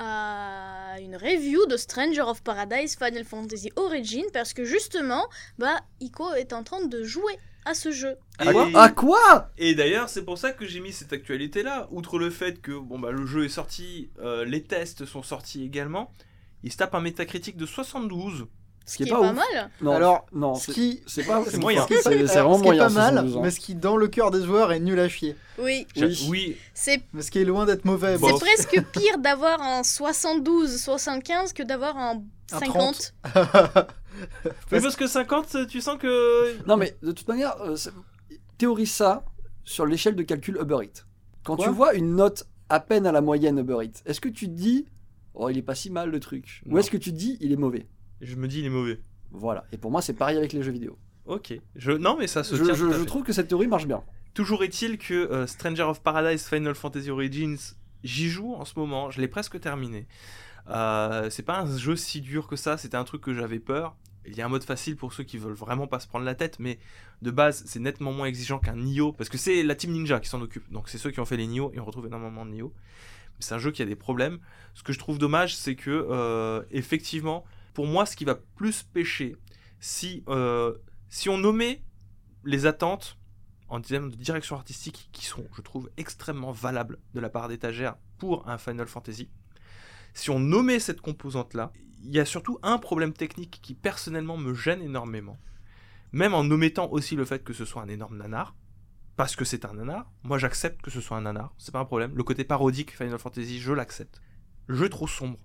[0.00, 5.26] à une review de Stranger of Paradise Final Fantasy Origin parce que justement,
[5.58, 8.16] bah, Ico est en train de jouer à ce jeu.
[8.42, 11.88] Et- À quoi, à quoi Et d'ailleurs, c'est pour ça que j'ai mis cette actualité-là.
[11.90, 15.64] Outre le fait que bon bah le jeu est sorti, euh, les tests sont sortis
[15.64, 16.12] également.
[16.62, 18.46] Il se tape un métacritique de 72.
[18.88, 19.70] Ce qui est pas mal.
[19.82, 21.86] Non, Alors, non, ce qui, c'est pas C'est moyen.
[21.88, 22.82] C'est vraiment ce qui est moyen.
[22.86, 23.42] pas mal, 72 ans.
[23.42, 25.36] mais ce qui dans le cœur des joueurs est nul à chier.
[25.58, 26.26] Oui, Oui.
[26.30, 28.16] Oui, c'est Mais ce qui est loin d'être mauvais.
[28.16, 28.28] Bon.
[28.28, 32.22] c'est presque pire d'avoir un 72, 75 que d'avoir un
[32.52, 33.14] Un 50.
[34.72, 37.76] mais parce que 50, tu sens que Non, mais de toute manière, euh,
[38.56, 39.24] théorise ça
[39.64, 41.04] sur l'échelle de calcul Uber Eats.
[41.44, 44.28] Quand Quoi tu vois une note à peine à la moyenne Uber Eats, est-ce que
[44.30, 44.86] tu te dis,
[45.34, 46.62] oh, il est pas si mal le truc?
[46.70, 47.86] Ou est-ce que tu te dis, il est mauvais?
[48.20, 49.00] Je me dis il est mauvais.
[49.30, 49.64] Voilà.
[49.72, 50.98] Et pour moi, c'est pareil avec les jeux vidéo.
[51.26, 51.52] Ok.
[51.76, 52.74] Je non mais ça se tient.
[52.74, 54.02] je- trouve que cette théorie marche bien.
[54.34, 57.56] Toujours est-il que euh, Stranger of Paradise Final Fantasy Origins,
[58.04, 60.06] j'y joue en ce moment, je l'ai presque terminé.
[60.68, 63.96] Euh, c'est pas un jeu si dur que ça, c'était un truc que j'avais peur.
[64.26, 66.34] Il y a un mode facile pour ceux qui veulent vraiment pas se prendre la
[66.34, 66.78] tête, mais
[67.22, 70.28] de base, c'est nettement moins exigeant qu'un Nioh, parce que c'est la team Ninja qui
[70.28, 70.70] s'en occupe.
[70.70, 72.72] Donc c'est ceux qui ont fait les Nioh, et on retrouve énormément de Nioh.
[72.76, 74.38] Mais c'est un jeu qui a des problèmes.
[74.74, 77.44] Ce que je trouve dommage, c'est que, euh, effectivement,
[77.74, 79.36] pour moi, ce qui va plus pêcher,
[79.80, 80.74] si, euh,
[81.08, 81.82] si on nommait
[82.44, 83.18] les attentes
[83.68, 87.96] en termes de direction artistique qui sont, je trouve, extrêmement valables de la part d'étagère
[88.18, 89.30] pour un Final Fantasy.
[90.14, 94.54] Si on nommait cette composante-là, il y a surtout un problème technique qui personnellement me
[94.54, 95.38] gêne énormément.
[96.12, 98.56] Même en omettant aussi le fait que ce soit un énorme nanar,
[99.16, 101.84] parce que c'est un nanar, moi j'accepte que ce soit un nanar, c'est pas un
[101.84, 102.12] problème.
[102.16, 104.22] Le côté parodique Final Fantasy, je l'accepte.
[104.70, 105.38] Est trop sombre.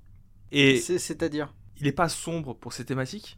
[0.51, 1.53] Et C'est- C'est-à-dire?
[1.83, 3.37] Il est pas sombre pour ses thématiques,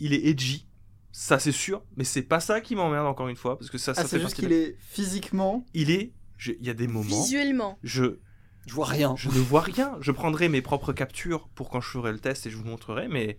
[0.00, 0.66] il est edgy,
[1.12, 3.92] ça c'est sûr, mais c'est pas ça qui m'emmerde encore une fois, parce que ça,
[3.92, 5.66] ça Ah, fait c'est juste qu'il est physiquement.
[5.74, 6.14] Il est,
[6.46, 7.78] il y a des moments, Visuellement.
[7.82, 8.18] je,
[8.66, 9.14] Je vois rien.
[9.16, 9.98] Je ne vois rien.
[10.00, 13.08] Je prendrai mes propres captures pour quand je ferai le test et je vous montrerai,
[13.08, 13.36] mais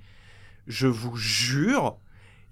[0.67, 1.97] je vous jure,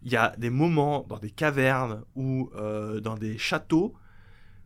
[0.01, 3.93] il y a des moments dans des cavernes ou euh, dans des châteaux,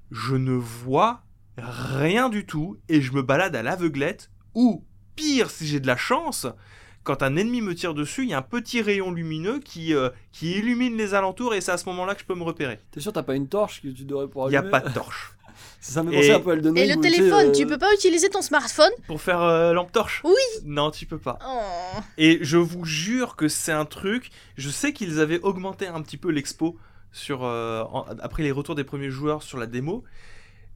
[0.09, 1.26] je ne vois
[1.57, 4.86] rien du tout et je me balade à l'aveuglette ou
[5.17, 6.47] pire si j'ai de la chance,
[7.04, 10.10] quand un ennemi me tire dessus, il y a un petit rayon lumineux qui, euh,
[10.32, 12.80] qui illumine les alentours et c'est à ce moment-là que je peux me repérer.
[12.91, 14.89] T'es sûr t'as pas une torche que tu devrais pouvoir Il n'y a pas de
[14.93, 15.34] torche.
[15.82, 17.52] Ça me Et- pensait un peu à Elden Et Ring le où, tu téléphone, euh,
[17.52, 20.34] tu peux pas utiliser ton smartphone Pour faire euh, lampe torche Oui.
[20.66, 21.38] Non, tu peux pas.
[21.45, 22.00] Oh.
[22.18, 24.30] Et je vous jure que c'est un truc.
[24.58, 26.78] Je sais qu'ils avaient augmenté un petit peu l'expo
[27.12, 30.04] sur euh, en- après les retours des premiers joueurs sur la démo.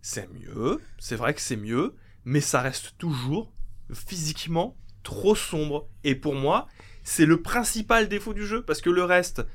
[0.02, 1.94] C'est mieux, c'est vrai que c'est mieux,
[2.26, 3.52] mais ça reste toujours
[3.94, 5.88] physiquement trop sombre.
[6.04, 6.68] Et pour moi,
[7.04, 9.46] c'est le principal défaut du jeu parce que le reste,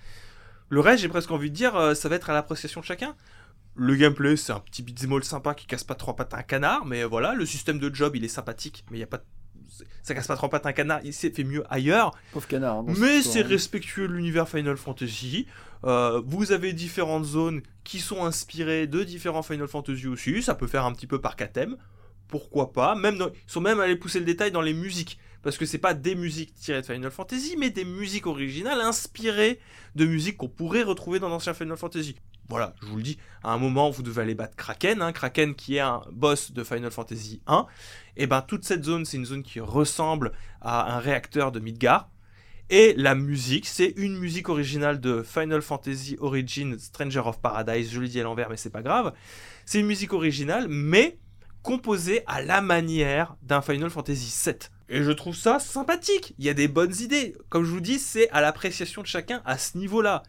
[0.68, 3.16] le reste, j'ai presque envie de dire, euh, ça va être à l'appréciation de chacun.
[3.74, 6.84] Le gameplay, c'est un petit beat'em sympa qui casse pas trois pattes à un canard,
[6.84, 9.22] mais voilà, le système de job, il est sympathique, mais il y a pas,
[10.02, 12.10] ça casse pas trois pattes à un canard, il s'est fait mieux ailleurs.
[12.32, 12.78] Pauvre canard.
[12.78, 13.46] hein, Mais c'est hein.
[13.48, 15.46] respectueux de l'univers Final Fantasy.
[15.84, 20.42] Euh, vous avez différentes zones qui sont inspirées de différents Final Fantasy aussi.
[20.42, 21.76] Ça peut faire un petit peu par thème.
[22.26, 25.18] Pourquoi pas même dans- Ils sont même allés pousser le détail dans les musiques.
[25.42, 29.60] Parce que c'est pas des musiques tirées de Final Fantasy, mais des musiques originales inspirées
[29.94, 32.16] de musiques qu'on pourrait retrouver dans l'ancien Final Fantasy.
[32.48, 35.54] Voilà, je vous le dis, à un moment, vous devez aller battre Kraken, hein, Kraken
[35.54, 37.66] qui est un boss de Final Fantasy 1.
[38.16, 40.32] Et ben toute cette zone, c'est une zone qui ressemble
[40.62, 42.10] à un réacteur de Midgar.
[42.70, 47.90] Et la musique, c'est une musique originale de Final Fantasy Origin Stranger of Paradise.
[47.90, 49.12] Je l'ai dit à l'envers, mais c'est pas grave.
[49.66, 51.18] C'est une musique originale, mais
[51.62, 54.56] composée à la manière d'un Final Fantasy VII.
[54.88, 56.34] Et je trouve ça sympathique.
[56.38, 57.36] Il y a des bonnes idées.
[57.50, 60.22] Comme je vous dis, c'est à l'appréciation de chacun à ce niveau-là.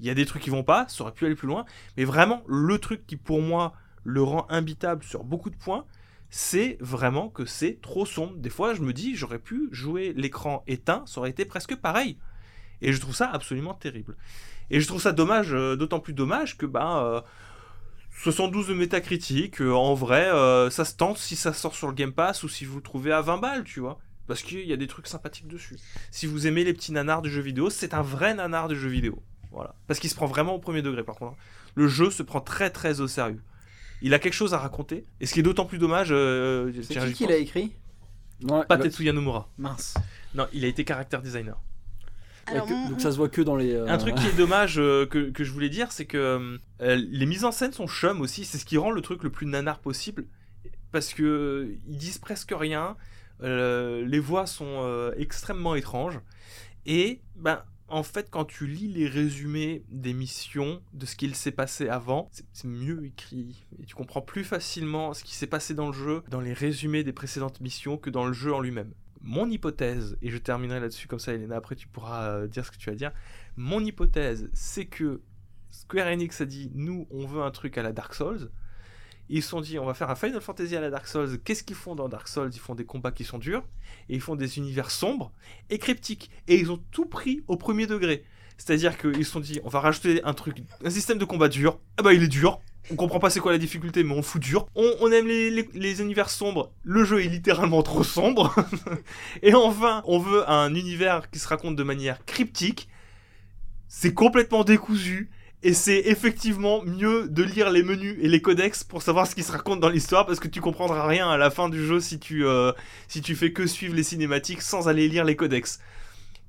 [0.00, 1.64] Il y a des trucs qui vont pas, ça aurait pu aller plus loin.
[1.96, 5.84] Mais vraiment, le truc qui pour moi le rend imbitable sur beaucoup de points,
[6.30, 8.36] c'est vraiment que c'est trop sombre.
[8.36, 12.16] Des fois, je me dis, j'aurais pu jouer l'écran éteint, ça aurait été presque pareil.
[12.82, 14.16] Et je trouve ça absolument terrible.
[14.70, 17.22] Et je trouve ça dommage, euh, d'autant plus dommage que ben,
[18.22, 21.94] 72 de métacritique, euh, en vrai, euh, ça se tente si ça sort sur le
[21.94, 23.98] Game Pass ou si vous le trouvez à 20 balles, tu vois.
[24.26, 25.76] Parce qu'il y a des trucs sympathiques dessus.
[26.10, 28.90] Si vous aimez les petits nanars de jeux vidéo, c'est un vrai nanar de jeux
[28.90, 29.22] vidéo.
[29.50, 29.74] Voilà.
[29.86, 31.36] Parce qu'il se prend vraiment au premier degré, par contre.
[31.74, 33.40] Le jeu se prend très très au sérieux.
[34.02, 35.06] Il a quelque chose à raconter.
[35.20, 36.08] Et ce qui est d'autant plus dommage.
[36.10, 37.72] euh, C'est qui qui l'a écrit?
[38.42, 39.48] Ouais, Pas bah, Tetsuya Nomura.
[39.58, 39.94] Mince.
[40.34, 41.58] Non, il a été character designer.
[42.52, 43.72] Alors, ouais, que- donc ça se voit que dans les.
[43.74, 46.96] euh, Un truc qui est dommage euh, que, que je voulais dire, c'est que euh,
[46.96, 48.44] les mises en scène sont chum aussi.
[48.44, 50.26] C'est ce qui rend le truc le plus nanar possible.
[50.92, 52.96] Parce que ils disent presque rien.
[53.42, 56.18] euh, les voix sont euh, extrêmement étranges.
[56.86, 61.50] Et ben, en fait, quand tu lis les résumés des missions, de ce qu'il s'est
[61.52, 63.64] passé avant, c'est c'est mieux écrit.
[63.80, 67.02] Et tu comprends plus facilement ce qui s'est passé dans le jeu, dans les résumés
[67.04, 68.92] des précédentes missions, que dans le jeu en lui-même.
[69.22, 72.70] Mon hypothèse, et je terminerai là-dessus comme ça, Elena, après tu pourras euh, dire ce
[72.70, 73.12] que tu vas dire.
[73.56, 75.20] Mon hypothèse, c'est que
[75.70, 78.50] Square Enix a dit nous, on veut un truc à la Dark Souls.
[79.28, 81.38] Ils se sont dit on va faire un Final Fantasy à la Dark Souls.
[81.44, 82.50] Qu'est-ce qu'ils font dans Dark Souls?
[82.52, 83.62] Ils font des combats qui sont durs
[84.08, 85.32] et ils font des univers sombres
[85.68, 86.30] et cryptiques.
[86.48, 88.24] Et ils ont tout pris au premier degré.
[88.58, 91.78] C'est-à-dire qu'ils se sont dit on va rajouter un truc, un système de combat dur.
[91.96, 92.60] Ah bah il est dur.
[92.90, 94.66] On comprend pas c'est quoi la difficulté, mais on fout dur.
[94.74, 96.72] On, aime les univers sombres.
[96.82, 98.54] Le jeu est littéralement trop sombre.
[99.42, 102.88] et enfin, on veut un univers qui se raconte de manière cryptique.
[103.88, 105.30] C'est complètement décousu.
[105.62, 109.42] Et c'est effectivement mieux de lire les menus et les codex pour savoir ce qui
[109.42, 112.18] se raconte dans l'histoire parce que tu comprendras rien à la fin du jeu si
[112.18, 112.72] tu, euh,
[113.08, 115.80] si tu fais que suivre les cinématiques sans aller lire les codex.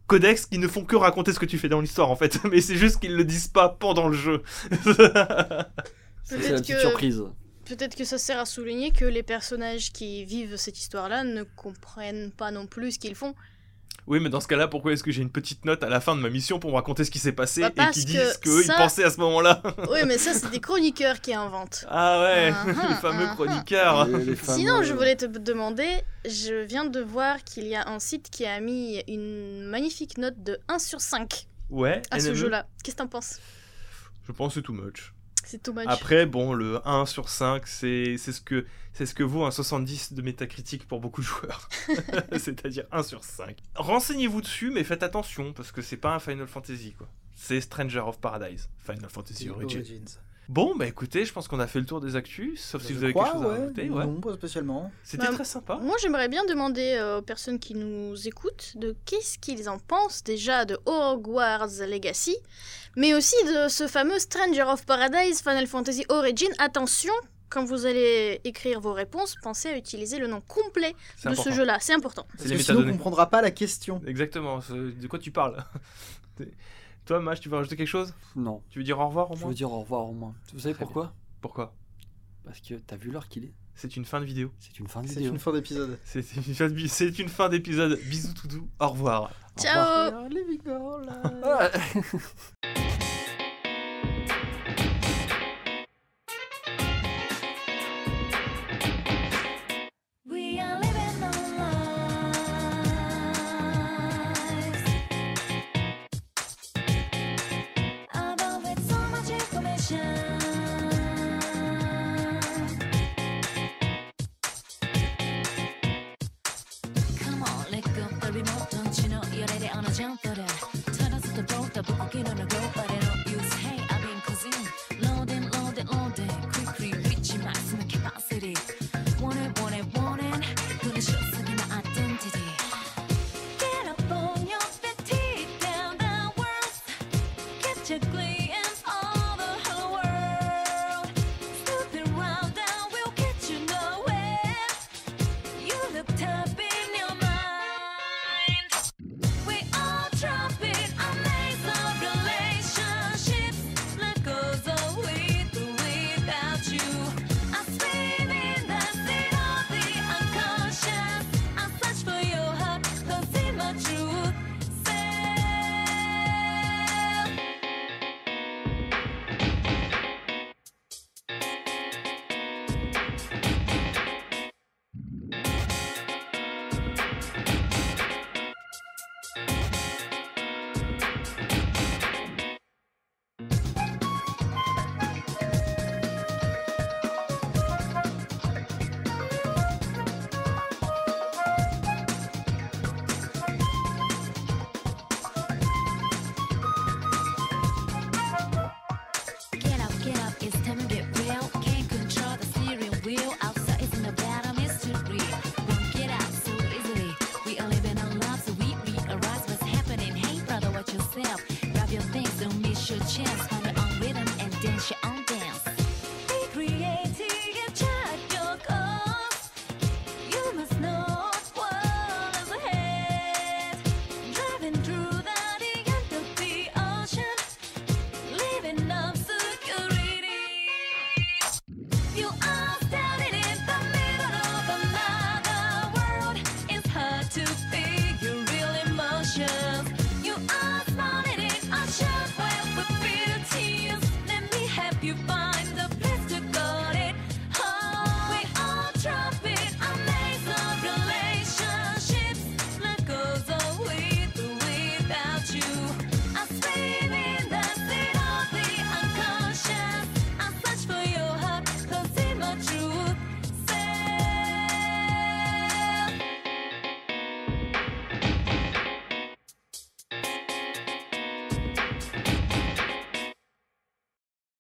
[0.08, 2.62] Codex qui ne font que raconter ce que tu fais dans l'histoire en fait, mais
[2.62, 4.44] c'est juste qu'ils le disent pas pendant le jeu.
[6.24, 7.24] c'est la Peut-être petite que- surprise.
[7.66, 12.32] Peut-être que ça sert à souligner que les personnages qui vivent cette histoire-là ne comprennent
[12.32, 13.34] pas non plus ce qu'ils font.
[14.08, 16.16] oui, mais dans ce cas-là, pourquoi est-ce que j'ai une petite note à la fin
[16.16, 18.64] de ma mission pour me raconter ce qui s'est passé Bah, et qui disent qu'eux
[18.64, 19.62] ça- ils pensaient à ce moment-là?
[19.90, 21.86] Oui, mais ça, c'est des chroniqueurs qui inventent.
[21.90, 24.08] Ah ouais, Ah, les fameux ah, chroniqueurs.
[24.08, 25.88] Les- les Sinon, je voulais te demander,
[26.26, 30.42] je viens de voir qu'il y a un site qui a mis une magnifique note
[30.44, 32.66] de 1 sur 5 Ouais, à ce NME, jeu-là.
[32.84, 33.40] Qu'est-ce que t'en penses?
[34.28, 35.14] Je pense que c'est too much.
[35.46, 35.86] C'est too much.
[35.88, 39.52] Après, bon, le 1 sur 5, c'est c'est ce que c'est ce que vaut un
[39.52, 41.70] 70 de métacritique pour beaucoup de joueurs.
[42.34, 43.58] C'est-à-dire 1 sur 5.
[43.76, 47.08] Renseignez-vous dessus, mais faites attention, parce que c'est pas un Final Fantasy, quoi.
[47.36, 49.80] C'est Stranger of Paradise, Final Fantasy Origin.
[49.80, 50.20] Origins.
[50.52, 52.92] Bon, bah écoutez, je pense qu'on a fait le tour des actus, sauf bah, si
[52.92, 53.90] vous avez crois, quelque chose à rajouter.
[53.90, 54.06] Ouais.
[54.06, 54.92] Non, pas spécialement.
[55.02, 55.80] C'était très sympa.
[55.82, 60.26] Moi, j'aimerais bien demander euh, aux personnes qui nous écoutent de qu'est-ce qu'ils en pensent
[60.26, 62.36] déjà de Hogwarts Legacy,
[62.98, 66.50] mais aussi de ce fameux Stranger of Paradise Final Fantasy Origin.
[66.58, 67.14] Attention,
[67.50, 71.78] quand vous allez écrire vos réponses, pensez à utiliser le nom complet de ce jeu-là.
[71.80, 72.28] C'est important.
[72.38, 74.02] Parce que sinon, on ne comprendra pas la question.
[74.06, 74.60] Exactement.
[74.70, 75.64] De quoi tu parles
[77.40, 78.14] Tu veux rajouter quelque chose?
[78.36, 78.62] Non.
[78.70, 79.42] Tu veux dire au revoir au moins?
[79.44, 80.34] Je veux dire au revoir au moins.
[80.54, 81.14] Vous savez pourquoi?
[81.42, 81.74] Pourquoi?
[82.46, 83.54] Parce que t'as vu l'heure qu'il est.
[83.76, 84.52] C'est une fin de vidéo.
[84.60, 85.24] C'est une fin de vidéo.
[85.24, 86.00] C'est une fin d'épisode.
[86.04, 88.00] C'est une fin d'épisode.
[88.06, 88.70] Bisous toutou.
[88.80, 89.32] Au revoir.
[89.58, 90.14] Ciao.
[90.14, 91.72] Au revoir.